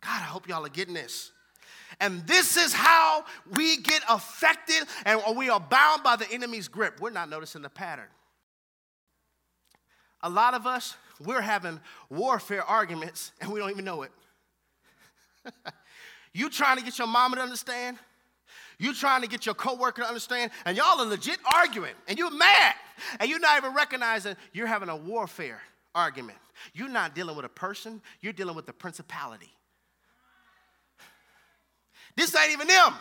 God, 0.00 0.20
I 0.20 0.24
hope 0.24 0.48
y'all 0.48 0.64
are 0.64 0.68
getting 0.68 0.94
this. 0.94 1.32
And 2.00 2.26
this 2.26 2.56
is 2.56 2.72
how 2.72 3.24
we 3.52 3.76
get 3.76 4.02
affected 4.08 4.88
and 5.04 5.20
we 5.36 5.50
are 5.50 5.60
bound 5.60 6.02
by 6.02 6.16
the 6.16 6.30
enemy's 6.32 6.66
grip. 6.66 7.00
We're 7.00 7.10
not 7.10 7.28
noticing 7.28 7.62
the 7.62 7.68
pattern 7.68 8.08
a 10.22 10.30
lot 10.30 10.54
of 10.54 10.66
us, 10.66 10.96
we're 11.20 11.40
having 11.40 11.80
warfare 12.10 12.64
arguments 12.64 13.32
and 13.40 13.50
we 13.50 13.60
don't 13.60 13.70
even 13.70 13.84
know 13.84 14.02
it. 14.02 14.12
you 16.32 16.48
trying 16.48 16.78
to 16.78 16.84
get 16.84 16.98
your 16.98 17.08
mama 17.08 17.36
to 17.36 17.42
understand? 17.42 17.98
You 18.78 18.94
trying 18.94 19.22
to 19.22 19.28
get 19.28 19.46
your 19.46 19.54
coworker 19.54 20.02
to 20.02 20.08
understand? 20.08 20.50
And 20.64 20.76
y'all 20.76 21.00
are 21.00 21.06
legit 21.06 21.38
arguing 21.54 21.94
and 22.08 22.18
you're 22.18 22.30
mad 22.30 22.74
and 23.20 23.28
you're 23.30 23.40
not 23.40 23.58
even 23.58 23.74
recognizing 23.74 24.36
you're 24.52 24.66
having 24.66 24.88
a 24.88 24.96
warfare 24.96 25.60
argument. 25.94 26.38
You're 26.74 26.88
not 26.88 27.14
dealing 27.14 27.36
with 27.36 27.44
a 27.44 27.50
person, 27.50 28.00
you're 28.20 28.32
dealing 28.32 28.54
with 28.54 28.66
the 28.66 28.72
principality. 28.72 29.50
This 32.16 32.34
ain't 32.36 32.52
even 32.52 32.68
them. 32.68 32.94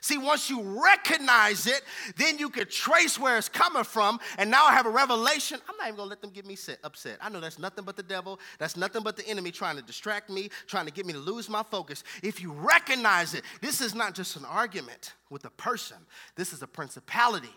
See, 0.00 0.18
once 0.18 0.48
you 0.48 0.62
recognize 0.82 1.66
it, 1.66 1.82
then 2.16 2.38
you 2.38 2.48
can 2.48 2.66
trace 2.68 3.18
where 3.18 3.36
it's 3.36 3.48
coming 3.48 3.84
from. 3.84 4.20
And 4.38 4.50
now 4.50 4.66
I 4.66 4.72
have 4.72 4.86
a 4.86 4.90
revelation. 4.90 5.60
I'm 5.68 5.76
not 5.76 5.86
even 5.86 5.96
gonna 5.96 6.10
let 6.10 6.20
them 6.20 6.30
get 6.30 6.46
me 6.46 6.56
set, 6.56 6.78
upset. 6.84 7.18
I 7.20 7.28
know 7.28 7.40
that's 7.40 7.58
nothing 7.58 7.84
but 7.84 7.96
the 7.96 8.02
devil. 8.02 8.38
That's 8.58 8.76
nothing 8.76 9.02
but 9.02 9.16
the 9.16 9.26
enemy 9.26 9.50
trying 9.50 9.76
to 9.76 9.82
distract 9.82 10.30
me, 10.30 10.50
trying 10.66 10.86
to 10.86 10.92
get 10.92 11.06
me 11.06 11.12
to 11.12 11.18
lose 11.18 11.48
my 11.48 11.62
focus. 11.62 12.04
If 12.22 12.40
you 12.40 12.52
recognize 12.52 13.34
it, 13.34 13.44
this 13.60 13.80
is 13.80 13.94
not 13.94 14.14
just 14.14 14.36
an 14.36 14.44
argument 14.44 15.14
with 15.30 15.44
a 15.44 15.50
person, 15.50 15.98
this 16.36 16.52
is 16.52 16.62
a 16.62 16.66
principality. 16.66 17.54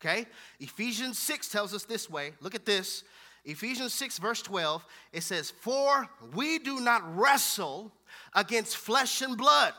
Okay? 0.00 0.26
Ephesians 0.60 1.18
6 1.18 1.48
tells 1.48 1.74
us 1.74 1.84
this 1.84 2.10
way. 2.10 2.32
Look 2.40 2.54
at 2.54 2.66
this. 2.66 3.04
Ephesians 3.44 3.94
6, 3.94 4.18
verse 4.18 4.42
12, 4.42 4.84
it 5.12 5.22
says, 5.22 5.52
For 5.60 6.08
we 6.34 6.58
do 6.58 6.80
not 6.80 7.02
wrestle 7.16 7.92
against 8.34 8.76
flesh 8.76 9.22
and 9.22 9.38
blood 9.38 9.72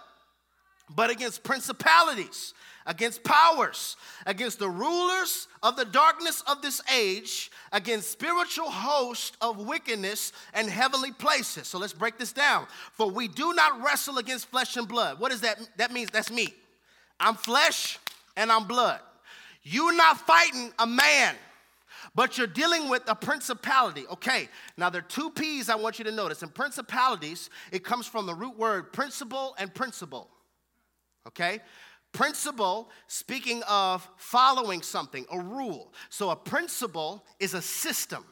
but 0.95 1.09
against 1.09 1.43
principalities, 1.43 2.53
against 2.85 3.23
powers, 3.23 3.97
against 4.25 4.59
the 4.59 4.69
rulers 4.69 5.47
of 5.61 5.75
the 5.75 5.85
darkness 5.85 6.41
of 6.47 6.61
this 6.61 6.81
age, 6.93 7.51
against 7.73 8.09
spiritual 8.09 8.69
hosts 8.69 9.35
of 9.41 9.67
wickedness 9.67 10.31
and 10.53 10.69
heavenly 10.69 11.11
places. 11.11 11.67
So 11.67 11.77
let's 11.77 11.93
break 11.93 12.17
this 12.17 12.31
down. 12.31 12.67
For 12.93 13.09
we 13.09 13.27
do 13.27 13.53
not 13.53 13.83
wrestle 13.83 14.17
against 14.17 14.47
flesh 14.47 14.77
and 14.77 14.87
blood. 14.87 15.19
What 15.19 15.31
does 15.31 15.41
that 15.41 15.59
that 15.77 15.91
means? 15.91 16.09
That's 16.11 16.31
me. 16.31 16.53
I'm 17.19 17.35
flesh 17.35 17.99
and 18.37 18.51
I'm 18.51 18.65
blood. 18.65 19.01
You're 19.63 19.93
not 19.93 20.17
fighting 20.25 20.71
a 20.79 20.87
man, 20.87 21.35
but 22.15 22.37
you're 22.37 22.47
dealing 22.47 22.87
with 22.87 23.03
a 23.07 23.15
principality. 23.15 24.05
Okay, 24.07 24.47
now 24.77 24.89
there 24.89 25.01
are 25.01 25.05
two 25.09 25.29
P's 25.31 25.69
I 25.69 25.75
want 25.75 25.99
you 25.99 26.05
to 26.05 26.11
notice. 26.11 26.41
In 26.41 26.49
principalities, 26.49 27.49
it 27.73 27.83
comes 27.83 28.07
from 28.07 28.25
the 28.25 28.33
root 28.33 28.57
word 28.57 28.93
principle 28.93 29.55
and 29.59 29.73
principle. 29.73 30.29
Okay? 31.27 31.59
Principle, 32.13 32.89
speaking 33.07 33.61
of 33.67 34.07
following 34.17 34.81
something, 34.81 35.25
a 35.31 35.39
rule. 35.39 35.93
So 36.09 36.29
a 36.29 36.35
principle 36.35 37.23
is 37.39 37.53
a 37.53 37.61
system. 37.61 38.25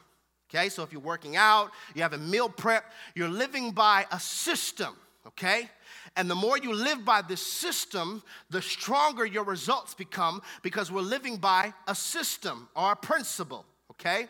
Okay, 0.48 0.68
so 0.68 0.82
if 0.82 0.92
you're 0.92 1.00
working 1.00 1.36
out, 1.36 1.70
you 1.94 2.02
have 2.02 2.12
a 2.12 2.18
meal 2.18 2.48
prep, 2.48 2.84
you're 3.14 3.28
living 3.28 3.72
by 3.72 4.06
a 4.10 4.18
system. 4.18 4.96
Okay? 5.26 5.68
And 6.14 6.30
the 6.30 6.34
more 6.34 6.56
you 6.56 6.72
live 6.72 7.04
by 7.04 7.20
this 7.20 7.44
system, 7.44 8.22
the 8.48 8.62
stronger 8.62 9.26
your 9.26 9.44
results 9.44 9.92
become 9.92 10.40
because 10.62 10.90
we're 10.90 11.02
living 11.02 11.36
by 11.36 11.74
a 11.86 11.94
system 11.94 12.68
or 12.74 12.92
a 12.92 12.96
principle, 12.96 13.66
okay? 13.90 14.28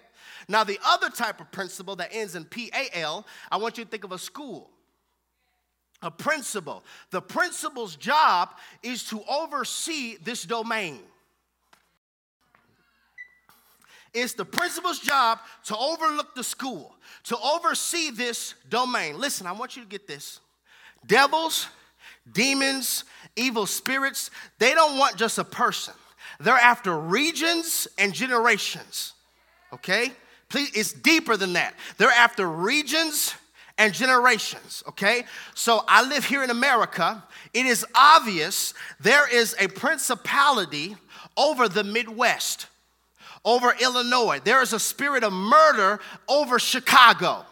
Now, 0.48 0.64
the 0.64 0.80
other 0.84 1.10
type 1.10 1.40
of 1.40 1.52
principle 1.52 1.94
that 1.96 2.08
ends 2.12 2.34
in 2.34 2.44
P 2.44 2.70
A 2.74 2.98
L, 2.98 3.26
I 3.52 3.58
want 3.58 3.78
you 3.78 3.84
to 3.84 3.90
think 3.90 4.04
of 4.04 4.12
a 4.12 4.18
school. 4.18 4.70
A 6.06 6.10
principal. 6.12 6.84
The 7.10 7.20
principal's 7.20 7.96
job 7.96 8.50
is 8.80 9.02
to 9.08 9.20
oversee 9.28 10.16
this 10.22 10.44
domain. 10.44 11.00
It's 14.14 14.34
the 14.34 14.44
principal's 14.44 15.00
job 15.00 15.40
to 15.64 15.76
overlook 15.76 16.36
the 16.36 16.44
school, 16.44 16.94
to 17.24 17.36
oversee 17.36 18.10
this 18.10 18.54
domain. 18.70 19.18
Listen, 19.18 19.48
I 19.48 19.52
want 19.52 19.76
you 19.76 19.82
to 19.82 19.88
get 19.88 20.06
this. 20.06 20.38
Devils, 21.04 21.66
demons, 22.32 23.02
evil 23.34 23.66
spirits, 23.66 24.30
they 24.60 24.74
don't 24.74 24.98
want 24.98 25.16
just 25.16 25.38
a 25.38 25.44
person. 25.44 25.94
They're 26.38 26.54
after 26.54 26.96
regions 26.96 27.88
and 27.98 28.14
generations. 28.14 29.12
Okay? 29.72 30.12
Please, 30.50 30.70
it's 30.72 30.92
deeper 30.92 31.36
than 31.36 31.54
that. 31.54 31.74
They're 31.98 32.10
after 32.10 32.48
regions 32.48 33.34
and 33.78 33.92
generations, 33.92 34.82
okay? 34.88 35.24
So 35.54 35.84
I 35.86 36.02
live 36.02 36.24
here 36.24 36.42
in 36.42 36.50
America. 36.50 37.22
It 37.52 37.66
is 37.66 37.84
obvious 37.94 38.74
there 39.00 39.28
is 39.32 39.54
a 39.58 39.68
principality 39.68 40.96
over 41.36 41.68
the 41.68 41.84
Midwest, 41.84 42.66
over 43.44 43.74
Illinois. 43.80 44.40
There 44.42 44.62
is 44.62 44.72
a 44.72 44.80
spirit 44.80 45.24
of 45.24 45.32
murder 45.32 46.00
over 46.28 46.58
Chicago, 46.58 47.44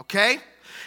okay? 0.00 0.38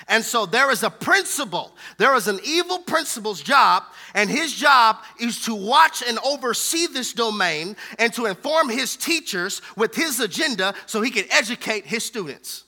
And 0.08 0.26
so 0.26 0.46
there 0.46 0.72
is 0.72 0.84
a 0.84 0.90
principal, 0.90 1.74
there 1.98 2.14
is 2.16 2.28
an 2.28 2.40
evil 2.44 2.80
principal's 2.80 3.42
job, 3.42 3.84
and 4.14 4.30
his 4.30 4.54
job 4.54 4.98
is 5.20 5.42
to 5.46 5.56
watch 5.56 6.04
and 6.06 6.20
oversee 6.20 6.88
this 6.88 7.14
domain 7.14 7.78
and 7.98 8.12
to 8.14 8.26
inform 8.26 8.68
his 8.68 8.98
teachers 8.98 9.62
with 9.78 9.96
his 9.96 10.20
agenda 10.20 10.74
so 10.86 11.02
he 11.02 11.12
can 11.12 11.26
educate 11.32 11.86
his 11.86 12.04
students. 12.04 12.66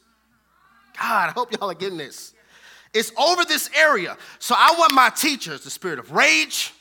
God, 1.00 1.30
I 1.30 1.32
hope 1.32 1.52
y'all 1.52 1.72
are 1.72 1.76
getting 1.76 1.98
this. 1.98 2.34
It's 2.94 3.12
over 3.18 3.44
this 3.46 3.70
area. 3.76 4.18
So 4.40 4.56
I 4.58 4.76
want 4.78 4.94
my 4.94 5.10
teachers, 5.10 5.64
the 5.64 5.72
spirit 5.72 5.98
of 5.98 6.12
rage, 6.12 6.74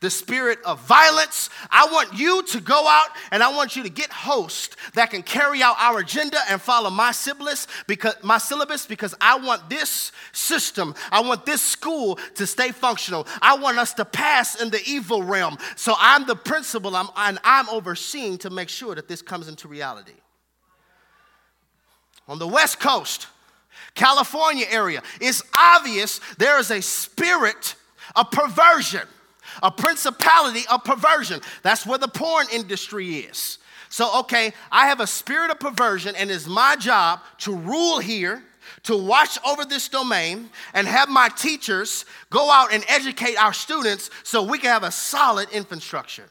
the 0.00 0.10
spirit 0.10 0.58
of 0.64 0.80
violence. 0.80 1.50
I 1.70 1.88
want 1.90 2.18
you 2.18 2.42
to 2.42 2.60
go 2.60 2.86
out 2.86 3.08
and 3.30 3.42
I 3.42 3.54
want 3.54 3.76
you 3.76 3.82
to 3.82 3.88
get 3.88 4.10
hosts 4.10 4.76
that 4.94 5.10
can 5.10 5.22
carry 5.22 5.62
out 5.62 5.76
our 5.78 6.00
agenda 6.00 6.38
and 6.48 6.60
follow 6.60 6.90
my 6.90 7.12
syllabus 7.12 7.66
because 7.86 8.14
my 8.22 8.38
syllabus 8.38 8.86
because 8.86 9.14
I 9.20 9.38
want 9.38 9.68
this 9.70 10.12
system, 10.32 10.94
I 11.10 11.20
want 11.20 11.46
this 11.46 11.62
school 11.62 12.18
to 12.34 12.46
stay 12.46 12.72
functional. 12.72 13.26
I 13.40 13.56
want 13.56 13.78
us 13.78 13.94
to 13.94 14.04
pass 14.04 14.60
in 14.60 14.70
the 14.70 14.82
evil 14.86 15.22
realm. 15.22 15.58
So 15.76 15.94
I'm 15.98 16.26
the 16.26 16.36
principal 16.36 16.96
I'm, 16.96 17.08
and 17.16 17.38
I'm 17.44 17.68
overseeing 17.68 18.38
to 18.38 18.50
make 18.50 18.68
sure 18.68 18.94
that 18.94 19.08
this 19.08 19.22
comes 19.22 19.48
into 19.48 19.68
reality. 19.68 20.12
On 22.28 22.38
the 22.38 22.46
West 22.48 22.80
Coast, 22.80 23.28
California 23.94 24.66
area, 24.68 25.02
it's 25.20 25.42
obvious 25.56 26.20
there 26.38 26.58
is 26.58 26.70
a 26.70 26.82
spirit 26.82 27.74
of 28.14 28.30
perversion 28.30 29.06
a 29.62 29.70
principality 29.70 30.62
of 30.70 30.84
perversion. 30.84 31.40
That's 31.62 31.86
where 31.86 31.98
the 31.98 32.08
porn 32.08 32.46
industry 32.52 33.16
is. 33.16 33.58
So, 33.88 34.20
okay, 34.20 34.52
I 34.70 34.88
have 34.88 35.00
a 35.00 35.06
spirit 35.06 35.50
of 35.50 35.60
perversion, 35.60 36.14
and 36.16 36.30
it's 36.30 36.46
my 36.46 36.76
job 36.76 37.20
to 37.38 37.54
rule 37.54 37.98
here, 37.98 38.42
to 38.82 38.96
watch 38.96 39.38
over 39.46 39.64
this 39.64 39.88
domain, 39.88 40.50
and 40.74 40.86
have 40.86 41.08
my 41.08 41.28
teachers 41.28 42.04
go 42.30 42.50
out 42.50 42.72
and 42.72 42.84
educate 42.88 43.36
our 43.36 43.52
students 43.52 44.10
so 44.22 44.42
we 44.42 44.58
can 44.58 44.70
have 44.70 44.82
a 44.82 44.90
solid 44.90 45.48
infrastructure. 45.50 46.28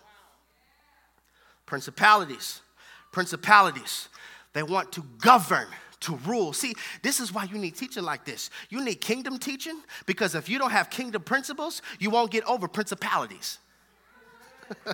Principalities, 1.66 2.62
principalities, 3.12 4.10
they 4.54 4.64
want 4.64 4.92
to 4.92 5.04
govern 5.20 5.68
to 6.02 6.16
rule. 6.26 6.54
See, 6.54 6.76
this 7.02 7.20
is 7.20 7.34
why 7.34 7.46
you 7.46 7.58
need 7.58 7.76
teaching 7.76 8.04
like 8.04 8.26
this. 8.26 8.50
You 8.70 8.84
need 8.84 8.96
kingdom 8.96 9.38
teaching 9.38 9.82
because 10.06 10.36
if 10.36 10.50
you 10.50 10.60
don't 10.60 10.72
have 10.72 10.90
kingdom 10.90 11.22
principles, 11.22 11.82
you 12.00 12.10
won't 12.10 12.32
get 12.32 12.44
over 12.46 12.68
principalities. 12.68 13.60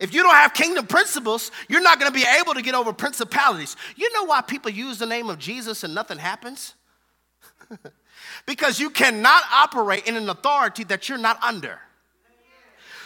if 0.00 0.14
you 0.14 0.22
don't 0.22 0.34
have 0.34 0.54
kingdom 0.54 0.86
principles, 0.86 1.50
you're 1.68 1.82
not 1.82 1.98
going 1.98 2.12
to 2.12 2.18
be 2.18 2.26
able 2.40 2.54
to 2.54 2.62
get 2.62 2.74
over 2.74 2.92
principalities. 2.92 3.76
You 3.96 4.12
know 4.12 4.24
why 4.24 4.40
people 4.40 4.70
use 4.70 4.98
the 4.98 5.06
name 5.06 5.28
of 5.30 5.38
Jesus 5.38 5.84
and 5.84 5.94
nothing 5.94 6.18
happens? 6.18 6.74
because 8.46 8.78
you 8.78 8.90
cannot 8.90 9.42
operate 9.52 10.06
in 10.06 10.16
an 10.16 10.28
authority 10.28 10.84
that 10.84 11.08
you're 11.08 11.18
not 11.18 11.42
under. 11.42 11.78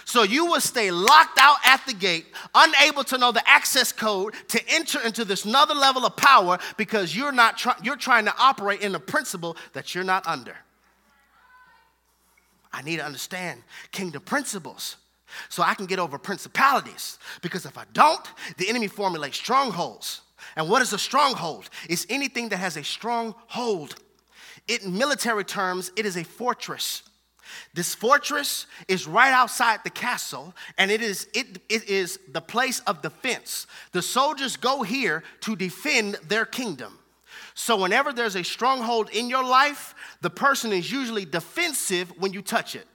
So 0.07 0.23
you 0.23 0.47
will 0.47 0.61
stay 0.61 0.93
locked 0.93 1.37
out 1.41 1.57
at 1.65 1.85
the 1.85 1.93
gate, 1.93 2.27
unable 2.55 3.03
to 3.05 3.19
know 3.19 3.33
the 3.33 3.47
access 3.47 3.91
code 3.91 4.35
to 4.49 4.63
enter 4.69 5.01
into 5.01 5.25
this 5.25 5.45
another 5.45 5.75
level 5.75 6.07
of 6.07 6.17
power 6.17 6.59
because 6.77 7.15
you're 7.15 7.33
not 7.33 7.59
try- 7.59 7.75
you're 7.83 7.97
trying 7.97 8.25
to 8.27 8.35
operate 8.39 8.83
in 8.83 8.95
a 8.95 9.01
principle 9.01 9.57
that 9.73 9.97
you're 9.97 10.05
not 10.05 10.25
under. 10.25 10.57
I 12.73 12.83
need 12.83 12.99
to 12.99 13.05
understand 13.05 13.65
kingdom 13.91 14.23
principles 14.23 14.97
so 15.49 15.65
I 15.65 15.75
can 15.75 15.87
get 15.87 15.99
over 15.99 16.19
principalities 16.19 17.19
because 17.43 17.67
if 17.67 17.77
I 17.77 17.85
don't, 17.93 18.25
the 18.59 18.69
enemy 18.69 18.87
formulates 18.87 19.37
strongholds. 19.37 20.21
And 20.55 20.69
what 20.69 20.83
is 20.83 20.93
a 20.93 20.99
stronghold? 20.99 21.69
It's 21.89 22.07
anything 22.09 22.51
that 22.51 22.59
has 22.59 22.77
a 22.77 22.85
strong 22.85 23.35
hold. 23.49 23.97
in 24.69 24.97
military 24.97 25.45
terms, 25.45 25.91
it 25.97 26.07
is 26.07 26.17
a 26.17 26.23
fortress. 26.23 27.03
This 27.75 27.95
fortress 27.95 28.67
is 28.89 29.07
right 29.07 29.33
outside 29.33 29.81
the 29.85 29.91
castle, 29.91 30.55
and 30.79 30.91
it 30.91 31.03
is, 31.03 31.29
it, 31.35 31.61
it 31.69 31.89
is 31.89 32.19
the 32.33 32.41
place 32.41 32.81
of 32.81 33.03
defense. 33.03 33.67
The 33.93 34.03
soldiers 34.03 34.57
go 34.57 34.83
here 34.83 35.23
to 35.41 35.57
defend 35.57 36.17
their 36.29 36.45
kingdom. 36.45 36.99
So, 37.55 37.77
whenever 37.77 38.13
there's 38.13 38.37
a 38.37 38.45
stronghold 38.45 39.11
in 39.11 39.29
your 39.29 39.45
life, 39.45 39.95
the 40.21 40.31
person 40.31 40.73
is 40.73 40.93
usually 40.93 41.25
defensive 41.25 42.13
when 42.19 42.33
you 42.33 42.43
touch 42.43 42.77
it. 42.77 42.87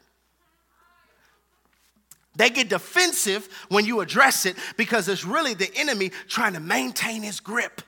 They 2.35 2.49
get 2.49 2.69
defensive 2.69 3.49
when 3.69 3.85
you 3.85 3.99
address 3.99 4.45
it 4.45 4.55
because 4.77 5.07
it's 5.09 5.25
really 5.25 5.53
the 5.53 5.69
enemy 5.75 6.11
trying 6.27 6.53
to 6.53 6.59
maintain 6.59 7.23
his 7.23 7.39
grip. 7.39 7.81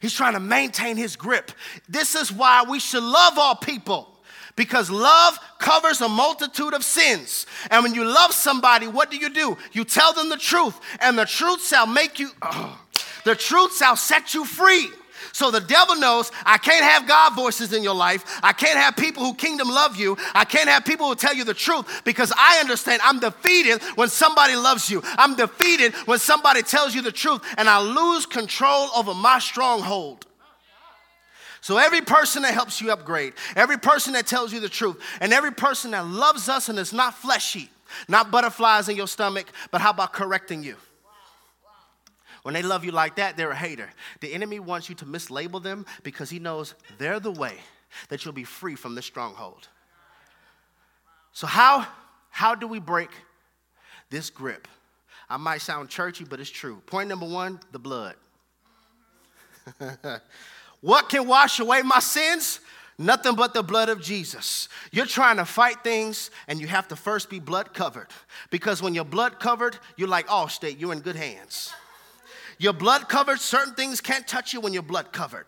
He's 0.00 0.12
trying 0.12 0.34
to 0.34 0.40
maintain 0.40 0.96
his 0.96 1.16
grip. 1.16 1.52
This 1.88 2.14
is 2.14 2.32
why 2.32 2.64
we 2.68 2.80
should 2.80 3.02
love 3.02 3.38
all 3.38 3.54
people 3.54 4.13
because 4.56 4.90
love 4.90 5.38
covers 5.58 6.00
a 6.00 6.08
multitude 6.08 6.74
of 6.74 6.84
sins. 6.84 7.46
And 7.70 7.82
when 7.82 7.94
you 7.94 8.04
love 8.04 8.32
somebody, 8.32 8.86
what 8.86 9.10
do 9.10 9.16
you 9.16 9.30
do? 9.30 9.56
You 9.72 9.84
tell 9.84 10.12
them 10.12 10.28
the 10.28 10.36
truth, 10.36 10.78
and 11.00 11.18
the 11.18 11.26
truth 11.26 11.66
shall 11.66 11.86
make 11.86 12.18
you, 12.18 12.30
oh, 12.42 12.78
the 13.24 13.34
truth 13.34 13.76
shall 13.76 13.96
set 13.96 14.34
you 14.34 14.44
free. 14.44 14.88
So 15.32 15.50
the 15.50 15.60
devil 15.60 15.96
knows 15.96 16.30
I 16.46 16.58
can't 16.58 16.84
have 16.84 17.08
God 17.08 17.34
voices 17.34 17.72
in 17.72 17.82
your 17.82 17.94
life. 17.94 18.38
I 18.44 18.52
can't 18.52 18.78
have 18.78 18.94
people 18.94 19.24
who 19.24 19.34
kingdom 19.34 19.68
love 19.68 19.96
you. 19.96 20.16
I 20.32 20.44
can't 20.44 20.68
have 20.68 20.84
people 20.84 21.08
who 21.08 21.16
tell 21.16 21.34
you 21.34 21.42
the 21.42 21.54
truth 21.54 22.02
because 22.04 22.32
I 22.36 22.60
understand 22.60 23.02
I'm 23.02 23.18
defeated 23.18 23.82
when 23.96 24.08
somebody 24.10 24.54
loves 24.54 24.88
you. 24.88 25.02
I'm 25.18 25.34
defeated 25.34 25.92
when 26.06 26.20
somebody 26.20 26.62
tells 26.62 26.94
you 26.94 27.02
the 27.02 27.10
truth 27.10 27.42
and 27.58 27.68
I 27.68 27.80
lose 27.80 28.26
control 28.26 28.90
over 28.94 29.12
my 29.12 29.40
stronghold. 29.40 30.24
So, 31.64 31.78
every 31.78 32.02
person 32.02 32.42
that 32.42 32.52
helps 32.52 32.82
you 32.82 32.92
upgrade, 32.92 33.32
every 33.56 33.78
person 33.78 34.12
that 34.12 34.26
tells 34.26 34.52
you 34.52 34.60
the 34.60 34.68
truth, 34.68 35.00
and 35.18 35.32
every 35.32 35.50
person 35.50 35.92
that 35.92 36.06
loves 36.06 36.50
us 36.50 36.68
and 36.68 36.78
is 36.78 36.92
not 36.92 37.14
fleshy, 37.14 37.70
not 38.06 38.30
butterflies 38.30 38.90
in 38.90 38.96
your 38.96 39.08
stomach, 39.08 39.46
but 39.70 39.80
how 39.80 39.88
about 39.88 40.12
correcting 40.12 40.62
you? 40.62 40.76
When 42.42 42.52
they 42.52 42.60
love 42.60 42.84
you 42.84 42.92
like 42.92 43.16
that, 43.16 43.38
they're 43.38 43.50
a 43.50 43.56
hater. 43.56 43.88
The 44.20 44.34
enemy 44.34 44.60
wants 44.60 44.90
you 44.90 44.94
to 44.96 45.06
mislabel 45.06 45.62
them 45.62 45.86
because 46.02 46.28
he 46.28 46.38
knows 46.38 46.74
they're 46.98 47.18
the 47.18 47.30
way 47.30 47.54
that 48.10 48.26
you'll 48.26 48.34
be 48.34 48.44
free 48.44 48.74
from 48.74 48.94
this 48.94 49.06
stronghold. 49.06 49.66
So, 51.32 51.46
how, 51.46 51.86
how 52.28 52.54
do 52.54 52.68
we 52.68 52.78
break 52.78 53.08
this 54.10 54.28
grip? 54.28 54.68
I 55.30 55.38
might 55.38 55.62
sound 55.62 55.88
churchy, 55.88 56.26
but 56.26 56.40
it's 56.40 56.50
true. 56.50 56.82
Point 56.84 57.08
number 57.08 57.26
one 57.26 57.58
the 57.72 57.78
blood. 57.78 58.16
What 60.84 61.08
can 61.08 61.26
wash 61.26 61.60
away 61.60 61.80
my 61.80 61.98
sins? 61.98 62.60
Nothing 62.98 63.36
but 63.36 63.54
the 63.54 63.62
blood 63.62 63.88
of 63.88 64.02
Jesus. 64.02 64.68
You're 64.92 65.06
trying 65.06 65.38
to 65.38 65.46
fight 65.46 65.82
things 65.82 66.30
and 66.46 66.60
you 66.60 66.66
have 66.66 66.88
to 66.88 66.96
first 66.96 67.30
be 67.30 67.40
blood 67.40 67.72
covered. 67.72 68.08
Because 68.50 68.82
when 68.82 68.94
you're 68.94 69.06
blood 69.06 69.40
covered, 69.40 69.78
you're 69.96 70.08
like, 70.08 70.26
oh, 70.28 70.46
state, 70.46 70.76
you're 70.76 70.92
in 70.92 71.00
good 71.00 71.16
hands. 71.16 71.72
You're 72.58 72.74
blood 72.74 73.08
covered, 73.08 73.40
certain 73.40 73.72
things 73.72 74.02
can't 74.02 74.28
touch 74.28 74.52
you 74.52 74.60
when 74.60 74.74
you're 74.74 74.82
blood 74.82 75.10
covered. 75.10 75.46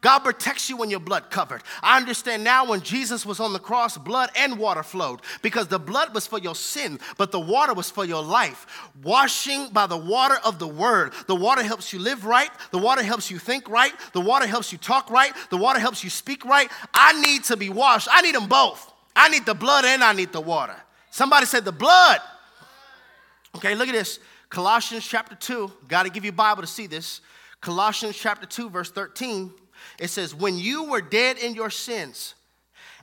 God 0.00 0.20
protects 0.20 0.68
you 0.68 0.76
when 0.76 0.90
you're 0.90 1.00
blood 1.00 1.30
covered. 1.30 1.62
I 1.82 1.96
understand 1.96 2.44
now 2.44 2.66
when 2.66 2.80
Jesus 2.80 3.24
was 3.24 3.40
on 3.40 3.52
the 3.52 3.58
cross, 3.58 3.96
blood 3.96 4.30
and 4.36 4.58
water 4.58 4.82
flowed 4.82 5.20
because 5.42 5.68
the 5.68 5.78
blood 5.78 6.14
was 6.14 6.26
for 6.26 6.38
your 6.38 6.54
sin, 6.54 7.00
but 7.16 7.32
the 7.32 7.40
water 7.40 7.74
was 7.74 7.90
for 7.90 8.04
your 8.04 8.22
life. 8.22 8.90
Washing 9.02 9.68
by 9.70 9.86
the 9.86 9.96
water 9.96 10.36
of 10.44 10.58
the 10.58 10.68
word. 10.68 11.12
The 11.26 11.34
water 11.34 11.62
helps 11.62 11.92
you 11.92 11.98
live 11.98 12.24
right, 12.24 12.50
the 12.70 12.78
water 12.78 13.02
helps 13.02 13.30
you 13.30 13.38
think 13.38 13.68
right, 13.68 13.92
the 14.12 14.20
water 14.20 14.46
helps 14.46 14.70
you 14.72 14.78
talk 14.78 15.10
right, 15.10 15.32
the 15.50 15.56
water 15.56 15.80
helps 15.80 16.04
you 16.04 16.10
speak 16.10 16.44
right. 16.44 16.70
I 16.92 17.20
need 17.20 17.44
to 17.44 17.56
be 17.56 17.70
washed. 17.70 18.08
I 18.10 18.22
need 18.22 18.34
them 18.34 18.48
both. 18.48 18.92
I 19.14 19.28
need 19.30 19.46
the 19.46 19.54
blood 19.54 19.84
and 19.84 20.04
I 20.04 20.12
need 20.12 20.32
the 20.32 20.40
water. 20.40 20.76
Somebody 21.10 21.46
said 21.46 21.64
the 21.64 21.72
blood. 21.72 22.20
Okay, 23.56 23.74
look 23.74 23.88
at 23.88 23.94
this. 23.94 24.18
Colossians 24.50 25.06
chapter 25.06 25.34
2. 25.34 25.72
Got 25.88 26.02
to 26.02 26.10
give 26.10 26.24
you 26.24 26.32
Bible 26.32 26.62
to 26.62 26.68
see 26.68 26.86
this. 26.86 27.22
Colossians 27.60 28.16
chapter 28.16 28.46
2, 28.46 28.68
verse 28.68 28.90
13. 28.90 29.50
It 29.98 30.08
says, 30.08 30.34
When 30.34 30.58
you 30.58 30.84
were 30.84 31.00
dead 31.00 31.38
in 31.38 31.54
your 31.54 31.70
sins 31.70 32.34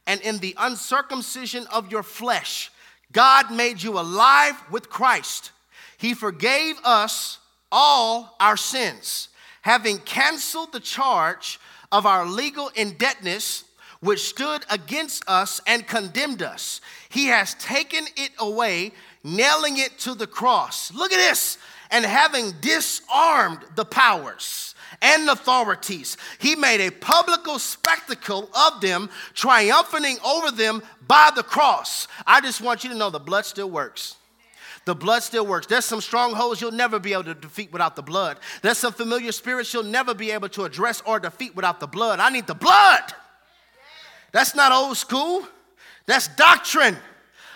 and 0.05 0.21
in 0.21 0.39
the 0.39 0.55
uncircumcision 0.57 1.65
of 1.71 1.91
your 1.91 2.03
flesh, 2.03 2.71
God 3.11 3.51
made 3.51 3.81
you 3.81 3.99
alive 3.99 4.55
with 4.71 4.89
Christ. 4.89 5.51
He 5.97 6.13
forgave 6.13 6.75
us 6.84 7.39
all 7.71 8.36
our 8.39 8.57
sins, 8.57 9.29
having 9.61 9.97
canceled 9.99 10.73
the 10.73 10.79
charge 10.79 11.59
of 11.91 12.05
our 12.05 12.25
legal 12.25 12.69
indebtedness, 12.75 13.63
which 13.99 14.19
stood 14.19 14.65
against 14.69 15.23
us 15.29 15.61
and 15.65 15.88
condemned 15.88 16.41
us. 16.41 16.81
He 17.09 17.27
has 17.27 17.53
taken 17.55 18.05
it 18.17 18.31
away, 18.39 18.91
nailing 19.23 19.77
it 19.77 19.97
to 19.99 20.13
the 20.13 20.27
cross. 20.27 20.91
Look 20.93 21.13
at 21.13 21.17
this. 21.17 21.57
And 21.89 22.03
having 22.03 22.53
disarmed 22.59 23.59
the 23.75 23.86
powers 23.86 24.72
and 25.02 25.30
authorities. 25.30 26.18
He 26.39 26.56
made 26.56 26.86
a 26.86 26.91
public 26.91 27.41
spectacle 27.60 28.50
of 28.54 28.82
them, 28.82 29.10
triumphing 29.34 30.18
over 30.26 30.52
them 30.52 30.82
by 31.08 31.32
the 31.36 31.44
cross. 31.44 32.08
I 32.26 32.41
just 32.41 32.62
want 32.62 32.84
you 32.84 32.89
to 32.89 32.96
know 32.96 33.10
the 33.10 33.20
blood 33.20 33.46
still 33.46 33.70
works. 33.70 34.16
The 34.86 34.96
blood 34.96 35.24
still 35.24 35.46
works. 35.46 35.68
There's 35.68 35.86
some 35.86 36.02
strongholds 36.02 36.60
you'll 36.60 36.72
never 36.72 37.00
be 37.00 37.14
able 37.14 37.24
to 37.26 37.34
defeat 37.34 37.72
without 37.72 37.96
the 37.96 38.02
blood. 38.02 38.38
There's 38.62 38.78
some 38.78 38.91
familiar 38.91 39.32
spirits 39.32 39.74
you'll 39.74 39.84
never 39.84 40.14
be 40.14 40.32
able 40.32 40.50
to 40.50 40.66
address 40.66 41.02
or 41.06 41.20
defeat 41.20 41.56
without 41.56 41.80
the 41.80 41.88
blood. 41.88 42.20
I 42.20 42.30
need 42.30 42.48
the 42.48 42.56
blood. 42.56 43.14
That's 44.34 44.56
not 44.56 44.72
old 44.72 44.98
school, 44.98 45.48
that's 46.06 46.28
doctrine. 46.28 46.98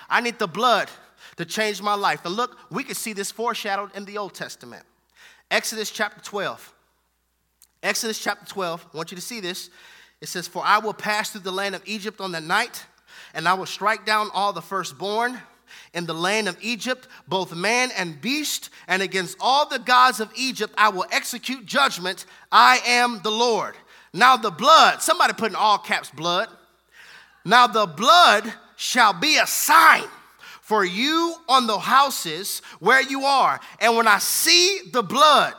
I 0.09 0.21
need 0.21 0.39
the 0.39 0.47
blood 0.47 0.89
to 1.35 1.43
change 1.43 1.81
my 1.81 1.95
life. 1.95 2.23
And 2.23 2.35
look, 2.35 2.57
we 2.69 2.83
can 2.83 2.95
see 2.95 3.13
this 3.13 3.31
foreshadowed 3.31 3.93
in 3.95 4.05
the 4.05 4.17
Old 4.17 4.33
Testament. 4.33 4.83
Exodus 5.51 5.89
chapter 5.89 6.21
12. 6.21 6.73
Exodus 7.83 8.19
chapter 8.19 8.45
12, 8.45 8.87
I 8.93 8.97
want 8.97 9.11
you 9.11 9.15
to 9.15 9.21
see 9.21 9.39
this. 9.39 9.69
It 10.21 10.27
says, 10.27 10.47
For 10.47 10.63
I 10.65 10.79
will 10.79 10.93
pass 10.93 11.31
through 11.31 11.41
the 11.41 11.51
land 11.51 11.75
of 11.75 11.83
Egypt 11.85 12.19
on 12.19 12.31
the 12.31 12.41
night, 12.41 12.85
and 13.33 13.47
I 13.47 13.53
will 13.53 13.65
strike 13.65 14.05
down 14.05 14.29
all 14.33 14.51
the 14.51 14.61
firstborn 14.61 15.39
in 15.93 16.05
the 16.05 16.13
land 16.13 16.47
of 16.47 16.57
Egypt, 16.61 17.07
both 17.27 17.55
man 17.55 17.89
and 17.97 18.19
beast, 18.19 18.69
and 18.87 19.01
against 19.01 19.37
all 19.39 19.67
the 19.67 19.79
gods 19.79 20.19
of 20.19 20.31
Egypt 20.35 20.73
I 20.77 20.89
will 20.89 21.05
execute 21.11 21.65
judgment. 21.65 22.25
I 22.51 22.79
am 22.85 23.21
the 23.23 23.31
Lord. 23.31 23.75
Now 24.13 24.37
the 24.37 24.51
blood, 24.51 25.01
somebody 25.01 25.33
put 25.33 25.51
in 25.51 25.55
all 25.55 25.77
caps 25.77 26.09
blood. 26.09 26.49
Now 27.45 27.67
the 27.67 27.85
blood 27.85 28.51
shall 28.75 29.13
be 29.13 29.37
a 29.37 29.47
sign 29.47 30.03
for 30.61 30.83
you 30.83 31.35
on 31.47 31.67
the 31.67 31.77
houses 31.77 32.61
where 32.79 33.01
you 33.01 33.23
are. 33.23 33.59
And 33.79 33.95
when 33.95 34.07
I 34.07 34.17
see 34.17 34.81
the 34.91 35.03
blood, 35.03 35.53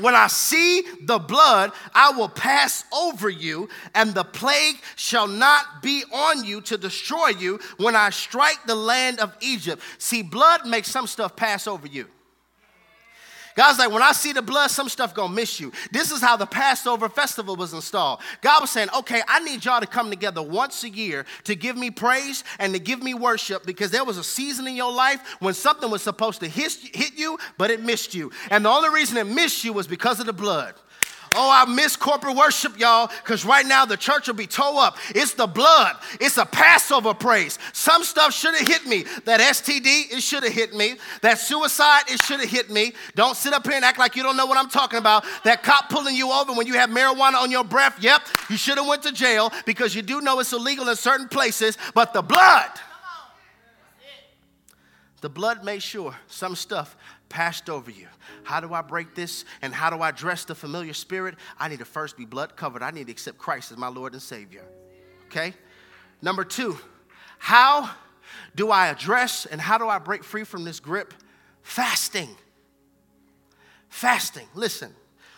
when 0.00 0.14
I 0.14 0.26
see 0.26 0.82
the 1.02 1.18
blood, 1.18 1.72
I 1.94 2.10
will 2.12 2.28
pass 2.28 2.84
over 2.92 3.28
you, 3.28 3.68
and 3.94 4.14
the 4.14 4.24
plague 4.24 4.76
shall 4.96 5.28
not 5.28 5.82
be 5.82 6.04
on 6.12 6.44
you 6.44 6.60
to 6.62 6.76
destroy 6.76 7.28
you 7.28 7.60
when 7.76 7.96
I 7.96 8.10
strike 8.10 8.64
the 8.66 8.74
land 8.74 9.20
of 9.20 9.36
Egypt. 9.40 9.82
See, 9.98 10.22
blood 10.22 10.66
makes 10.66 10.90
some 10.90 11.06
stuff 11.06 11.36
pass 11.36 11.66
over 11.66 11.86
you. 11.86 12.06
God's 13.58 13.80
like, 13.80 13.90
when 13.90 14.04
I 14.04 14.12
see 14.12 14.32
the 14.32 14.40
blood, 14.40 14.68
some 14.68 14.88
stuff 14.88 15.12
gonna 15.12 15.34
miss 15.34 15.58
you. 15.58 15.72
This 15.90 16.12
is 16.12 16.20
how 16.20 16.36
the 16.36 16.46
Passover 16.46 17.08
festival 17.08 17.56
was 17.56 17.72
installed. 17.72 18.20
God 18.40 18.60
was 18.60 18.70
saying, 18.70 18.88
okay, 18.98 19.20
I 19.26 19.40
need 19.40 19.64
y'all 19.64 19.80
to 19.80 19.86
come 19.88 20.10
together 20.10 20.40
once 20.40 20.84
a 20.84 20.88
year 20.88 21.26
to 21.42 21.56
give 21.56 21.76
me 21.76 21.90
praise 21.90 22.44
and 22.60 22.72
to 22.72 22.78
give 22.78 23.02
me 23.02 23.14
worship 23.14 23.66
because 23.66 23.90
there 23.90 24.04
was 24.04 24.16
a 24.16 24.22
season 24.22 24.68
in 24.68 24.76
your 24.76 24.92
life 24.92 25.20
when 25.40 25.54
something 25.54 25.90
was 25.90 26.02
supposed 26.02 26.38
to 26.38 26.46
hit, 26.46 26.72
hit 26.94 27.14
you, 27.18 27.36
but 27.56 27.72
it 27.72 27.82
missed 27.82 28.14
you. 28.14 28.30
And 28.48 28.64
the 28.64 28.68
only 28.68 28.90
reason 28.90 29.16
it 29.16 29.26
missed 29.26 29.64
you 29.64 29.72
was 29.72 29.88
because 29.88 30.20
of 30.20 30.26
the 30.26 30.32
blood. 30.32 30.74
Oh, 31.34 31.50
I 31.50 31.70
miss 31.70 31.96
corporate 31.96 32.36
worship, 32.36 32.78
y'all, 32.78 33.10
because 33.22 33.44
right 33.44 33.66
now 33.66 33.84
the 33.84 33.96
church 33.96 34.26
will 34.28 34.34
be 34.34 34.46
toe 34.46 34.78
up. 34.78 34.96
It's 35.10 35.34
the 35.34 35.46
blood, 35.46 35.96
it's 36.20 36.38
a 36.38 36.46
Passover 36.46 37.14
praise. 37.14 37.58
Some 37.72 38.02
stuff 38.04 38.32
should 38.32 38.54
have 38.54 38.66
hit 38.66 38.86
me. 38.86 39.04
That 39.24 39.40
STD, 39.40 40.12
it 40.12 40.22
should 40.22 40.42
have 40.42 40.52
hit 40.52 40.74
me. 40.74 40.96
That 41.22 41.38
suicide, 41.38 42.04
it 42.08 42.20
should 42.20 42.40
have 42.40 42.48
hit 42.48 42.70
me. 42.70 42.92
Don't 43.14 43.36
sit 43.36 43.52
up 43.52 43.66
here 43.66 43.76
and 43.76 43.84
act 43.84 43.98
like 43.98 44.16
you 44.16 44.22
don't 44.22 44.36
know 44.36 44.46
what 44.46 44.58
I'm 44.58 44.70
talking 44.70 44.98
about. 44.98 45.24
That 45.44 45.62
cop 45.62 45.90
pulling 45.90 46.14
you 46.14 46.30
over 46.32 46.52
when 46.52 46.66
you 46.66 46.74
have 46.74 46.90
marijuana 46.90 47.34
on 47.42 47.50
your 47.50 47.64
breath, 47.64 47.98
yep, 48.00 48.22
you 48.48 48.56
should 48.56 48.78
have 48.78 48.86
went 48.86 49.02
to 49.02 49.12
jail 49.12 49.52
because 49.66 49.94
you 49.94 50.02
do 50.02 50.20
know 50.20 50.40
it's 50.40 50.52
illegal 50.52 50.88
in 50.88 50.96
certain 50.96 51.28
places, 51.28 51.76
but 51.94 52.12
the 52.12 52.22
blood, 52.22 52.70
the 55.20 55.28
blood 55.28 55.64
made 55.64 55.82
sure 55.82 56.14
some 56.28 56.54
stuff 56.54 56.96
passed 57.28 57.68
over 57.68 57.90
you. 57.90 58.06
How 58.48 58.60
do 58.60 58.72
I 58.72 58.80
break 58.80 59.14
this? 59.14 59.44
And 59.60 59.74
how 59.74 59.90
do 59.90 59.96
I 59.96 60.08
address 60.08 60.46
the 60.46 60.54
familiar 60.54 60.94
spirit? 60.94 61.34
I 61.58 61.68
need 61.68 61.80
to 61.80 61.84
first 61.84 62.16
be 62.16 62.24
blood 62.24 62.56
covered. 62.56 62.82
I 62.82 62.90
need 62.90 63.08
to 63.08 63.12
accept 63.12 63.36
Christ 63.36 63.72
as 63.72 63.76
my 63.76 63.88
Lord 63.88 64.14
and 64.14 64.22
Savior. 64.22 64.64
Okay? 65.26 65.52
Number 66.22 66.44
two, 66.44 66.78
how 67.36 67.90
do 68.54 68.70
I 68.70 68.86
address 68.86 69.44
and 69.44 69.60
how 69.60 69.76
do 69.76 69.86
I 69.86 69.98
break 69.98 70.24
free 70.24 70.44
from 70.44 70.64
this 70.64 70.80
grip? 70.80 71.12
Fasting. 71.60 72.30
Fasting. 73.90 74.48
Listen, 74.54 74.94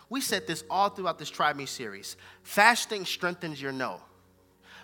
we 0.09 0.21
said 0.21 0.47
this 0.47 0.63
all 0.71 0.89
throughout 0.89 1.19
this 1.19 1.31
Try 1.31 1.53
Me 1.53 1.67
series. 1.67 2.17
Fasting 2.45 3.05
strengthens 3.05 3.61
your 3.61 3.73
no. 3.73 4.01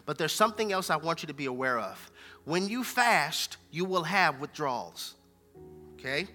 But 0.05 0.19
there's 0.19 0.33
something 0.33 0.73
else 0.73 0.91
I 0.91 0.97
want 0.97 1.23
you 1.23 1.29
to 1.29 1.35
be 1.35 1.47
aware 1.47 1.79
of. 1.79 2.11
When 2.45 2.69
you 2.69 2.83
fast, 2.83 3.57
you 3.71 3.85
will 3.85 4.03
have 4.03 4.41
withdrawals. 4.41 5.15
Okay? 5.95 6.27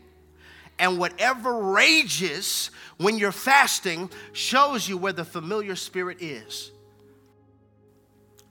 And 0.80 0.98
whatever 0.98 1.58
rages 1.72 2.72
when 2.98 3.18
you're 3.18 3.32
fasting 3.32 4.10
shows 4.34 4.88
you 4.88 4.98
where 4.98 5.14
the 5.14 5.26
familiar 5.26 5.76
spirit 5.76 6.22
is. 6.22 6.72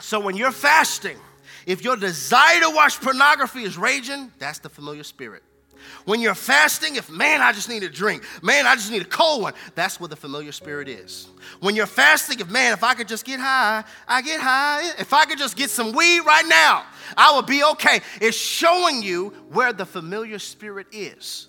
So 0.01 0.21
when 0.21 0.37
you're 0.37 0.53
fasting, 0.53 1.19
if 1.67 1.85
your 1.85 1.97
desire 1.97 2.61
to 2.61 2.71
watch 2.71 3.01
pornography 3.01 3.63
is 3.63 3.77
raging, 3.77 4.33
that's 4.39 4.59
the 4.59 4.69
familiar 4.69 5.05
spirit. 5.05 5.43
When 6.05 6.21
you're 6.21 6.35
fasting, 6.35 6.97
if 6.97 7.11
man, 7.11 7.41
I 7.41 7.53
just 7.53 7.69
need 7.69 7.83
a 7.83 7.89
drink, 7.89 8.25
man, 8.43 8.67
I 8.67 8.75
just 8.75 8.91
need 8.91 9.03
a 9.03 9.07
cold 9.07 9.43
one, 9.43 9.55
that's 9.75 10.01
where 10.01 10.09
the 10.09 10.17
familiar 10.17 10.53
spirit 10.53 10.89
is. 10.89 11.29
When 11.61 11.75
you're 11.75 11.87
fasting, 11.87 12.41
if 12.41 12.51
man, 12.51 12.73
if 12.73 12.83
I 12.83 12.95
could 12.95 13.09
just 13.09 13.25
get 13.25 13.41
high, 13.41 13.85
I 14.07 14.23
get 14.23 14.41
high. 14.41 14.91
If 14.99 15.13
I 15.13 15.25
could 15.25 15.39
just 15.39 15.57
get 15.57 15.71
some 15.71 15.93
weed 15.93 16.21
right 16.21 16.47
now, 16.47 16.85
I 17.17 17.35
would 17.37 17.47
be 17.47 17.63
okay. 17.65 18.01
It's 18.21 18.37
showing 18.37 19.03
you 19.03 19.31
where 19.51 19.73
the 19.73 19.87
familiar 19.87 20.39
spirit 20.39 20.87
is. 20.93 21.49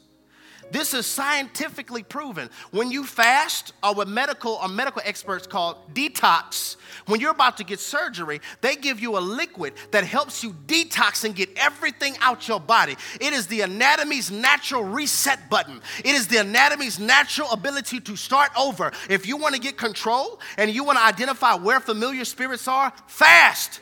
This 0.71 0.93
is 0.93 1.05
scientifically 1.05 2.01
proven. 2.01 2.49
When 2.71 2.91
you 2.91 3.03
fast, 3.03 3.73
or 3.83 3.93
what 3.93 4.07
medical 4.07 4.53
or 4.53 4.69
medical 4.69 5.01
experts 5.03 5.45
call 5.45 5.85
detox, 5.93 6.77
when 7.07 7.19
you're 7.19 7.31
about 7.31 7.57
to 7.57 7.63
get 7.63 7.79
surgery, 7.79 8.39
they 8.61 8.75
give 8.75 8.99
you 8.99 9.17
a 9.17 9.19
liquid 9.19 9.73
that 9.91 10.05
helps 10.05 10.43
you 10.43 10.53
detox 10.67 11.25
and 11.25 11.35
get 11.35 11.49
everything 11.57 12.15
out 12.21 12.47
your 12.47 12.59
body. 12.59 12.95
It 13.19 13.33
is 13.33 13.47
the 13.47 13.61
anatomy's 13.61 14.31
natural 14.31 14.83
reset 14.83 15.49
button. 15.49 15.81
It 15.99 16.15
is 16.15 16.27
the 16.27 16.37
anatomy's 16.37 16.99
natural 16.99 17.51
ability 17.51 17.99
to 18.01 18.15
start 18.15 18.51
over. 18.57 18.91
If 19.09 19.27
you 19.27 19.35
want 19.35 19.55
to 19.55 19.61
get 19.61 19.77
control 19.77 20.39
and 20.57 20.71
you 20.71 20.83
want 20.83 20.97
to 20.97 21.03
identify 21.03 21.55
where 21.55 21.81
familiar 21.81 22.23
spirits 22.23 22.67
are, 22.67 22.93
fast. 23.07 23.81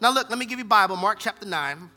Now 0.00 0.12
look, 0.12 0.30
let 0.30 0.38
me 0.38 0.46
give 0.46 0.58
you 0.58 0.64
Bible, 0.64 0.96
Mark 0.96 1.18
chapter 1.18 1.46
9. 1.46 1.90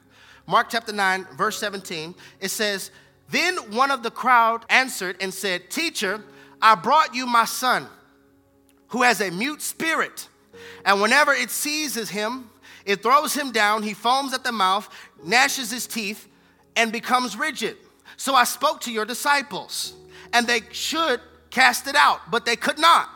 Mark 0.47 0.69
chapter 0.71 0.91
9, 0.91 1.27
verse 1.38 1.59
17. 1.59 2.15
It 2.39 2.49
says, 2.49 2.89
then 3.32 3.57
one 3.71 3.91
of 3.91 4.03
the 4.03 4.11
crowd 4.11 4.65
answered 4.69 5.17
and 5.21 5.34
said, 5.34 5.69
Teacher, 5.69 6.23
I 6.61 6.75
brought 6.75 7.13
you 7.13 7.25
my 7.25 7.45
son, 7.45 7.88
who 8.88 9.03
has 9.03 9.21
a 9.21 9.30
mute 9.30 9.61
spirit. 9.61 10.27
And 10.86 11.01
whenever 11.01 11.34
it 11.34 11.49
seizes 11.49 12.09
him, 12.09 12.49
it 12.86 13.03
throws 13.03 13.34
him 13.34 13.51
down, 13.51 13.84
he 13.84 13.93
foams 13.93 14.34
at 14.34 14.43
the 14.43 14.51
mouth, 14.51 14.89
gnashes 15.23 15.69
his 15.69 15.86
teeth, 15.86 16.27
and 16.75 16.91
becomes 16.91 17.38
rigid. 17.38 17.77
So 18.17 18.34
I 18.34 18.45
spoke 18.45 18.82
to 18.82 18.91
your 18.91 19.05
disciples, 19.05 19.93
and 20.34 20.47
they 20.47 20.61
should 20.71 21.21
cast 21.49 21.88
it 21.88 21.95
out, 21.95 22.32
but 22.32 22.45
they 22.45 22.55
could 22.55 22.80
not. 22.80 23.09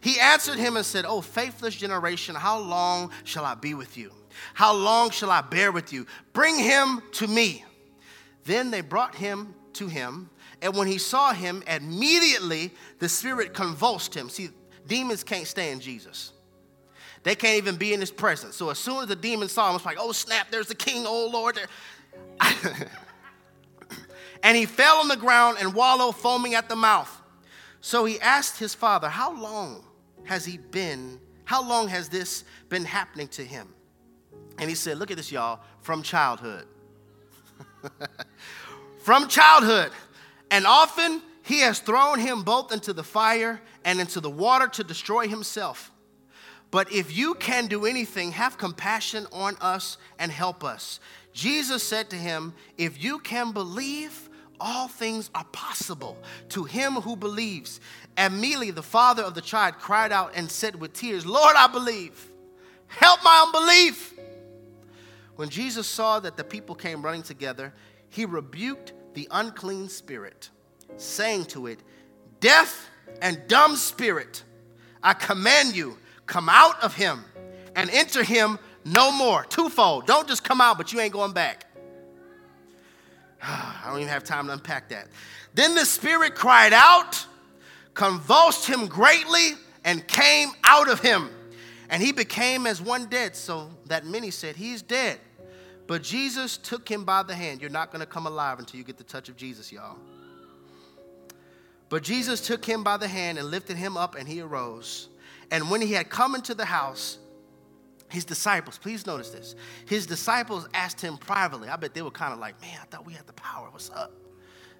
He 0.00 0.20
answered 0.20 0.56
him 0.56 0.76
and 0.76 0.86
said, 0.86 1.04
Oh, 1.04 1.20
faithless 1.20 1.74
generation, 1.74 2.34
how 2.34 2.58
long 2.58 3.10
shall 3.24 3.44
I 3.44 3.54
be 3.54 3.74
with 3.74 3.96
you? 3.96 4.12
How 4.54 4.72
long 4.72 5.10
shall 5.10 5.30
I 5.30 5.40
bear 5.40 5.72
with 5.72 5.92
you? 5.92 6.06
Bring 6.32 6.56
him 6.56 7.02
to 7.12 7.26
me. 7.26 7.64
Then 8.48 8.70
they 8.70 8.80
brought 8.80 9.14
him 9.14 9.54
to 9.74 9.88
him, 9.88 10.30
and 10.62 10.74
when 10.74 10.88
he 10.88 10.96
saw 10.96 11.34
him, 11.34 11.62
immediately 11.66 12.72
the 12.98 13.06
spirit 13.06 13.52
convulsed 13.52 14.14
him. 14.14 14.30
See, 14.30 14.48
demons 14.86 15.22
can't 15.22 15.46
stand 15.46 15.82
Jesus. 15.82 16.32
They 17.24 17.34
can't 17.34 17.58
even 17.58 17.76
be 17.76 17.92
in 17.92 18.00
his 18.00 18.10
presence. 18.10 18.56
So 18.56 18.70
as 18.70 18.78
soon 18.78 19.02
as 19.02 19.08
the 19.08 19.16
demon 19.16 19.50
saw 19.50 19.68
him, 19.68 19.76
it's 19.76 19.84
like, 19.84 19.98
oh 20.00 20.12
snap, 20.12 20.50
there's 20.50 20.68
the 20.68 20.74
king, 20.74 21.04
oh 21.06 21.28
Lord. 21.30 21.60
and 24.42 24.56
he 24.56 24.64
fell 24.64 24.96
on 24.96 25.08
the 25.08 25.16
ground 25.16 25.58
and 25.60 25.74
wallowed, 25.74 26.16
foaming 26.16 26.54
at 26.54 26.70
the 26.70 26.76
mouth. 26.76 27.14
So 27.82 28.06
he 28.06 28.18
asked 28.18 28.58
his 28.58 28.74
father, 28.74 29.10
How 29.10 29.38
long 29.38 29.84
has 30.24 30.46
he 30.46 30.56
been? 30.56 31.20
How 31.44 31.62
long 31.62 31.86
has 31.88 32.08
this 32.08 32.44
been 32.70 32.86
happening 32.86 33.28
to 33.28 33.44
him? 33.44 33.68
And 34.58 34.70
he 34.70 34.74
said, 34.74 34.96
Look 34.96 35.10
at 35.10 35.18
this, 35.18 35.30
y'all, 35.30 35.60
from 35.82 36.02
childhood. 36.02 36.66
from 38.98 39.28
childhood. 39.28 39.90
And 40.50 40.66
often 40.66 41.22
he 41.42 41.60
has 41.60 41.78
thrown 41.78 42.18
him 42.18 42.42
both 42.42 42.72
into 42.72 42.92
the 42.92 43.02
fire 43.02 43.60
and 43.84 44.00
into 44.00 44.20
the 44.20 44.30
water 44.30 44.68
to 44.68 44.84
destroy 44.84 45.28
himself. 45.28 45.90
But 46.70 46.92
if 46.92 47.16
you 47.16 47.34
can 47.34 47.66
do 47.66 47.86
anything, 47.86 48.32
have 48.32 48.58
compassion 48.58 49.26
on 49.32 49.56
us 49.60 49.96
and 50.18 50.30
help 50.30 50.62
us. 50.62 51.00
Jesus 51.32 51.82
said 51.82 52.10
to 52.10 52.16
him, 52.16 52.52
If 52.76 53.02
you 53.02 53.18
can 53.20 53.52
believe, 53.52 54.28
all 54.60 54.88
things 54.88 55.30
are 55.34 55.46
possible 55.52 56.18
to 56.50 56.64
him 56.64 56.94
who 56.94 57.16
believes. 57.16 57.80
Immediately, 58.16 58.72
the 58.72 58.82
father 58.82 59.22
of 59.22 59.34
the 59.34 59.40
child 59.40 59.78
cried 59.78 60.12
out 60.12 60.32
and 60.34 60.50
said 60.50 60.74
with 60.74 60.92
tears, 60.92 61.24
Lord, 61.24 61.54
I 61.56 61.68
believe. 61.68 62.28
Help 62.88 63.22
my 63.22 63.44
unbelief. 63.46 64.17
When 65.38 65.50
Jesus 65.50 65.86
saw 65.86 66.18
that 66.18 66.36
the 66.36 66.42
people 66.42 66.74
came 66.74 67.00
running 67.00 67.22
together, 67.22 67.72
he 68.08 68.24
rebuked 68.24 68.92
the 69.14 69.28
unclean 69.30 69.88
spirit, 69.88 70.50
saying 70.96 71.44
to 71.44 71.68
it, 71.68 71.78
Deaf 72.40 72.90
and 73.22 73.40
dumb 73.46 73.76
spirit, 73.76 74.42
I 75.00 75.14
command 75.14 75.76
you, 75.76 75.96
come 76.26 76.48
out 76.48 76.82
of 76.82 76.96
him 76.96 77.24
and 77.76 77.88
enter 77.90 78.24
him 78.24 78.58
no 78.84 79.12
more. 79.12 79.44
Twofold. 79.44 80.08
Don't 80.08 80.26
just 80.26 80.42
come 80.42 80.60
out, 80.60 80.76
but 80.76 80.92
you 80.92 80.98
ain't 80.98 81.12
going 81.12 81.34
back. 81.34 81.66
I 83.40 83.84
don't 83.86 83.98
even 83.98 84.08
have 84.08 84.24
time 84.24 84.48
to 84.48 84.54
unpack 84.54 84.88
that. 84.88 85.06
Then 85.54 85.76
the 85.76 85.86
spirit 85.86 86.34
cried 86.34 86.72
out, 86.72 87.24
convulsed 87.94 88.66
him 88.66 88.88
greatly, 88.88 89.50
and 89.84 90.04
came 90.08 90.48
out 90.64 90.88
of 90.88 90.98
him. 90.98 91.30
And 91.90 92.02
he 92.02 92.10
became 92.10 92.66
as 92.66 92.82
one 92.82 93.06
dead, 93.06 93.36
so 93.36 93.70
that 93.86 94.04
many 94.04 94.32
said, 94.32 94.56
He's 94.56 94.82
dead. 94.82 95.20
But 95.88 96.02
Jesus 96.02 96.58
took 96.58 96.86
him 96.86 97.04
by 97.04 97.22
the 97.22 97.34
hand. 97.34 97.62
You're 97.62 97.70
not 97.70 97.90
going 97.90 98.00
to 98.00 98.06
come 98.06 98.26
alive 98.26 98.58
until 98.58 98.76
you 98.76 98.84
get 98.84 98.98
the 98.98 99.04
touch 99.04 99.30
of 99.30 99.36
Jesus, 99.36 99.72
y'all. 99.72 99.96
But 101.88 102.02
Jesus 102.02 102.46
took 102.46 102.62
him 102.62 102.84
by 102.84 102.98
the 102.98 103.08
hand 103.08 103.38
and 103.38 103.50
lifted 103.50 103.78
him 103.78 103.96
up, 103.96 104.14
and 104.14 104.28
he 104.28 104.42
arose. 104.42 105.08
And 105.50 105.70
when 105.70 105.80
he 105.80 105.94
had 105.94 106.10
come 106.10 106.34
into 106.34 106.52
the 106.54 106.66
house, 106.66 107.16
his 108.10 108.26
disciples, 108.26 108.76
please 108.76 109.06
notice 109.06 109.30
this. 109.30 109.54
His 109.86 110.06
disciples 110.06 110.68
asked 110.74 111.00
him 111.00 111.16
privately. 111.16 111.70
I 111.70 111.76
bet 111.76 111.94
they 111.94 112.02
were 112.02 112.10
kind 112.10 112.34
of 112.34 112.38
like, 112.38 112.60
man, 112.60 112.78
I 112.82 112.84
thought 112.84 113.06
we 113.06 113.14
had 113.14 113.26
the 113.26 113.32
power. 113.32 113.68
What's 113.70 113.88
up? 113.88 114.12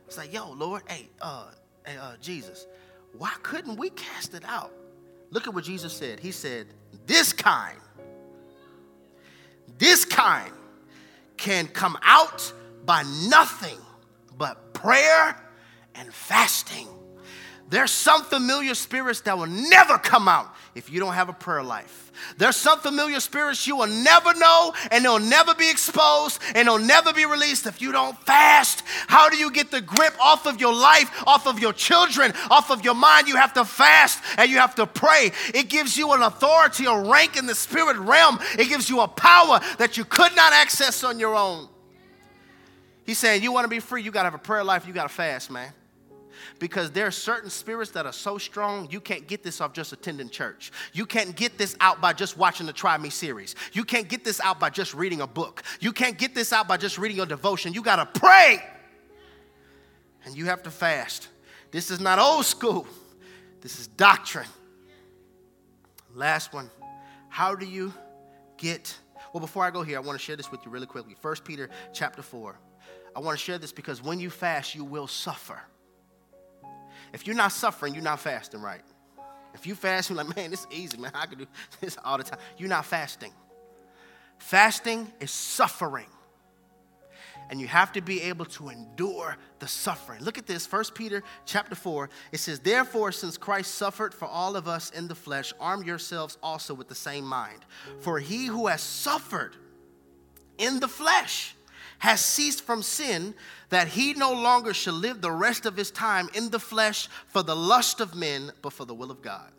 It's 0.06 0.18
like, 0.18 0.30
yo, 0.30 0.52
Lord, 0.52 0.82
hey, 0.88 1.08
uh, 1.22 1.46
hey, 1.86 1.96
uh, 1.96 2.16
Jesus, 2.20 2.66
why 3.16 3.32
couldn't 3.42 3.76
we 3.76 3.88
cast 3.90 4.34
it 4.34 4.44
out? 4.46 4.72
Look 5.30 5.46
at 5.46 5.54
what 5.54 5.64
Jesus 5.64 5.94
said. 5.94 6.20
He 6.20 6.32
said, 6.32 6.66
this 7.06 7.32
kind, 7.32 7.78
this 9.78 10.04
kind 10.04 10.52
can 11.38 11.68
come 11.68 11.96
out 12.02 12.52
by 12.84 13.04
nothing 13.28 13.78
but 14.36 14.74
prayer 14.74 15.36
and 15.94 16.12
fasting. 16.12 16.88
There's 17.70 17.90
some 17.90 18.24
familiar 18.24 18.74
spirits 18.74 19.20
that 19.22 19.36
will 19.36 19.46
never 19.46 19.98
come 19.98 20.26
out 20.26 20.54
if 20.74 20.90
you 20.90 21.00
don't 21.00 21.12
have 21.12 21.28
a 21.28 21.34
prayer 21.34 21.62
life. 21.62 22.10
There's 22.38 22.56
some 22.56 22.80
familiar 22.80 23.20
spirits 23.20 23.66
you 23.66 23.76
will 23.76 23.86
never 23.86 24.32
know 24.34 24.72
and 24.90 25.04
they'll 25.04 25.18
never 25.18 25.54
be 25.54 25.70
exposed 25.70 26.40
and 26.54 26.66
they'll 26.66 26.78
never 26.78 27.12
be 27.12 27.26
released 27.26 27.66
if 27.66 27.82
you 27.82 27.92
don't 27.92 28.18
fast. 28.22 28.82
How 29.06 29.28
do 29.28 29.36
you 29.36 29.50
get 29.50 29.70
the 29.70 29.82
grip 29.82 30.14
off 30.18 30.46
of 30.46 30.60
your 30.60 30.74
life, 30.74 31.10
off 31.26 31.46
of 31.46 31.58
your 31.58 31.74
children, 31.74 32.32
off 32.50 32.70
of 32.70 32.84
your 32.84 32.94
mind? 32.94 33.28
You 33.28 33.36
have 33.36 33.52
to 33.52 33.66
fast 33.66 34.22
and 34.38 34.50
you 34.50 34.56
have 34.56 34.74
to 34.76 34.86
pray. 34.86 35.30
It 35.54 35.68
gives 35.68 35.96
you 35.96 36.12
an 36.12 36.22
authority, 36.22 36.86
a 36.86 36.98
rank 36.98 37.36
in 37.36 37.44
the 37.44 37.54
spirit 37.54 37.98
realm. 37.98 38.38
It 38.58 38.68
gives 38.68 38.88
you 38.88 39.00
a 39.00 39.08
power 39.08 39.60
that 39.76 39.98
you 39.98 40.06
could 40.06 40.34
not 40.34 40.54
access 40.54 41.04
on 41.04 41.18
your 41.18 41.34
own. 41.34 41.68
He's 43.04 43.18
saying, 43.18 43.42
You 43.42 43.52
want 43.52 43.64
to 43.64 43.68
be 43.68 43.80
free, 43.80 44.02
you 44.02 44.10
got 44.10 44.22
to 44.22 44.30
have 44.30 44.34
a 44.34 44.38
prayer 44.38 44.64
life, 44.64 44.86
you 44.86 44.94
got 44.94 45.04
to 45.04 45.14
fast, 45.14 45.50
man 45.50 45.72
because 46.58 46.90
there 46.90 47.06
are 47.06 47.12
certain 47.12 47.50
spirits 47.50 47.92
that 47.92 48.06
are 48.06 48.12
so 48.12 48.38
strong, 48.38 48.88
you 48.90 49.00
can't 49.00 49.26
get 49.26 49.42
this 49.42 49.60
off 49.60 49.72
just 49.72 49.92
attending 49.92 50.28
church. 50.28 50.72
You 50.92 51.06
can't 51.06 51.36
get 51.36 51.58
this 51.58 51.76
out 51.80 52.00
by 52.00 52.12
just 52.12 52.36
watching 52.36 52.66
the 52.66 52.72
Try 52.72 52.98
Me 52.98 53.10
series. 53.10 53.54
You 53.72 53.84
can't 53.84 54.08
get 54.08 54.24
this 54.24 54.40
out 54.40 54.58
by 54.58 54.70
just 54.70 54.94
reading 54.94 55.20
a 55.20 55.26
book. 55.26 55.62
You 55.80 55.92
can't 55.92 56.18
get 56.18 56.34
this 56.34 56.52
out 56.52 56.66
by 56.66 56.76
just 56.76 56.98
reading 56.98 57.16
your 57.16 57.26
devotion. 57.26 57.72
You 57.72 57.82
got 57.82 57.96
to 57.96 58.20
pray 58.20 58.62
and 60.24 60.36
you 60.36 60.46
have 60.46 60.62
to 60.64 60.70
fast. 60.70 61.28
This 61.70 61.90
is 61.90 62.00
not 62.00 62.18
old 62.18 62.44
school, 62.44 62.86
this 63.60 63.78
is 63.78 63.86
doctrine. 63.86 64.48
Last 66.14 66.52
one. 66.52 66.70
How 67.28 67.54
do 67.54 67.66
you 67.66 67.92
get 68.56 68.96
well 69.32 69.40
before 69.40 69.64
I 69.64 69.70
go 69.70 69.82
here 69.82 69.98
I 69.98 70.00
want 70.00 70.18
to 70.18 70.24
share 70.24 70.34
this 70.34 70.50
with 70.50 70.64
you 70.64 70.70
really 70.70 70.86
quickly. 70.86 71.14
1 71.20 71.36
Peter 71.44 71.68
chapter 71.92 72.22
4. 72.22 72.58
I 73.14 73.20
want 73.20 73.38
to 73.38 73.44
share 73.44 73.58
this 73.58 73.72
because 73.72 74.02
when 74.02 74.18
you 74.18 74.30
fast 74.30 74.74
you 74.74 74.84
will 74.84 75.06
suffer. 75.06 75.60
If 77.12 77.26
you're 77.26 77.36
not 77.36 77.52
suffering, 77.52 77.94
you're 77.94 78.02
not 78.02 78.20
fasting 78.20 78.60
right. 78.60 78.82
If 79.54 79.66
you 79.66 79.74
fast, 79.74 80.10
you're 80.10 80.16
like, 80.16 80.36
man, 80.36 80.50
this 80.50 80.60
is 80.60 80.66
easy, 80.70 80.98
man. 80.98 81.10
I 81.14 81.26
can 81.26 81.38
do 81.38 81.46
this 81.80 81.96
all 82.04 82.18
the 82.18 82.24
time. 82.24 82.38
You're 82.56 82.68
not 82.68 82.84
fasting. 82.84 83.32
Fasting 84.38 85.10
is 85.20 85.30
suffering. 85.30 86.06
And 87.50 87.60
you 87.60 87.66
have 87.66 87.92
to 87.92 88.02
be 88.02 88.20
able 88.22 88.44
to 88.46 88.68
endure 88.68 89.36
the 89.58 89.66
suffering. 89.66 90.22
Look 90.22 90.36
at 90.36 90.46
this, 90.46 90.70
1 90.70 90.84
Peter 90.94 91.22
chapter 91.46 91.74
4. 91.74 92.10
It 92.30 92.38
says, 92.38 92.60
Therefore, 92.60 93.10
since 93.10 93.38
Christ 93.38 93.74
suffered 93.74 94.12
for 94.12 94.26
all 94.26 94.54
of 94.54 94.68
us 94.68 94.90
in 94.90 95.08
the 95.08 95.14
flesh, 95.14 95.54
arm 95.58 95.82
yourselves 95.82 96.36
also 96.42 96.74
with 96.74 96.88
the 96.88 96.94
same 96.94 97.24
mind. 97.24 97.64
For 98.00 98.18
he 98.18 98.46
who 98.46 98.66
has 98.66 98.82
suffered 98.82 99.56
in 100.58 100.78
the 100.78 100.88
flesh 100.88 101.54
has 101.98 102.20
ceased 102.20 102.62
from 102.62 102.82
sin, 102.82 103.34
that 103.70 103.88
he 103.88 104.14
no 104.14 104.32
longer 104.32 104.72
shall 104.72 104.94
live 104.94 105.20
the 105.20 105.30
rest 105.30 105.66
of 105.66 105.76
his 105.76 105.90
time 105.90 106.28
in 106.34 106.50
the 106.50 106.60
flesh 106.60 107.08
for 107.26 107.42
the 107.42 107.56
lust 107.56 108.00
of 108.00 108.14
men, 108.14 108.52
but 108.62 108.72
for 108.72 108.84
the 108.84 108.94
will 108.94 109.10
of 109.10 109.20
God. 109.20 109.50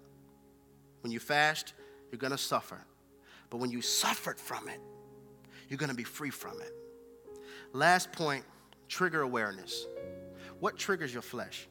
When 1.02 1.12
you 1.12 1.20
fast, 1.20 1.74
you're 2.12 2.20
going 2.20 2.32
to 2.32 2.38
suffer. 2.38 2.80
But 3.50 3.58
when 3.58 3.72
you 3.72 3.82
suffered 3.82 4.40
from 4.40 4.70
it, 4.70 4.80
you're 5.68 5.78
going 5.78 5.90
to 5.90 5.96
be 5.96 6.04
free 6.04 6.30
from 6.30 6.60
it. 6.62 6.74
Last 7.74 8.12
point 8.12 8.44
trigger 8.88 9.22
awareness. 9.22 9.86
What 10.60 10.78
triggers 10.78 11.14
your 11.14 11.22
flesh? 11.22 11.68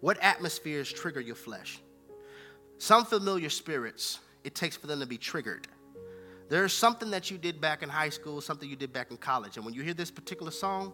What 0.00 0.18
atmospheres 0.22 0.92
trigger 0.92 1.20
your 1.20 1.36
flesh? 1.36 1.80
Some 2.78 3.04
familiar 3.04 3.50
spirits, 3.50 4.18
it 4.42 4.54
takes 4.54 4.76
for 4.76 4.86
them 4.86 5.00
to 5.00 5.06
be 5.06 5.18
triggered. 5.18 5.68
There's 6.50 6.72
something 6.72 7.12
that 7.12 7.30
you 7.30 7.38
did 7.38 7.60
back 7.60 7.84
in 7.84 7.88
high 7.88 8.08
school, 8.08 8.40
something 8.40 8.68
you 8.68 8.74
did 8.74 8.92
back 8.92 9.12
in 9.12 9.16
college, 9.16 9.56
and 9.56 9.64
when 9.64 9.72
you 9.72 9.82
hear 9.82 9.94
this 9.94 10.10
particular 10.10 10.50
song, 10.50 10.92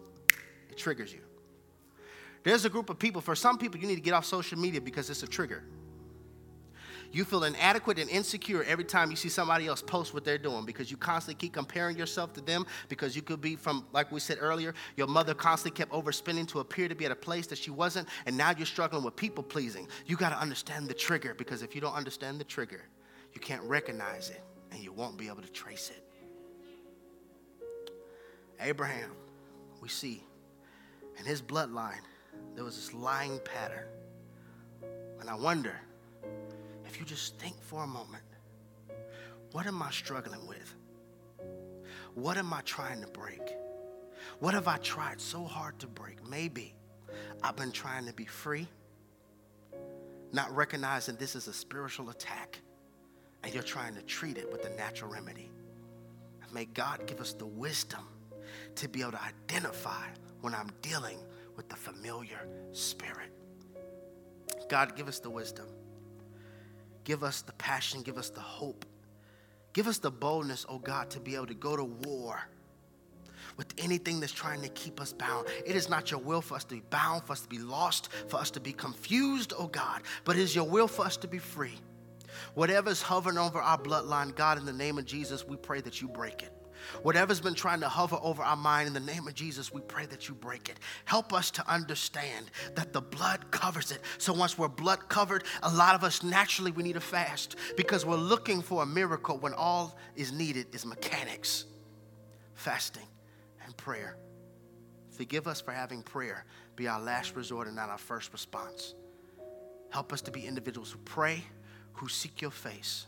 it 0.71 0.77
triggers 0.77 1.11
you. 1.11 1.21
There's 2.45 2.67
a 2.67 2.69
group 2.69 2.91
of 2.91 2.99
people, 2.99 3.23
for 3.23 3.35
some 3.35 3.57
people, 3.57 3.81
you 3.81 3.89
need 3.89 3.95
to 3.95 4.03
get 4.03 4.13
off 4.13 4.27
social 4.27 4.59
media 4.59 4.83
because 4.83 5.09
it's 5.09 5.23
a 5.23 5.27
trigger. 5.27 5.65
You 7.11 7.25
feel 7.25 7.45
inadequate 7.45 7.99
and 7.99 8.11
insecure 8.11 8.65
every 8.65 8.85
time 8.85 9.11
you 9.11 9.17
see 9.17 9.31
somebody 9.31 9.67
else 9.67 9.81
post 9.81 10.13
what 10.13 10.27
they're 10.27 10.37
doing 10.37 10.67
because 10.67 10.91
you 10.91 10.99
constantly 10.99 11.41
keep 11.41 11.55
comparing 11.55 11.97
yourself 11.97 12.35
to 12.35 12.43
them 12.43 12.67
because 12.91 13.17
you 13.17 13.23
could 13.23 13.41
be 13.41 13.57
from, 13.57 13.87
like 13.93 14.13
we 14.13 14.21
said 14.21 14.37
earlier, 14.39 14.75
your 14.97 15.07
mother 15.07 15.33
constantly 15.33 15.75
kept 15.75 15.91
overspending 15.91 16.47
to 16.49 16.61
appear 16.61 16.87
to 16.87 16.95
be 16.95 17.07
at 17.07 17.13
a 17.13 17.17
place 17.17 17.47
that 17.47 17.57
she 17.57 17.71
wasn't, 17.71 18.07
and 18.27 18.37
now 18.37 18.53
you're 18.55 18.67
struggling 18.67 19.03
with 19.03 19.17
people 19.17 19.43
pleasing. 19.43 19.89
You 20.05 20.17
got 20.17 20.31
to 20.31 20.39
understand 20.39 20.87
the 20.87 20.95
trigger 20.95 21.33
because 21.33 21.63
if 21.63 21.75
you 21.75 21.81
don't 21.81 21.95
understand 21.95 22.39
the 22.39 22.45
trigger, 22.45 22.83
you 23.33 23.41
can't 23.41 23.63
recognize 23.63 24.29
it 24.29 24.43
and 24.77 24.85
you 24.85 24.93
won't 24.93 25.17
be 25.17 25.27
able 25.29 25.41
to 25.41 25.51
trace 25.51 25.91
it. 25.91 26.03
Abraham, 28.61 29.11
we 29.81 29.89
see 29.89 30.23
in 31.19 31.25
his 31.25 31.41
bloodline, 31.41 32.03
there 32.55 32.63
was 32.63 32.77
this 32.77 32.93
lying 32.93 33.41
pattern. 33.43 33.87
And 35.19 35.31
I 35.31 35.35
wonder 35.35 35.81
if 36.87 37.01
you 37.01 37.07
just 37.07 37.39
think 37.39 37.61
for 37.63 37.85
a 37.85 37.87
moment 37.87 38.23
what 39.53 39.67
am 39.67 39.83
I 39.83 39.91
struggling 39.91 40.47
with? 40.47 40.75
What 42.15 42.37
am 42.37 42.53
I 42.53 42.61
trying 42.63 43.01
to 43.01 43.07
break? 43.07 43.41
What 44.41 44.53
have 44.53 44.69
I 44.69 44.77
tried 44.79 45.19
so 45.19 45.45
hard 45.45 45.79
to 45.79 45.87
break? 45.87 46.27
Maybe 46.29 46.75
I've 47.43 47.57
been 47.57 47.73
trying 47.73 48.05
to 48.05 48.13
be 48.13 48.27
free 48.27 48.69
not 50.33 50.55
recognizing 50.55 51.17
this 51.17 51.35
is 51.35 51.49
a 51.49 51.53
spiritual 51.53 52.11
attack 52.11 52.61
and 53.47 53.55
you're 53.55 53.63
trying 53.63 53.95
to 53.95 54.03
treat 54.03 54.39
it 54.39 54.51
with 54.51 54.67
a 54.67 54.71
natural 54.71 55.09
remedy. 55.09 55.53
May 56.53 56.65
God 56.65 57.07
give 57.07 57.21
us 57.21 57.33
the 57.33 57.47
wisdom 57.47 58.01
to 58.75 58.89
be 58.89 59.03
able 59.03 59.13
to 59.13 59.23
identify 59.23 60.03
when 60.41 60.53
I'm 60.53 60.69
dealing 60.83 61.19
with 61.57 61.69
the 61.69 61.77
familiar 61.77 62.49
spirit. 62.73 63.31
God, 64.69 64.97
give 64.97 65.07
us 65.07 65.21
the 65.21 65.31
wisdom. 65.31 65.67
Give 67.05 67.23
us 67.23 67.43
the 67.43 67.53
passion. 67.53 68.03
Give 68.03 68.19
us 68.19 68.31
the 68.31 68.41
hope. 68.41 68.85
Give 69.73 69.87
us 69.87 69.99
the 69.99 70.11
boldness, 70.11 70.67
oh 70.69 70.81
God, 70.81 71.09
to 71.11 71.21
be 71.21 71.37
able 71.37 71.47
to 71.47 71.55
go 71.55 71.77
to 71.77 71.85
war 71.85 72.41
with 73.57 73.73
anything 73.79 74.19
that's 74.19 74.33
trying 74.33 74.61
to 74.63 74.69
keep 74.71 75.01
us 75.01 75.13
bound. 75.13 75.47
It 75.65 75.77
is 75.77 75.89
not 75.89 76.11
your 76.11 76.19
will 76.19 76.41
for 76.41 76.57
us 76.57 76.65
to 76.65 76.75
be 76.75 76.83
bound, 76.91 77.23
for 77.23 77.35
us 77.35 77.43
to 77.43 77.49
be 77.49 77.59
lost, 77.59 78.09
for 78.27 78.39
us 78.39 78.51
to 78.51 78.61
be 78.61 78.73
confused, 78.73 79.53
oh 79.57 79.69
God, 79.69 80.03
but 80.25 80.35
it 80.35 80.43
is 80.43 80.53
your 80.57 80.65
will 80.65 80.89
for 80.89 81.05
us 81.05 81.17
to 81.19 81.29
be 81.29 81.39
free. 81.39 81.79
Whatever's 82.55 83.03
hovering 83.03 83.39
over 83.39 83.61
our 83.61 83.79
bloodline, 83.79 84.35
God, 84.35 84.59
in 84.59 84.65
the 84.65 84.73
name 84.73 84.99
of 84.99 85.05
Jesus, 85.05 85.47
we 85.47 85.57
pray 85.57 85.81
that 85.81 86.01
you 86.01 86.09
break 86.09 86.43
it. 86.43 86.53
Whatever's 87.03 87.41
been 87.41 87.55
trying 87.55 87.81
to 87.81 87.89
hover 87.89 88.19
over 88.23 88.43
our 88.43 88.57
mind, 88.57 88.87
in 88.87 88.95
the 88.95 89.01
name 89.01 89.27
of 89.27 89.35
Jesus, 89.35 89.73
we 89.73 89.81
pray 89.81 90.07
that 90.07 90.29
you 90.29 90.35
break 90.35 90.69
it. 90.69 90.79
Help 91.05 91.33
us 91.33 91.51
to 91.53 91.69
understand 91.71 92.51
that 92.75 92.93
the 92.93 93.01
blood 93.01 93.51
covers 93.51 93.91
it. 93.91 94.01
So 94.19 94.33
once 94.33 94.57
we're 94.57 94.69
blood 94.69 95.09
covered, 95.09 95.45
a 95.63 95.73
lot 95.73 95.95
of 95.95 96.05
us 96.05 96.23
naturally 96.23 96.71
we 96.71 96.83
need 96.83 96.97
a 96.97 97.01
fast 97.01 97.57
because 97.77 98.07
we're 98.07 98.17
looking 98.17 98.63
for 98.63 98.83
a 98.83 98.87
miracle 98.87 99.39
when 99.39 99.53
all 99.53 99.97
is 100.15 100.33
needed 100.33 100.69
is 100.73 100.87
mechanics, 100.87 101.65
fasting, 102.55 103.09
and 103.65 103.77
prayer. 103.77 104.17
Forgive 105.11 105.47
us 105.47 105.61
for 105.61 105.73
having 105.73 106.03
prayer 106.03 106.45
be 106.77 106.89
our 106.89 107.01
last 107.01 107.35
resort 107.35 107.67
and 107.67 107.75
not 107.75 107.89
our 107.89 107.99
first 107.99 108.33
response. 108.33 108.95
Help 109.91 110.13
us 110.13 110.21
to 110.21 110.31
be 110.31 110.47
individuals 110.47 110.91
who 110.91 110.99
pray, 110.99 111.43
who 111.97 112.09
seek 112.09 112.41
your 112.41 112.51
face. 112.51 113.07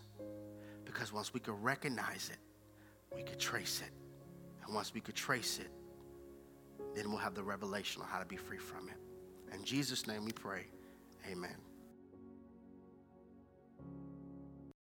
Because 0.84 1.12
once 1.12 1.32
we 1.32 1.40
can 1.40 1.54
recognize 1.62 2.30
it, 2.32 2.38
we 3.14 3.22
could 3.22 3.38
trace 3.38 3.82
it. 3.84 3.92
And 4.64 4.74
once 4.74 4.92
we 4.92 5.00
could 5.00 5.14
trace 5.14 5.58
it, 5.58 5.70
then 6.94 7.10
we'll 7.10 7.18
have 7.18 7.34
the 7.34 7.42
revelation 7.42 8.02
on 8.02 8.08
how 8.08 8.18
to 8.18 8.24
be 8.24 8.36
free 8.36 8.58
from 8.58 8.88
it. 8.88 8.96
In 9.54 9.64
Jesus' 9.64 10.06
name 10.06 10.24
we 10.24 10.32
pray. 10.32 10.66
Amen. 11.30 11.67